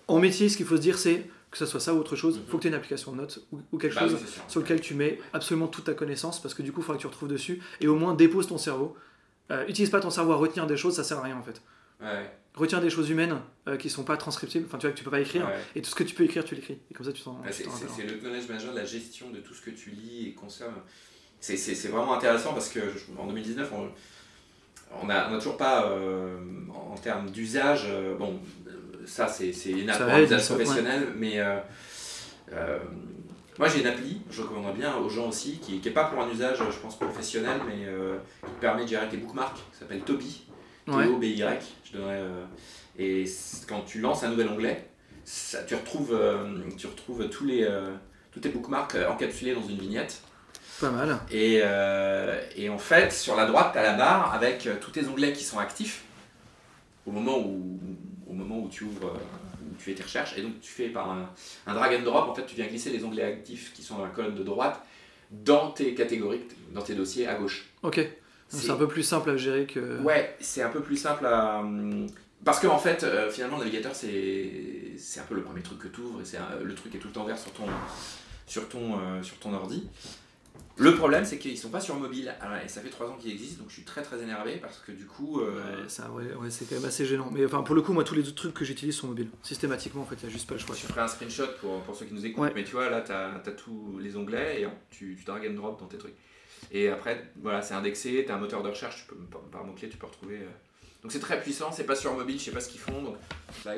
en 0.08 0.18
métier, 0.20 0.48
ce 0.48 0.56
qu'il 0.56 0.66
faut 0.66 0.76
se 0.76 0.80
dire, 0.80 0.98
c'est 0.98 1.28
que 1.50 1.58
ce 1.58 1.66
soit 1.66 1.80
ça 1.80 1.94
ou 1.94 1.98
autre 1.98 2.16
chose, 2.16 2.36
il 2.36 2.40
Mhm. 2.42 2.46
faut 2.48 2.56
que 2.58 2.62
tu 2.62 2.68
aies 2.68 2.70
une 2.70 2.76
application 2.76 3.12
de 3.12 3.18
notes 3.18 3.40
ou, 3.52 3.58
ou 3.72 3.78
quelque 3.78 3.94
Bah 3.94 4.02
chose 4.02 4.14
oui, 4.14 4.20
c'est 4.24 4.32
sûr. 4.32 4.42
sur 4.48 4.60
lequel 4.60 4.80
tu 4.80 4.94
mets 4.94 5.18
absolument 5.32 5.68
toute 5.68 5.84
ta 5.84 5.94
connaissance 5.94 6.40
parce 6.40 6.54
que 6.54 6.62
du 6.62 6.72
coup, 6.72 6.80
il 6.80 6.84
faudra 6.84 6.96
que 6.96 7.00
tu 7.02 7.06
retrouves 7.06 7.28
dessus 7.28 7.60
et 7.80 7.88
au 7.88 7.94
moins 7.96 8.14
dépose 8.14 8.46
ton 8.46 8.58
cerveau. 8.58 8.96
Euh, 9.50 9.64
utilise 9.68 9.90
pas 9.90 10.00
ton 10.00 10.10
cerveau 10.10 10.32
à 10.32 10.36
retenir 10.36 10.66
des 10.66 10.76
choses, 10.76 10.96
ça 10.96 11.04
sert 11.04 11.18
à 11.18 11.22
rien 11.22 11.36
en 11.36 11.42
fait. 11.42 11.62
Ouais. 12.00 12.30
Retiens 12.54 12.80
des 12.80 12.88
choses 12.90 13.10
humaines 13.10 13.38
euh, 13.68 13.76
qui 13.76 13.90
sont 13.90 14.04
pas 14.04 14.16
transcriptibles, 14.16 14.64
enfin 14.66 14.78
tu 14.78 14.86
vois 14.86 14.92
que 14.92 14.98
tu 14.98 15.04
peux 15.04 15.10
pas 15.10 15.20
écrire, 15.20 15.46
Ouais. 15.46 15.54
et 15.74 15.82
tout 15.82 15.90
ce 15.90 15.94
que 15.94 16.04
tu 16.04 16.14
peux 16.14 16.24
écrire, 16.24 16.42
tu 16.44 16.54
l'écris. 16.54 16.78
Et 16.90 16.94
comme 16.94 17.04
ça, 17.04 17.12
tu 17.12 17.22
t'en. 17.22 17.38
Ah, 17.44 17.50
tu 17.50 17.64
c'est 17.94 18.04
le 18.04 18.18
knowledge 18.20 18.48
management, 18.48 18.74
la 18.74 18.84
gestion 18.84 19.30
de 19.30 19.38
tout 19.40 19.52
ce 19.54 19.60
que 19.60 19.70
tu 19.70 19.90
lis 19.90 20.28
et 20.28 20.32
consommes. 20.34 20.74
C'est- 21.40 21.56
vraiment 21.88 22.14
intéressant 22.14 22.54
parce 22.54 22.68
que 22.70 22.80
je- 22.80 23.20
en 23.20 23.26
2019, 23.26 23.70
on 23.72 25.06
n'a 25.06 25.28
on 25.30 25.34
a 25.34 25.38
toujours 25.38 25.56
pas, 25.58 25.90
euh, 25.90 26.38
en 26.70 26.92
en 26.92 26.96
termes 26.96 27.30
d'usage, 27.30 27.84
euh, 27.88 28.16
bon, 28.16 28.40
euh, 28.66 28.70
ça 29.04 29.28
c'est 29.28 29.52
c'est 29.52 29.70
une 29.72 29.90
app 29.90 29.98
Ça 29.98 30.04
pour 30.06 30.14
un 30.14 30.18
aide, 30.18 30.24
usage 30.24 30.42
ça, 30.42 30.54
professionnel, 30.54 31.08
mais 31.16 31.38
moi 33.58 33.68
j'ai 33.68 33.80
une 33.80 33.86
appli, 33.86 34.20
je 34.30 34.42
recommanderais 34.42 34.74
bien 34.74 34.96
aux 34.96 35.08
gens 35.08 35.28
aussi, 35.28 35.58
qui 35.58 35.80
n'est 35.84 35.90
pas 35.90 36.04
pour 36.04 36.20
un 36.22 36.30
usage, 36.30 36.58
je 36.58 36.78
pense, 36.78 36.98
professionnel, 36.98 37.60
mais 37.66 37.84
euh, 37.86 38.16
qui 38.44 38.52
permet 38.60 38.84
de 38.84 38.88
gérer 38.88 39.08
tes 39.08 39.16
bookmarks, 39.18 39.56
qui 39.72 39.78
s'appelle 39.78 40.00
Toby. 40.00 40.46
Ouais. 40.88 41.06
T-O-B-Y, 41.06 41.58
je 41.84 41.92
donnerai. 41.98 42.14
euh, 42.16 42.44
et 42.98 43.24
quand 43.68 43.82
tu 43.82 44.00
lances 44.00 44.22
un 44.22 44.28
nouvel 44.28 44.48
onglet, 44.48 44.88
ça, 45.24 45.62
tu, 45.64 45.74
retrouves, 45.74 46.14
euh, 46.14 46.60
tu 46.78 46.86
retrouves 46.86 47.28
tous, 47.28 47.44
les, 47.44 47.64
euh, 47.64 47.90
tous 48.32 48.40
tes 48.40 48.48
bookmarks 48.48 48.96
encapsulés 49.08 49.54
dans 49.54 49.66
une 49.66 49.78
vignette. 49.78 50.22
Pas 50.80 50.90
mal. 50.90 51.18
Et, 51.30 51.60
euh, 51.64 52.40
et 52.54 52.68
en 52.68 52.78
fait, 52.78 53.12
sur 53.12 53.34
la 53.34 53.46
droite, 53.46 53.70
tu 53.72 53.78
as 53.78 53.82
la 53.82 53.94
barre 53.94 54.32
avec 54.34 54.68
tous 54.80 54.90
tes 54.92 55.06
onglets 55.08 55.32
qui 55.32 55.42
sont 55.42 55.58
actifs 55.58 56.04
au 57.06 57.10
moment 57.10 57.38
où, 57.38 57.80
au 58.28 58.32
moment 58.32 58.60
où 58.60 58.68
tu 58.68 58.84
ouvres, 58.84 59.14
où 59.14 59.74
tu 59.78 59.84
fais 59.84 59.94
tes 59.94 60.02
recherches. 60.02 60.36
Et 60.36 60.42
donc, 60.42 60.60
tu 60.60 60.70
fais 60.70 60.88
par 60.88 61.10
un, 61.10 61.30
un 61.66 61.74
drag 61.74 61.98
and 61.98 62.02
drop, 62.04 62.28
en 62.28 62.34
fait, 62.34 62.44
tu 62.46 62.54
viens 62.56 62.66
glisser 62.66 62.90
les 62.90 63.04
onglets 63.04 63.24
actifs 63.24 63.72
qui 63.72 63.82
sont 63.82 63.96
dans 63.96 64.04
la 64.04 64.10
colonne 64.10 64.34
de 64.34 64.42
droite 64.42 64.80
dans 65.30 65.70
tes 65.70 65.94
catégories, 65.94 66.42
dans 66.72 66.82
tes 66.82 66.94
dossiers 66.94 67.26
à 67.26 67.34
gauche. 67.34 67.66
Ok. 67.82 68.06
C'est- 68.48 68.70
un 68.70 68.76
peu 68.76 68.88
plus 68.88 69.02
simple 69.02 69.30
à 69.30 69.36
gérer 69.36 69.66
que. 69.66 70.00
Ouais, 70.02 70.36
c'est 70.40 70.62
un 70.62 70.68
peu 70.70 70.80
plus 70.80 70.96
simple 70.96 71.26
à. 71.26 71.60
hum, 71.60 72.06
Parce 72.44 72.60
qu'en 72.60 72.78
fait, 72.78 73.02
euh, 73.02 73.30
finalement, 73.30 73.56
le 73.58 73.64
navigateur, 73.64 73.92
c'est 73.94 75.20
un 75.20 75.24
peu 75.24 75.34
le 75.34 75.42
premier 75.42 75.62
truc 75.62 75.78
que 75.78 75.88
tu 75.88 76.00
ouvres 76.02 76.20
et 76.20 76.24
c'est 76.24 76.36
un- 76.36 76.60
le 76.62 76.74
truc 76.74 76.94
est 76.94 76.98
tout 76.98 77.08
le 77.08 77.12
temps 77.14 77.24
vert 77.24 77.38
sur 77.38 77.50
ton, 77.52 77.64
sur 78.46 78.68
ton, 78.68 78.98
euh, 79.00 79.22
sur 79.22 79.36
ton 79.38 79.52
ordi. 79.52 79.88
Le 80.78 80.94
problème, 80.94 81.24
c'est 81.24 81.38
qu'ils 81.38 81.56
sont 81.58 81.70
pas 81.70 81.80
sur 81.80 81.96
mobile. 81.96 82.34
Alors, 82.40 82.58
et 82.64 82.68
ça 82.68 82.80
fait 82.82 82.90
trois 82.90 83.08
ans 83.08 83.16
qu'ils 83.18 83.32
existent, 83.32 83.60
donc 83.62 83.70
je 83.70 83.74
suis 83.74 83.82
très 83.84 84.02
très 84.02 84.22
énervé 84.22 84.58
parce 84.60 84.78
que 84.78 84.92
du 84.92 85.06
coup. 85.06 85.40
euh, 85.40 85.82
Ouais, 85.84 86.50
c'est 86.50 86.68
quand 86.68 86.76
même 86.76 86.84
assez 86.84 87.04
gênant. 87.06 87.30
Mais 87.32 87.44
enfin, 87.46 87.62
pour 87.62 87.74
le 87.74 87.80
coup, 87.82 87.92
moi, 87.94 88.04
tous 88.04 88.14
les 88.14 88.22
autres 88.28 88.34
trucs 88.36 88.54
que 88.54 88.64
j'utilise 88.64 88.94
sont 88.94 89.08
mobiles. 89.08 89.30
Systématiquement, 89.42 90.02
en 90.02 90.06
fait, 90.06 90.16
il 90.16 90.26
n'y 90.26 90.30
a 90.30 90.32
juste 90.32 90.46
pas 90.46 90.54
le 90.54 90.60
choix. 90.60 90.74
je 90.74 90.86
ferai 90.86 91.00
un 91.00 91.08
screenshot 91.08 91.48
pour, 91.60 91.80
pour 91.82 91.96
ceux 91.96 92.04
qui 92.06 92.14
nous 92.14 92.24
écoutent, 92.26 92.44
Ouais. 92.44 92.52
mais 92.54 92.64
tu 92.64 92.72
vois, 92.72 92.90
là, 92.90 93.00
tu 93.00 93.10
as, 93.12 93.40
tous 93.52 93.98
les 94.00 94.16
onglets 94.16 94.62
et 94.62 94.68
tu, 94.90 95.16
tu 95.18 95.24
drag 95.24 95.46
and 95.48 95.54
drop 95.54 95.80
dans 95.80 95.86
tes 95.86 95.98
trucs. 95.98 96.14
Et 96.72 96.88
après, 96.88 97.30
voilà, 97.40 97.62
c'est 97.62 97.74
indexé, 97.74 98.24
tu 98.26 98.32
as 98.32 98.34
un 98.36 98.38
moteur 98.38 98.62
de 98.62 98.68
recherche, 98.68 99.06
tu 99.06 99.14
peux, 99.14 99.16
par, 99.16 99.40
par 99.42 99.64
mot-clé, 99.64 99.88
tu 99.88 99.96
peux 99.96 100.06
retrouver. 100.06 100.36
euh, 100.38 100.48
Donc 101.02 101.12
c'est 101.12 101.20
très 101.20 101.40
puissant, 101.40 101.70
c'est 101.72 101.84
pas 101.84 101.94
sur 101.94 102.12
mobile, 102.14 102.38
je 102.38 102.44
sais 102.46 102.50
pas 102.50 102.60
ce 102.60 102.68
qu'ils 102.68 102.80
font. 102.80 103.00
Donc, 103.02 103.16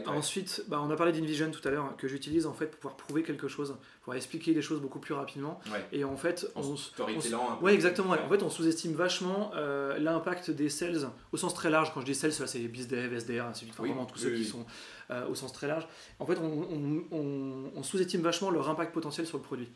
Ensuite, 0.06 0.64
bah, 0.68 0.80
on 0.82 0.90
a 0.90 0.96
parlé 0.96 1.12
d'InVision 1.12 1.50
tout 1.50 1.66
à 1.66 1.70
l'heure, 1.70 1.94
que 1.98 2.08
j'utilise 2.08 2.46
en 2.46 2.52
fait 2.54 2.66
pour 2.66 2.78
pouvoir 2.80 2.96
prouver 2.96 3.22
quelque 3.22 3.48
chose, 3.48 3.76
pour 4.02 4.14
expliquer 4.14 4.54
les 4.54 4.62
choses 4.62 4.80
beaucoup 4.80 4.98
plus 4.98 5.12
rapidement. 5.14 5.60
Ouais. 5.70 5.84
Et 5.92 6.04
en 6.04 6.16
fait, 6.16 6.46
En 6.54 6.62
on. 6.62 7.62
Ouais, 7.62 7.74
exactement. 7.74 8.10
ouais. 8.12 8.18
En 8.20 8.28
fait, 8.28 8.42
on 8.42 8.50
sous-estime 8.50 8.94
vachement 8.94 9.50
euh, 9.54 9.98
l'impact 9.98 10.50
des 10.50 10.68
sales 10.70 11.10
au 11.32 11.36
sens 11.36 11.52
très 11.54 11.68
large. 11.70 11.92
Quand 11.92 12.00
je 12.00 12.06
dis 12.06 12.14
sales, 12.14 12.32
c'est 12.32 12.58
BizDev, 12.60 13.12
SDR, 13.14 13.44
ainsi 13.46 13.66
de 13.66 13.70
suite. 13.70 13.80
Oui, 13.80 13.88
vraiment 13.90 14.06
tous 14.06 14.16
oui, 14.16 14.22
ceux 14.24 14.30
oui. 14.34 14.38
qui 14.42 14.44
sont 14.48 14.64
euh, 15.10 15.26
au 15.28 15.34
sens 15.34 15.52
très 15.52 15.66
large. 15.68 15.86
En 16.18 16.26
fait, 16.26 16.38
on, 16.38 16.44
on- 16.46 17.04
on- 17.16 17.70
on 17.76 17.82
sous-estime 17.82 18.22
vachement 18.22 18.50
leur 18.50 18.68
impact 18.70 18.92
potentiel 18.94 19.26
sur 19.26 19.36
le 19.38 19.42
produit. 19.44 19.68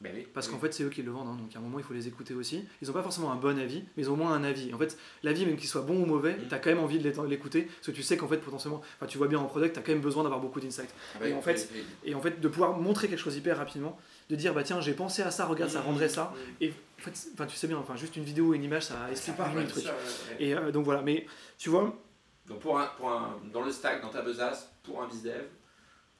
Ben 0.00 0.12
oui, 0.14 0.28
Parce 0.32 0.46
oui. 0.46 0.52
qu'en 0.54 0.60
fait, 0.60 0.72
c'est 0.72 0.84
eux 0.84 0.90
qui 0.90 1.02
le 1.02 1.10
vendent. 1.10 1.26
hein. 1.26 1.36
donc, 1.36 1.54
à 1.56 1.58
un 1.58 1.62
moment, 1.62 1.78
il 1.80 1.84
faut 1.84 1.92
les 1.92 2.06
écouter 2.06 2.32
aussi. 2.32 2.64
Ils 2.80 2.86
n'ont 2.86 2.94
pas 2.94 3.02
forcément 3.02 3.32
un 3.32 3.36
bon 3.36 3.58
avis, 3.58 3.82
mais 3.96 4.04
ils 4.04 4.08
ont 4.10 4.12
au 4.12 4.16
moins 4.16 4.32
un 4.32 4.44
avis. 4.44 4.72
En 4.72 4.78
fait, 4.78 4.96
l'avis, 5.24 5.44
même 5.44 5.56
qu'il 5.56 5.68
soit 5.68 5.82
bon 5.82 6.00
ou 6.02 6.06
mauvais, 6.06 6.34
Mm. 6.34 6.48
tu 6.48 6.54
as 6.54 6.58
quand 6.60 6.70
même 6.70 6.78
envie 6.78 7.00
de 7.00 7.08
l'é- 7.10 7.28
l'écouter. 7.28 7.62
Parce 7.62 7.86
que 7.88 7.90
tu 7.90 8.04
sais 8.04 8.16
qu'en 8.16 8.28
fait, 8.28 8.36
potentiellement, 8.36 8.80
tu 9.08 9.18
vois 9.18 9.26
bien 9.26 9.40
en 9.40 9.46
product, 9.46 9.72
tu 9.74 9.80
as 9.80 9.82
quand 9.82 9.90
même 9.90 10.00
besoin 10.00 10.22
d'avoir 10.22 10.40
beaucoup 10.40 10.60
d'insights. 10.60 10.94
Ah 11.14 11.18
ben, 11.20 11.32
et 11.32 11.34
en 11.34 11.42
fait, 11.42 11.68
Et 12.04 12.14
en 12.14 12.20
fait, 12.20 12.40
de 12.40 12.46
pouvoir 12.48 12.78
montrer 12.78 13.08
quelque 13.08 13.18
chose 13.18 13.36
hyper 13.36 13.56
rapidement, 13.56 13.98
de 14.30 14.36
dire, 14.36 14.54
bah 14.54 14.62
tiens, 14.62 14.80
j'ai 14.80 14.94
pensé 14.94 15.22
à 15.22 15.32
ça, 15.32 15.46
regarde, 15.46 15.70
ça 15.72 15.80
oui. 15.80 15.86
rendrait 15.86 16.08
ça. 16.08 16.32
Mm. 16.60 16.64
Et 16.64 16.68
en 17.00 17.02
fait, 17.02 17.46
tu 17.48 17.56
sais 17.56 17.66
bien, 17.66 17.78
enfin, 17.78 17.96
juste 17.96 18.14
une 18.16 18.24
vidéo 18.24 18.54
une 18.54 18.62
image, 18.62 18.84
ça 18.84 18.94
Ça 19.06 19.10
explique 19.10 19.38
ouais, 19.40 19.62
le 19.62 19.66
truc. 19.66 19.84
ouais. 19.84 19.90
Et 20.38 20.54
euh, 20.54 20.70
donc 20.70 20.84
voilà, 20.84 21.02
mais 21.02 21.26
tu 21.58 21.70
vois, 21.70 21.92
Donc 22.46 22.60
pour 22.60 22.78
un, 22.78 22.86
pour 22.98 23.10
un, 23.10 23.36
dans 23.52 23.62
le 23.62 23.72
stack, 23.72 24.00
dans 24.00 24.10
ta 24.10 24.22
besace, 24.22 24.70
pour 24.84 25.02
un 25.02 25.08
bizdev, 25.08 25.42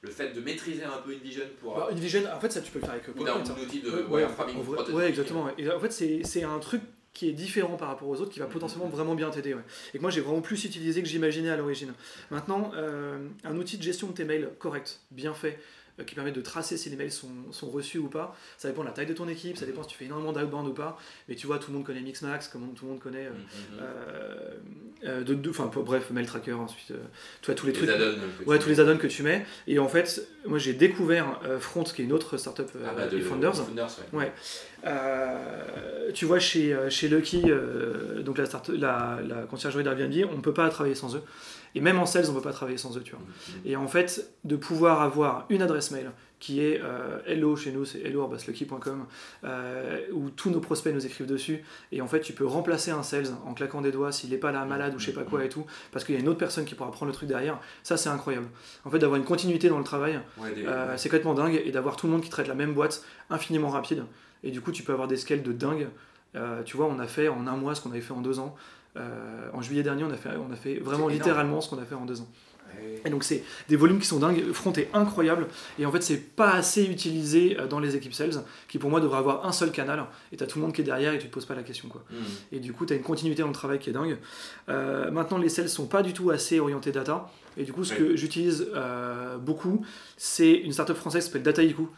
le 0.00 0.10
fait 0.10 0.30
de 0.32 0.40
maîtriser 0.40 0.84
un 0.84 0.98
peu 1.04 1.12
InVision 1.12 1.42
pour 1.60 1.74
bah, 1.74 1.88
une 1.90 1.98
vision, 1.98 2.20
en 2.34 2.38
fait, 2.40 2.52
ça 2.52 2.60
tu 2.60 2.70
peux 2.70 2.78
le 2.78 2.84
faire 2.84 2.94
avec 2.94 3.08
ou 3.08 3.12
PowerPoint. 3.12 3.42
d'un 3.42 3.60
outil 3.62 3.80
de 3.80 3.90
Ouais, 3.90 4.22
wireframing 4.22 4.56
en 4.56 4.60
ou 4.60 4.62
vrai- 4.62 4.74
prototyping. 4.76 4.96
ouais, 5.00 5.08
exactement. 5.08 5.44
ouais. 5.44 5.54
Et 5.58 5.70
en 5.70 5.80
fait, 5.80 5.90
c'est 6.24 6.42
un 6.44 6.58
truc 6.60 6.82
qui 7.12 7.28
est 7.28 7.32
différent 7.32 7.76
par 7.76 7.88
rapport 7.88 8.08
aux 8.08 8.20
autres, 8.20 8.30
qui 8.30 8.38
va 8.38 8.46
Mhm. 8.46 8.52
potentiellement 8.52 8.86
vraiment 8.88 9.16
bien 9.16 9.28
t'aider. 9.30 9.54
ouais. 9.54 9.62
Et 9.92 9.98
que 9.98 10.02
moi, 10.02 10.10
j'ai 10.10 10.20
vraiment 10.20 10.40
plus 10.40 10.64
utilisé 10.64 11.02
que 11.02 11.08
j'imaginais 11.08 11.50
à 11.50 11.56
l'origine. 11.56 11.92
Maintenant, 12.30 12.70
euh, 12.76 13.18
un 13.42 13.56
outil 13.56 13.76
de 13.76 13.82
gestion 13.82 14.06
de 14.06 14.12
tes 14.12 14.24
mails 14.24 14.50
correct, 14.60 15.00
bien 15.10 15.34
fait, 15.34 15.58
euh, 15.58 15.87
qui 16.06 16.14
permet 16.14 16.32
de 16.32 16.40
tracer 16.40 16.76
si 16.76 16.90
les 16.90 16.96
mails 16.96 17.12
sont, 17.12 17.28
sont 17.50 17.68
reçus 17.70 17.98
ou 17.98 18.08
pas. 18.08 18.36
Ça 18.56 18.68
dépend 18.68 18.82
de 18.82 18.86
la 18.88 18.92
taille 18.92 19.06
de 19.06 19.14
ton 19.14 19.28
équipe, 19.28 19.56
ça 19.56 19.66
dépend 19.66 19.82
si 19.82 19.88
tu 19.90 19.96
fais 19.98 20.04
énormément 20.06 20.32
d'outbound 20.32 20.68
ou 20.68 20.72
pas. 20.74 20.98
Mais 21.28 21.34
tu 21.34 21.46
vois, 21.46 21.58
tout 21.58 21.70
le 21.70 21.76
monde 21.78 21.86
connaît 21.86 22.00
Mixmax, 22.00 22.50
tout 22.50 22.58
le 22.82 22.88
monde 22.88 23.00
connaît. 23.00 23.26
euh, 23.26 23.30
Mhm. 23.30 23.78
euh, 23.80 24.50
euh, 25.04 25.22
de, 25.22 25.34
de- 25.34 25.50
bref, 25.82 26.10
mail 26.10 26.26
tracker, 26.26 26.52
ensuite, 26.52 26.90
euh, 26.90 26.96
tu 27.40 27.46
vois, 27.46 27.54
tous 27.54 27.66
les, 27.66 27.72
les 27.72 27.78
trucs. 27.78 28.46
Ouais, 28.46 28.58
tous 28.58 28.68
les 28.68 28.80
add-ons 28.80 28.96
que 28.98 29.06
tu 29.06 29.22
mets. 29.22 29.44
Et 29.66 29.78
en 29.78 29.88
fait, 29.88 30.26
moi 30.44 30.58
j'ai 30.58 30.72
découvert 30.72 31.40
euh, 31.44 31.58
Front, 31.60 31.84
qui 31.84 32.02
est 32.02 32.04
une 32.04 32.12
autre 32.12 32.36
startup 32.36 32.68
euh, 32.76 32.86
Ah 32.88 32.94
bah, 32.96 33.06
de 33.06 33.20
Founders. 33.20 33.54
Founders, 33.56 33.90
ouais. 34.12 34.18
Ouais. 34.20 34.32
Euh, 34.86 36.10
tu 36.14 36.24
vois, 36.24 36.38
chez, 36.38 36.72
euh, 36.72 36.90
chez 36.90 37.08
Lucky, 37.08 37.42
euh, 37.46 38.22
donc 38.22 38.38
la, 38.38 38.46
start 38.46 38.68
la, 38.70 39.18
la 39.26 39.42
conciergerie 39.42 39.84
d'Airbnb, 39.84 40.28
on 40.32 40.36
ne 40.36 40.40
peut 40.42 40.54
pas 40.54 40.68
travailler 40.68 40.94
sans 40.94 41.14
eux. 41.16 41.22
Et 41.74 41.80
même 41.80 41.98
en 41.98 42.06
sales, 42.06 42.24
on 42.28 42.32
ne 42.32 42.36
peut 42.38 42.42
pas 42.44 42.52
travailler 42.52 42.78
sans 42.78 42.96
eux, 42.96 43.02
tu 43.02 43.12
vois. 43.12 43.20
Mhm. 43.20 43.54
Et 43.66 43.76
en 43.76 43.88
fait, 43.88 44.30
de 44.44 44.56
pouvoir 44.56 45.02
avoir 45.02 45.46
une 45.50 45.62
adresse 45.62 45.90
mail 45.90 46.10
qui 46.40 46.60
est 46.60 46.80
euh, 46.82 47.18
hello 47.26 47.56
chez 47.56 47.72
nous, 47.72 47.84
c'est 47.84 48.00
hello.lucky.com, 48.00 49.06
euh, 49.44 50.00
où 50.12 50.30
tous 50.30 50.50
nos 50.50 50.60
prospects 50.60 50.94
nous 50.94 51.04
écrivent 51.04 51.26
dessus. 51.26 51.64
Et 51.92 52.00
en 52.00 52.06
fait, 52.06 52.20
tu 52.20 52.32
peux 52.32 52.46
remplacer 52.46 52.90
un 52.92 53.02
sales 53.02 53.26
en 53.44 53.54
claquant 53.54 53.80
des 53.80 53.90
doigts 53.90 54.12
s'il 54.12 54.30
n'est 54.30 54.36
pas 54.38 54.52
là, 54.52 54.64
malade 54.64 54.94
ou 54.94 54.98
je 54.98 55.06
sais 55.06 55.12
pas 55.12 55.24
quoi 55.24 55.44
et 55.44 55.48
tout, 55.48 55.66
parce 55.92 56.04
qu'il 56.04 56.14
y 56.14 56.18
a 56.18 56.20
une 56.20 56.28
autre 56.28 56.38
personne 56.38 56.64
qui 56.64 56.74
pourra 56.76 56.90
prendre 56.92 57.10
le 57.10 57.16
truc 57.16 57.28
derrière. 57.28 57.58
Ça, 57.82 57.96
c'est 57.96 58.08
incroyable. 58.08 58.46
En 58.84 58.90
fait, 58.90 58.98
d'avoir 59.00 59.18
une 59.18 59.26
continuité 59.26 59.68
dans 59.68 59.78
le 59.78 59.84
travail, 59.84 60.20
Ouais, 60.38 60.54
des- 60.54 60.64
euh, 60.66 60.96
c'est 60.96 61.08
complètement 61.08 61.34
dingue. 61.34 61.60
Et 61.64 61.72
d'avoir 61.72 61.96
tout 61.96 62.06
le 62.06 62.12
monde 62.12 62.22
qui 62.22 62.30
traite 62.30 62.46
la 62.48 62.54
même 62.54 62.72
boîte 62.72 63.02
infiniment 63.30 63.68
rapide. 63.70 64.04
Et 64.44 64.50
du 64.52 64.60
coup, 64.60 64.70
tu 64.70 64.82
peux 64.84 64.92
avoir 64.92 65.08
des 65.08 65.16
scales 65.16 65.42
de 65.42 65.52
dingue. 65.52 65.88
Tu 66.64 66.76
vois, 66.76 66.86
on 66.86 67.00
a 67.00 67.08
fait 67.08 67.26
en 67.28 67.48
un 67.48 67.56
mois 67.56 67.74
ce 67.74 67.80
qu'on 67.80 67.90
avait 67.90 68.00
fait 68.00 68.12
en 68.12 68.20
deux 68.20 68.38
ans. 68.38 68.54
Euh, 68.96 69.48
en 69.52 69.62
juillet 69.62 69.82
dernier, 69.82 70.04
on 70.04 70.10
a 70.10 70.16
fait, 70.16 70.30
on 70.36 70.52
a 70.52 70.56
fait 70.56 70.76
vraiment 70.76 71.08
littéralement 71.08 71.60
ce 71.60 71.70
qu'on 71.70 71.78
a 71.78 71.84
fait 71.84 71.94
en 71.94 72.04
deux 72.04 72.20
ans. 72.20 72.28
Et 73.04 73.10
donc 73.10 73.24
c'est 73.24 73.42
des 73.68 73.76
volumes 73.76 73.98
qui 73.98 74.06
sont 74.06 74.18
dingues, 74.18 74.52
Front 74.52 74.72
est 74.74 74.88
incroyable, 74.92 75.46
et 75.78 75.86
en 75.86 75.92
fait 75.92 76.02
c'est 76.02 76.18
pas 76.18 76.52
assez 76.52 76.84
utilisé 76.84 77.58
euh, 77.58 77.66
dans 77.66 77.80
les 77.80 77.96
équipes 77.96 78.14
sales, 78.14 78.42
qui 78.68 78.78
pour 78.78 78.90
moi 78.90 79.00
devraient 79.00 79.18
avoir 79.18 79.46
un 79.46 79.52
seul 79.52 79.70
canal, 79.72 80.04
et 80.32 80.36
t'as 80.36 80.46
tout 80.46 80.58
le 80.58 80.64
monde 80.64 80.74
qui 80.74 80.82
est 80.82 80.84
derrière 80.84 81.12
et 81.12 81.18
tu 81.18 81.28
te 81.28 81.32
poses 81.32 81.46
pas 81.46 81.54
la 81.54 81.62
question 81.62 81.88
quoi. 81.88 82.04
Hmm. 82.10 82.24
Et 82.52 82.60
du 82.60 82.72
coup 82.72 82.86
t'as 82.86 82.94
une 82.94 83.02
continuité 83.02 83.42
dans 83.42 83.48
le 83.48 83.54
travail 83.54 83.78
qui 83.78 83.90
est 83.90 83.92
dingue. 83.92 84.18
Euh, 84.68 85.10
maintenant 85.10 85.38
les 85.38 85.48
sales 85.48 85.68
sont 85.68 85.86
pas 85.86 86.02
du 86.02 86.12
tout 86.12 86.30
assez 86.30 86.60
orientés 86.60 86.92
data, 86.92 87.30
et 87.56 87.64
du 87.64 87.72
coup 87.72 87.84
ce 87.84 87.94
que 87.94 88.16
j'utilise 88.16 88.68
euh, 88.74 89.38
beaucoup, 89.38 89.84
c'est 90.16 90.52
une 90.52 90.72
startup 90.72 90.96
française 90.96 91.24
qui 91.24 91.30
s'appelle 91.30 91.42
Dataiku. 91.42 91.88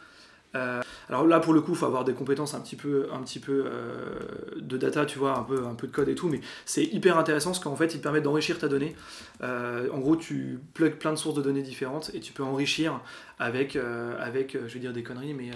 Euh, 0.53 0.81
alors 1.07 1.25
là 1.25 1.39
pour 1.39 1.53
le 1.53 1.61
coup 1.61 1.71
il 1.71 1.77
faut 1.77 1.85
avoir 1.85 2.03
des 2.03 2.13
compétences 2.13 2.53
un 2.53 2.59
petit 2.59 2.75
peu, 2.75 3.07
un 3.13 3.19
petit 3.21 3.39
peu 3.39 3.63
euh, 3.65 4.19
de 4.57 4.77
data, 4.77 5.05
tu 5.05 5.17
vois, 5.17 5.37
un 5.37 5.43
peu, 5.43 5.65
un 5.65 5.75
peu 5.75 5.87
de 5.87 5.91
code 5.93 6.09
et 6.09 6.15
tout, 6.15 6.27
mais 6.27 6.41
c'est 6.65 6.83
hyper 6.83 7.17
intéressant 7.17 7.51
parce 7.51 7.59
qu'en 7.63 7.75
fait 7.77 7.93
il 7.93 7.99
te 7.99 8.03
permet 8.03 8.19
d'enrichir 8.21 8.59
ta 8.59 8.67
donnée. 8.67 8.95
Euh, 9.43 9.87
en 9.93 9.99
gros, 9.99 10.15
tu 10.17 10.59
plugs 10.73 10.95
plein 10.95 11.11
de 11.11 11.17
sources 11.17 11.35
de 11.35 11.41
données 11.41 11.61
différentes 11.63 12.11
et 12.13 12.19
tu 12.19 12.33
peux 12.33 12.43
enrichir 12.43 12.99
avec, 13.39 13.77
avec 14.19 14.57
je 14.67 14.73
vais 14.73 14.79
dire 14.79 14.93
des 14.93 15.03
conneries, 15.03 15.33
mais 15.33 15.51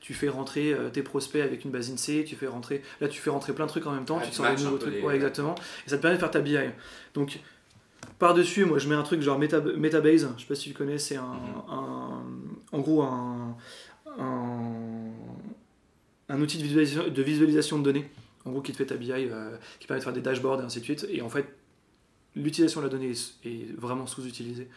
tu 0.00 0.14
fais 0.14 0.28
rentrer 0.28 0.74
tes 0.92 1.02
prospects 1.02 1.42
avec 1.42 1.64
une 1.64 1.70
base 1.70 1.90
INSEE, 1.90 2.24
tu 2.24 2.36
fais 2.36 2.46
rentrer, 2.46 2.82
là 3.00 3.08
tu 3.08 3.20
fais 3.20 3.30
rentrer 3.30 3.52
plein 3.52 3.64
de 3.66 3.70
trucs 3.70 3.86
en 3.86 3.92
même 3.92 4.04
temps, 4.06 4.20
tu 4.20 4.30
te 4.30 4.34
sors 4.36 4.46
des 4.46 4.62
nouveaux 4.64 4.78
trucs, 4.78 4.94
les- 4.94 5.02
ouais, 5.02 5.16
exactement, 5.16 5.54
et 5.86 5.90
ça 5.90 5.96
te 5.96 6.02
permet 6.02 6.16
de 6.16 6.20
faire 6.20 6.30
ta 6.30 6.40
BI. 6.40 6.56
Donc 7.14 7.40
par-dessus, 8.18 8.64
moi 8.64 8.78
je 8.78 8.88
mets 8.88 8.94
un 8.94 9.02
truc 9.02 9.20
genre 9.20 9.38
Meta, 9.38 9.60
Metabase, 9.60 10.28
je 10.36 10.42
sais 10.42 10.48
pas 10.48 10.54
si 10.54 10.70
tu 10.70 10.74
connais, 10.74 10.98
c'est 10.98 11.16
un, 11.16 11.22
Mhm. 11.22 11.70
un- 11.70 12.22
en 12.72 12.78
gros 12.78 13.02
un, 13.02 13.54
un, 14.18 15.12
outil 16.40 16.58
de 16.58 17.22
visualisation, 17.22 17.78
de 17.78 17.84
données, 17.84 18.10
en 18.44 18.50
gros 18.50 18.60
qui 18.60 18.72
te 18.72 18.76
fait 18.76 18.86
ta 18.86 18.96
BI, 18.96 19.12
euh, 19.12 19.56
qui 19.80 19.86
permet 19.86 20.00
de 20.00 20.04
faire 20.04 20.12
des 20.12 20.20
dashboards 20.20 20.60
et 20.60 20.64
ainsi 20.64 20.80
de 20.80 20.84
suite, 20.84 21.06
et 21.10 21.22
en 21.22 21.28
fait 21.28 21.46
l'utilisation 22.34 22.80
de 22.80 22.86
la 22.86 22.90
donnée 22.90 23.12
est 23.44 23.76
vraiment 23.76 24.06
sous-utilisée. 24.06 24.68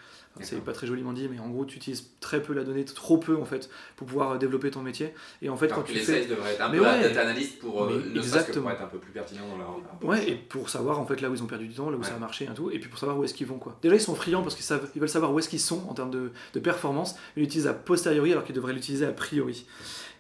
C'est 0.41 0.63
pas 0.63 0.71
très 0.71 0.87
joliment 0.87 1.11
dit, 1.11 1.27
mais 1.29 1.37
en 1.39 1.49
gros, 1.49 1.65
tu 1.65 1.75
utilises 1.77 2.11
très 2.21 2.41
peu 2.41 2.53
la 2.53 2.63
donnée, 2.63 2.85
trop 2.85 3.17
peu 3.17 3.35
en 3.35 3.43
fait, 3.43 3.69
pour 3.97 4.07
pouvoir 4.07 4.31
euh, 4.31 4.37
développer 4.37 4.71
ton 4.71 4.81
métier. 4.81 5.13
Et 5.41 5.49
en 5.49 5.57
fait, 5.57 5.65
Alors 5.65 5.79
quand 5.79 5.83
que 5.83 5.87
tu 5.89 5.95
les 5.95 5.99
fais. 5.99 6.25
devraient 6.27 6.53
être 6.53 6.61
un 6.61 6.69
Mais 6.69 6.77
peu 6.77 6.83
ouais. 6.85 7.01
data 7.01 7.21
analyst 7.21 7.59
pour, 7.59 7.83
euh, 7.83 7.97
ne 7.97 7.99
pour 8.13 8.17
exactement. 8.17 8.69
être 8.71 8.81
un 8.81 8.87
peu 8.87 8.99
plus 8.99 9.11
pertinent 9.11 9.41
dans 9.49 9.57
leur. 9.57 9.81
Ouais, 10.01 10.29
et 10.29 10.35
pour 10.35 10.69
savoir 10.69 10.99
en 10.99 11.05
fait 11.05 11.19
là 11.19 11.29
où 11.29 11.33
ils 11.35 11.43
ont 11.43 11.47
perdu 11.47 11.67
du 11.67 11.73
temps, 11.73 11.89
là 11.89 11.97
où 11.97 12.03
ça 12.03 12.15
a 12.15 12.19
marché 12.19 12.45
et 12.45 12.53
tout, 12.53 12.71
et 12.71 12.79
puis 12.79 12.89
pour 12.89 12.99
savoir 12.99 13.17
où 13.17 13.23
est-ce 13.25 13.33
qu'ils 13.33 13.47
vont 13.47 13.57
quoi. 13.57 13.77
Déjà 13.81 13.95
ils 13.95 14.01
sont 14.01 14.15
friands 14.15 14.41
parce 14.41 14.55
qu'ils 14.55 14.63
savent, 14.63 14.87
ils 14.95 14.99
veulent 15.01 15.09
savoir 15.09 15.33
où 15.33 15.39
est-ce 15.39 15.49
qu'ils 15.49 15.59
sont 15.59 15.83
en 15.89 15.93
termes 15.93 16.11
de, 16.11 16.31
de 16.53 16.59
performance, 16.59 17.15
ils 17.35 17.41
l'utilisent 17.41 17.67
a 17.67 17.73
posteriori 17.73 18.31
alors 18.31 18.45
qu'ils 18.45 18.55
devraient 18.55 18.73
l'utiliser 18.73 19.05
a 19.05 19.11
priori. 19.11 19.65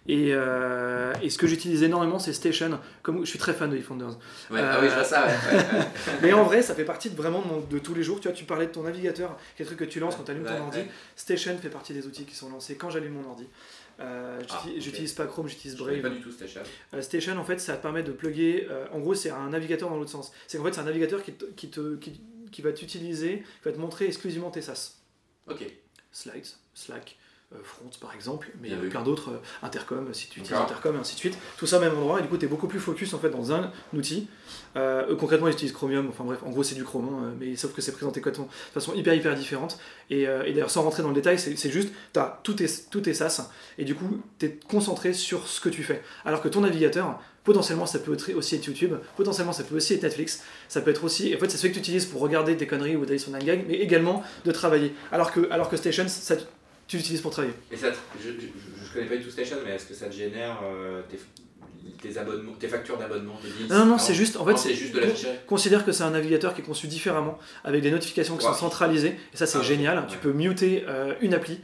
Et, 0.07 0.29
euh, 0.33 1.13
et 1.21 1.29
ce 1.29 1.37
que 1.37 1.45
j'utilise 1.45 1.83
énormément 1.83 2.17
c'est 2.19 2.33
Station, 2.33 2.79
comme 3.03 3.23
je 3.25 3.29
suis 3.29 3.37
très 3.37 3.53
fan 3.53 3.69
de 3.69 3.77
eFounders. 3.77 4.17
Ouais, 4.49 4.59
Ah 4.63 4.79
oui, 4.81 4.87
je 4.89 4.93
vois 4.95 5.03
ça. 5.03 5.25
ouais, 5.27 5.33
ouais, 5.51 5.57
ouais. 5.79 5.85
Mais 6.21 6.33
en 6.33 6.43
vrai 6.43 6.61
ça 6.63 6.73
fait 6.73 6.85
partie 6.85 7.09
de, 7.11 7.15
vraiment 7.15 7.43
de, 7.69 7.79
tous 7.79 7.93
les 7.93 8.01
jours. 8.03 8.19
Tu 8.19 8.27
vois, 8.27 8.35
tu 8.35 8.45
parlais 8.45 8.65
de 8.67 8.71
ton 8.71 8.83
navigateur, 8.83 9.37
quel 9.55 9.67
truc 9.67 9.77
que 9.79 9.83
tu 9.83 9.99
lances 9.99 10.15
quand 10.15 10.23
tu 10.23 10.31
allumes 10.31 10.45
ton 10.45 10.57
ordi. 10.61 10.79
Station 11.15 11.57
fait 11.59 11.69
partie 11.69 11.93
des 11.93 12.07
outils 12.07 12.23
qui 12.25 12.35
sont 12.35 12.49
lancés 12.49 12.75
quand 12.75 12.89
j'allume 12.89 13.13
mon 13.13 13.29
ordi. 13.29 13.45
Euh, 13.99 14.39
Ah, 14.49 14.63
j'utilise- 14.77 15.11
pas 15.13 15.25
Chrome, 15.27 15.49
j'utilise 15.49 15.75
Brave. 15.75 15.99
pas 16.01 16.09
du 16.09 16.21
tout 16.21 16.31
Station. 16.31 16.61
Euh, 16.93 17.01
Station, 17.01 17.37
en 17.37 17.43
fait, 17.43 17.59
ça 17.59 17.75
te 17.75 17.81
permet 17.81 18.01
de 18.01 18.13
plugger. 18.13 18.67
en 18.93 18.99
gros, 18.99 19.13
c'est 19.13 19.29
un 19.29 19.49
navigateur 19.49 19.89
dans 19.89 19.97
l'autre 19.97 20.09
sens. 20.11 20.31
C'est 20.47 20.57
qu'en 20.57 20.63
fait, 20.63 20.73
c'est 20.73 20.79
un 20.79 20.85
navigateur 20.85 21.21
qui, 21.21 21.33
te- 21.33 21.45
qui, 21.55 21.69
te, 21.69 21.97
qui, 21.97 22.21
qui 22.51 22.61
va 22.61 22.71
t'utiliser, 22.71 23.39
qui 23.61 23.65
va 23.65 23.73
te 23.73 23.77
montrer 23.77 24.05
exclusivement 24.05 24.49
tes 24.51 24.61
SaaS. 24.61 24.93
Ok. 25.49 25.65
Slides, 26.13 26.47
Slack, 26.73 27.17
Front 27.63 27.89
par 27.99 28.13
exemple, 28.13 28.51
mais 28.61 28.69
Bien 28.69 28.77
euh, 28.77 28.89
plein 28.89 29.01
d'autres, 29.01 29.31
euh, 29.31 29.65
Intercom, 29.65 30.13
si 30.13 30.29
tu 30.29 30.39
utilises. 30.39 30.55
Intercom 30.55 30.95
et 30.95 30.99
ainsi 30.99 31.15
de 31.15 31.19
suite. 31.19 31.37
Tout 31.57 31.65
ça 31.65 31.77
au 31.77 31.81
même 31.81 31.97
endroit, 31.97 32.19
et 32.19 32.21
du 32.21 32.27
coup, 32.27 32.37
tu 32.37 32.45
es 32.45 32.47
beaucoup 32.47 32.67
plus 32.67 32.79
focus 32.79 33.15
en 33.15 33.17
fait 33.17 33.31
dans 33.31 33.51
un 33.51 33.71
outil. 33.91 34.27
Euh, 34.75 35.15
concrètement, 35.15 35.47
ils 35.47 35.53
utilisent 35.53 35.73
Chromium, 35.73 36.07
enfin 36.09 36.23
bref, 36.23 36.39
en 36.45 36.51
gros, 36.51 36.61
c'est 36.61 36.75
du 36.75 36.83
Chrome, 36.83 37.09
hein, 37.09 37.33
mais 37.39 37.55
sauf 37.55 37.73
que 37.73 37.81
c'est 37.81 37.91
présenté 37.91 38.21
de 38.21 38.33
façon 38.71 38.93
hyper 38.93 39.15
hyper 39.15 39.33
différente. 39.33 39.79
Et, 40.11 40.27
euh, 40.27 40.43
et 40.43 40.53
d'ailleurs, 40.53 40.69
sans 40.69 40.83
rentrer 40.83 41.01
dans 41.01 41.09
le 41.09 41.15
détail, 41.15 41.39
c'est 41.39 41.71
juste, 41.71 41.89
tu 42.13 42.19
as 42.19 42.39
tous 42.43 42.53
tes, 42.53 42.67
tous 42.91 43.01
tes 43.01 43.15
SaaS, 43.15 43.49
et 43.79 43.83
du 43.83 43.95
coup, 43.95 44.21
tu 44.37 44.45
es 44.45 44.59
concentré 44.69 45.13
sur 45.13 45.47
ce 45.47 45.59
que 45.59 45.69
tu 45.69 45.81
fais. 45.81 46.03
Alors 46.25 46.43
que 46.43 46.49
ton 46.49 46.61
navigateur, 46.61 47.19
potentiellement, 47.43 47.87
ça 47.87 47.97
peut 47.97 48.13
être 48.13 48.31
aussi 48.35 48.55
être 48.55 48.65
YouTube, 48.67 48.93
potentiellement, 49.17 49.53
ça 49.53 49.63
peut 49.63 49.75
aussi 49.75 49.95
être 49.95 50.03
Netflix, 50.03 50.43
ça 50.67 50.81
peut 50.81 50.91
être 50.91 51.03
aussi. 51.03 51.35
En 51.35 51.39
fait, 51.39 51.49
c'est 51.49 51.57
ce 51.57 51.65
que 51.65 51.73
tu 51.73 51.79
utilises 51.79 52.05
pour 52.05 52.21
regarder 52.21 52.55
tes 52.55 52.67
conneries 52.67 52.95
ou 52.95 53.05
d'aller 53.05 53.17
sur 53.17 53.31
Nangag, 53.31 53.65
mais 53.67 53.75
également 53.75 54.21
de 54.45 54.51
travailler. 54.51 54.93
Alors 55.11 55.31
que, 55.31 55.49
alors 55.49 55.67
que 55.67 55.77
Station, 55.77 56.07
ça, 56.07 56.35
tu 56.89 56.97
l'utilises 56.97 57.21
pour 57.21 57.31
travailler. 57.31 57.53
Et 57.71 57.77
ça, 57.77 57.87
je, 58.21 58.29
je, 58.29 58.31
je 58.85 58.93
connais 58.93 59.05
pas 59.05 59.15
du 59.15 59.23
tout 59.23 59.29
Station, 59.31 59.55
mais 59.65 59.75
est-ce 59.75 59.85
que 59.85 59.93
ça 59.93 60.07
te 60.07 60.13
génère 60.15 60.59
euh, 60.63 61.01
tes, 61.09 61.19
tes 62.01 62.17
abonnements, 62.17 62.53
tes 62.53 62.67
factures 62.67 62.97
d'abonnement, 62.97 63.39
Non, 63.69 63.85
non, 63.85 63.97
c'est 63.97 64.13
juste. 64.15 64.35
En 64.37 64.45
fait, 64.45 64.57
c'est 64.57 64.73
juste 64.73 64.93
de 64.95 64.99
l'affichage. 64.99 65.35
Considère 65.47 65.85
que 65.85 65.91
c'est 65.91 66.03
un 66.03 66.09
navigateur 66.11 66.53
qui 66.55 66.61
est 66.61 66.63
conçu 66.65 66.87
différemment, 66.87 67.37
avec 67.63 67.81
des 67.83 67.91
notifications 67.91 68.35
qui 68.37 68.45
sont 68.45 68.53
centralisées, 68.53 69.15
et 69.33 69.37
ça 69.37 69.45
c'est 69.45 69.59
Ah, 69.59 69.63
génial. 69.63 69.99
ouais. 69.99 70.03
Tu 70.09 70.17
peux 70.17 70.31
muter 70.33 70.83
euh, 70.87 71.13
une 71.21 71.33
appli, 71.35 71.59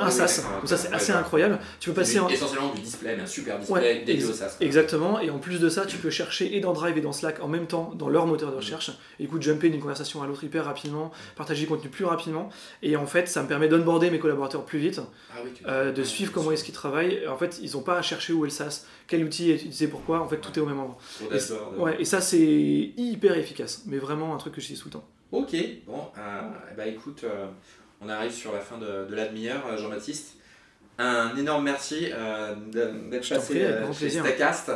Ah 0.00 0.10
SaaS, 0.10 0.42
d'accord, 0.42 0.60
donc 0.60 0.68
ça 0.68 0.76
c'est 0.76 0.92
assez 0.92 1.12
incroyable. 1.12 1.58
Tu 1.80 1.90
peux 1.90 1.94
passer 1.96 2.18
en. 2.18 2.28
Essentiellement 2.28 2.72
du 2.72 2.80
display, 2.80 3.16
mais 3.16 3.22
un 3.22 3.26
super 3.26 3.58
display 3.58 3.74
Ouais, 3.80 3.94
dédié 4.04 4.14
ex- 4.14 4.28
au 4.28 4.32
SaaS. 4.32 4.56
Exactement, 4.60 5.20
et 5.20 5.30
en 5.30 5.38
plus 5.38 5.60
de 5.60 5.68
ça, 5.68 5.86
tu 5.86 5.96
peux 5.98 6.10
chercher 6.10 6.56
et 6.56 6.60
dans 6.60 6.72
Drive 6.72 6.96
et 6.96 7.00
dans 7.00 7.12
Slack 7.12 7.42
en 7.42 7.48
même 7.48 7.66
temps 7.66 7.92
dans 7.94 8.08
leur 8.08 8.26
moteur 8.26 8.50
de 8.50 8.56
recherche, 8.56 8.90
et 9.18 9.24
du 9.24 9.28
coup 9.28 9.40
jumper 9.40 9.68
d'une 9.70 9.80
conversation 9.80 10.22
à 10.22 10.26
l'autre 10.26 10.44
hyper 10.44 10.64
rapidement, 10.64 11.10
partager 11.36 11.62
du 11.62 11.66
contenu 11.68 11.90
plus 11.90 12.04
rapidement, 12.04 12.48
et 12.82 12.96
en 12.96 13.06
fait 13.06 13.28
ça 13.28 13.42
me 13.42 13.48
permet 13.48 13.68
d'onboarder 13.68 14.10
mes 14.10 14.18
collaborateurs 14.18 14.64
plus 14.64 14.78
vite, 14.78 15.00
Ah 15.32 15.38
oui, 15.44 15.50
euh, 15.66 15.92
de 15.92 15.98
ouais, 16.00 16.04
suivre 16.06 16.32
comment 16.32 16.50
est-ce 16.52 16.64
qu'ils 16.64 16.74
travaillent. 16.74 17.26
En 17.28 17.36
fait, 17.36 17.58
ils 17.62 17.72
n'ont 17.72 17.82
pas 17.82 17.98
à 17.98 18.02
chercher 18.02 18.32
où 18.32 18.44
est 18.44 18.48
le 18.48 18.52
SaaS, 18.54 18.84
quel 19.06 19.24
outil 19.24 19.50
est 19.50 19.54
utilisé 19.56 19.88
pourquoi, 19.88 20.20
en 20.20 20.28
fait 20.28 20.38
tout 20.38 20.52
est 20.58 20.62
au 20.62 20.66
même 20.66 20.78
endroit. 20.80 20.98
Et, 21.30 21.80
ouais, 21.80 21.96
et 22.00 22.04
ça 22.04 22.20
c'est 22.20 22.38
hyper 22.96 23.36
efficace, 23.36 23.82
mais 23.86 23.98
vraiment 23.98 24.34
un 24.34 24.38
truc 24.38 24.54
que 24.54 24.60
j'utilise 24.60 24.80
tout 24.82 24.88
le 24.88 24.92
temps. 24.92 25.04
Ok, 25.32 25.56
bon, 25.86 26.00
euh, 26.16 26.40
ben, 26.76 26.86
écoute, 26.88 27.22
euh, 27.24 27.46
on 28.04 28.08
arrive 28.08 28.32
sur 28.32 28.52
la 28.52 28.60
fin 28.60 28.78
de, 28.78 29.06
de 29.08 29.14
la 29.14 29.26
demi-heure, 29.26 29.62
euh, 29.68 29.76
Jean-Baptiste. 29.76 30.36
Un 30.98 31.36
énorme 31.36 31.64
merci 31.64 32.08
euh, 32.12 32.54
d'être 33.10 33.28
passé 33.28 33.54
prie, 33.54 33.64
euh, 33.64 33.92
chez. 33.92 34.10
Stacast. 34.10 34.70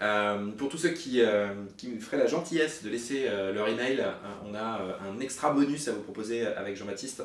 Euh, 0.00 0.46
pour 0.56 0.68
tous 0.68 0.78
ceux 0.78 0.90
qui, 0.90 1.20
euh, 1.20 1.48
qui 1.76 1.88
me 1.88 1.98
feraient 2.00 2.18
la 2.18 2.28
gentillesse 2.28 2.84
de 2.84 2.90
laisser 2.90 3.28
leur 3.52 3.66
email, 3.68 4.04
on 4.48 4.54
a 4.54 4.80
un 5.10 5.18
extra 5.20 5.50
bonus 5.52 5.88
à 5.88 5.92
vous 5.92 6.02
proposer 6.02 6.46
avec 6.46 6.76
Jean-Baptiste. 6.76 7.22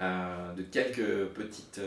de 0.00 0.62
quelques 0.62 1.26
petites 1.34 1.80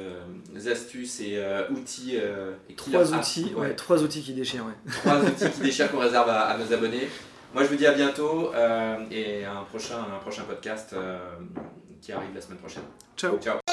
astuces 0.68 1.22
et 1.22 1.44
outils. 1.72 2.18
et 2.18 2.76
Trois 2.76 3.12
outils, 3.14 3.52
ouais, 3.56 3.74
trois 3.76 4.04
outils 4.04 4.22
qui 4.22 4.34
déchirent, 4.34 4.66
ouais. 4.68 4.92
trois 5.02 5.20
outils 5.24 5.50
qui 5.50 5.62
déchirent 5.62 5.90
qu'on 5.92 6.00
réserve 6.00 6.30
à, 6.30 6.42
à 6.42 6.58
nos 6.60 6.72
abonnés. 6.72 7.08
Moi, 7.54 7.64
je 7.64 7.70
vous 7.70 7.76
dis 7.76 7.88
à 7.88 7.94
bientôt 7.94 8.54
euh, 8.54 8.98
et 9.10 9.44
à 9.44 9.54
un 9.54 9.64
prochain, 9.64 9.98
un 10.16 10.20
prochain 10.20 10.44
podcast 10.44 10.92
euh, 10.94 11.18
qui 12.00 12.12
arrive 12.12 12.34
la 12.34 12.42
semaine 12.42 12.60
prochaine. 12.60 12.86
Ciao 13.16 13.38
Ciao. 13.40 13.69